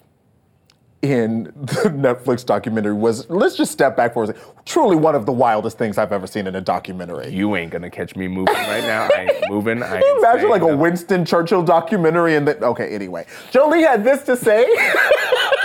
in 1.02 1.45
the 1.56 1.89
Netflix 1.89 2.45
documentary 2.45 2.93
was, 2.93 3.30
let's 3.30 3.56
just 3.56 3.72
step 3.72 3.97
back 3.97 4.14
for 4.14 4.24
a 4.24 4.28
second, 4.28 4.41
truly 4.66 4.95
one 4.95 5.16
of 5.16 5.26
the 5.26 5.32
wildest 5.32 5.78
things 5.78 5.97
I've 5.97 6.12
ever 6.12 6.28
seen 6.28 6.47
in 6.47 6.56
a 6.56 6.62
documentary. 6.62 7.30
You 7.30 7.56
ain't 7.56 7.72
gonna 7.72 7.89
catch 7.89 8.16
me 8.16 8.28
moving 8.28 8.54
right 8.54 8.84
now. 8.84 9.10
I 9.16 9.30
ain't 9.30 9.49
moving. 9.49 9.82
I 9.82 9.97
ain't 9.97 10.18
imagine 10.20 10.49
like 10.49 10.62
a. 10.62 10.76
Winston 10.76 11.26
Churchill 11.26 11.64
documentary 11.64 12.36
and 12.36 12.47
then 12.47 12.64
okay, 12.64 12.89
anyway. 12.89 13.26
Jolie 13.52 13.82
had 13.82 14.04
this 14.04 14.24
to 14.24 14.36
say 14.36 14.66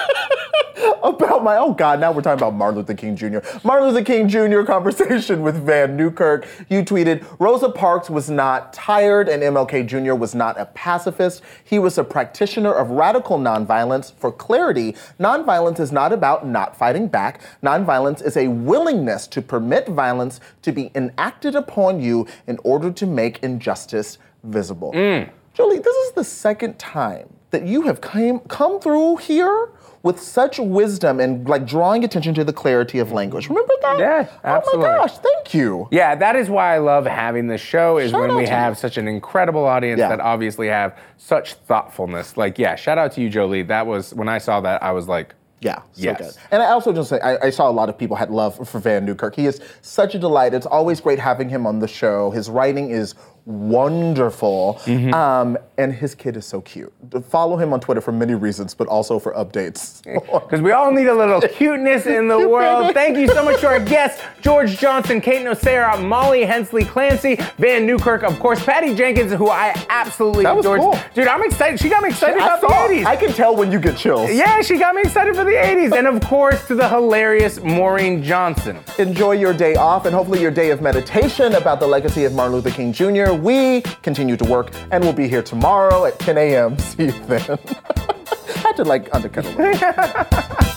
about 1.03 1.43
my 1.43 1.57
oh 1.57 1.73
god, 1.73 2.01
now 2.01 2.13
we're 2.13 2.21
talking 2.21 2.39
about 2.39 2.55
Martin 2.55 2.79
Luther 2.79 2.95
King 2.95 3.17
Jr. 3.17 3.39
Martin 3.65 3.89
Luther 3.89 4.05
King 4.05 4.29
Jr. 4.29 4.63
conversation 4.67 5.43
with 5.43 5.65
Vann 5.65 5.97
Newkirk. 5.97 6.47
You 6.69 6.83
tweeted, 6.83 7.25
Rosa 7.39 7.71
Parks 7.71 8.11
was 8.11 8.29
not 8.29 8.73
tired 8.73 9.29
and 9.29 9.43
MLK 9.43 9.87
Jr. 9.87 10.15
was 10.15 10.35
not 10.35 10.59
a 10.61 10.67
pacifist. 10.67 11.43
He 11.65 11.79
was 11.79 11.97
a 11.99 12.05
practitioner 12.05 12.73
of 12.73 12.91
radical 12.91 13.39
nonviolence. 13.39 14.13
For 14.15 14.31
clarity, 14.31 14.95
nonviolence 15.19 15.81
is 15.81 15.93
not 15.93 16.13
about 16.13 16.47
not 16.47 16.77
fighting 16.77 17.09
back. 17.09 17.41
Nonviolence 17.63 18.23
is 18.23 18.37
a 18.37 18.49
willingness 18.49 19.27
to 19.29 19.41
permit 19.41 19.89
violence 19.89 20.41
to 20.63 20.73
be 20.73 20.91
enacted 20.95 21.55
upon 21.55 22.01
you 22.01 22.27
in 22.47 22.59
order 22.65 22.91
to 22.91 23.07
make 23.07 23.43
injustice 23.43 24.19
visible. 24.43 24.93
Mm. 24.93 25.31
Julie, 25.55 25.79
this 25.79 25.97
is 26.09 26.13
the 26.13 26.25
second 26.25 26.79
time 26.79 27.33
that 27.51 27.67
you 27.67 27.83
have 27.83 28.01
came, 28.01 28.41
come 28.41 28.81
through 28.81 29.17
here 29.17 29.71
with 30.07 30.21
such 30.21 30.59
wisdom 30.61 31.19
and 31.19 31.49
like 31.49 31.67
drawing 31.67 32.05
attention 32.05 32.33
to 32.35 32.45
the 32.45 32.53
clarity 32.53 33.01
of 33.01 33.11
language. 33.11 33.49
Remember 33.49 33.75
that? 33.83 33.99
Yeah, 33.99 34.29
absolutely. 34.45 34.87
Oh 34.87 34.93
my 34.93 34.97
gosh, 34.99 35.19
thank 35.19 35.53
you. 35.53 35.89
Yeah, 35.91 36.15
that 36.15 36.37
is 36.37 36.49
why 36.49 36.75
I 36.75 36.79
love 36.79 37.07
having 37.07 37.49
this 37.49 37.61
show. 37.61 37.99
Is 37.99 38.13
Shout 38.13 38.21
when 38.21 38.37
we 38.37 38.47
have 38.47 38.75
you. 38.75 38.79
such 38.79 38.97
an 38.99 39.09
incredible 39.09 39.65
audience 39.65 39.99
Yeah. 39.99 40.09
that 40.11 40.21
obviously 40.21 40.69
have 40.69 40.97
such 41.17 41.55
thoughtfulness. 41.55 42.37
Like, 42.37 42.57
yeah, 42.59 42.77
shout 42.77 42.99
out 42.99 43.11
to 43.13 43.21
you, 43.21 43.29
Jolie. 43.29 43.63
That 43.63 43.87
was 43.89 44.15
when 44.15 44.29
I 44.29 44.39
saw 44.39 44.61
that, 44.61 44.81
I 44.83 44.93
was 44.93 45.09
like, 45.09 45.35
Yeah, 45.61 45.77
so 45.79 46.03
Yes. 46.03 46.19
good. 46.19 46.33
And 46.53 46.63
I 46.63 46.67
also 46.67 46.93
just 46.93 47.09
say 47.09 47.19
I, 47.21 47.47
I 47.47 47.51
saw 47.51 47.69
a 47.69 47.73
lot 47.73 47.89
of 47.89 47.99
people 47.99 48.15
had 48.15 48.31
love 48.31 48.69
for 48.69 48.79
Vann 48.79 49.05
Newkirk. 49.07 49.35
He 49.35 49.47
is 49.47 49.61
such 49.81 50.15
a 50.15 50.19
delight. 50.19 50.55
It's 50.55 50.67
always 50.67 51.01
great 51.01 51.19
having 51.19 51.49
him 51.49 51.67
on 51.67 51.81
the 51.81 51.89
show. 51.89 52.31
His 52.31 52.49
writing 52.49 52.91
is 52.91 53.15
wonderful, 53.47 54.81
Mm-hmm. 54.87 55.15
um, 55.15 55.57
and 55.79 55.93
his 55.93 56.15
kid 56.15 56.37
is 56.37 56.47
so 56.47 56.61
cute. 56.63 56.93
Follow 57.29 57.57
him 57.57 57.73
on 57.73 57.81
Twitter 57.81 58.01
for 58.01 58.11
many 58.13 58.35
reasons, 58.35 58.75
but 58.75 58.87
also 58.89 59.19
for 59.19 59.33
updates. 59.35 60.03
Because 60.47 60.61
we 60.61 60.73
all 60.73 60.93
need 60.93 61.07
a 61.07 61.15
little 61.15 61.41
cuteness 61.59 62.07
in 62.07 62.29
the 62.29 62.49
world. 62.49 62.93
Thank 62.95 63.17
you 63.19 63.27
so 63.29 63.45
much 63.45 63.61
to 63.61 63.67
our 63.69 63.81
guests, 63.81 64.23
George 64.41 64.79
Johnson, 64.79 65.21
Kate 65.21 65.45
Nocera, 65.45 66.03
Molly 66.03 66.45
Hensley 66.45 66.85
Clancy, 66.85 67.37
Vann 67.59 67.87
Newkirk, 67.87 68.23
of 68.23 68.39
course, 68.39 68.63
Patty 68.65 68.95
Jenkins, 68.95 69.33
who 69.33 69.49
I 69.49 69.75
absolutely 69.89 70.45
That 70.45 70.57
was 70.57 70.67
adored. 70.67 70.81
cool. 70.81 70.99
Dude, 71.15 71.27
I'm 71.27 71.43
excited. 71.43 71.81
She 71.81 71.89
got 71.89 72.03
me 72.03 72.11
excited 72.11 72.41
I 72.41 72.47
about 72.47 72.61
the 72.61 72.69
saw- 72.69 72.89
80s. 72.89 73.05
I 73.07 73.17
can 73.17 73.33
tell 73.33 73.57
when 73.57 73.73
you 73.73 73.79
get 73.81 73.97
chills. 73.97 74.31
yeah, 74.33 74.61
she 74.63 74.79
got 74.79 74.95
me 74.95 75.03
excited 75.03 75.35
for 75.35 75.45
the 75.45 75.51
80s. 75.53 75.93
And 75.97 76.07
of 76.07 76.21
course, 76.23 76.67
to 76.69 76.75
the 76.75 76.89
hilarious 76.89 77.61
Maureen 77.63 78.23
Johnson. 78.23 78.79
Enjoy 78.99 79.33
your 79.33 79.53
day 79.53 79.75
off 79.77 80.07
and 80.07 80.15
hopefully 80.15 80.41
your 80.41 80.51
day 80.51 80.71
of 80.71 80.81
meditation 80.81 81.55
about 81.55 81.81
the 81.81 81.87
legacy 81.87 82.25
of 82.25 82.35
Martin 82.35 82.55
Luther 82.57 82.71
King 82.71 82.93
Jr. 82.93 83.33
We 83.43 83.83
continue 84.03 84.37
to 84.37 84.45
work 84.45 84.71
and 84.91 85.05
we'll 85.05 85.13
be 85.13 85.29
here 85.29 85.43
tomorrow 85.43 86.07
at 86.07 86.19
10 86.19 86.39
a.m. 86.39 86.79
See 86.81 87.05
you 87.05 87.13
then. 87.27 87.43
I 87.69 88.59
had 88.59 88.77
to 88.77 88.85
like 88.85 89.15
undercut 89.15 89.45
a 89.45 89.51
little. 89.51 90.73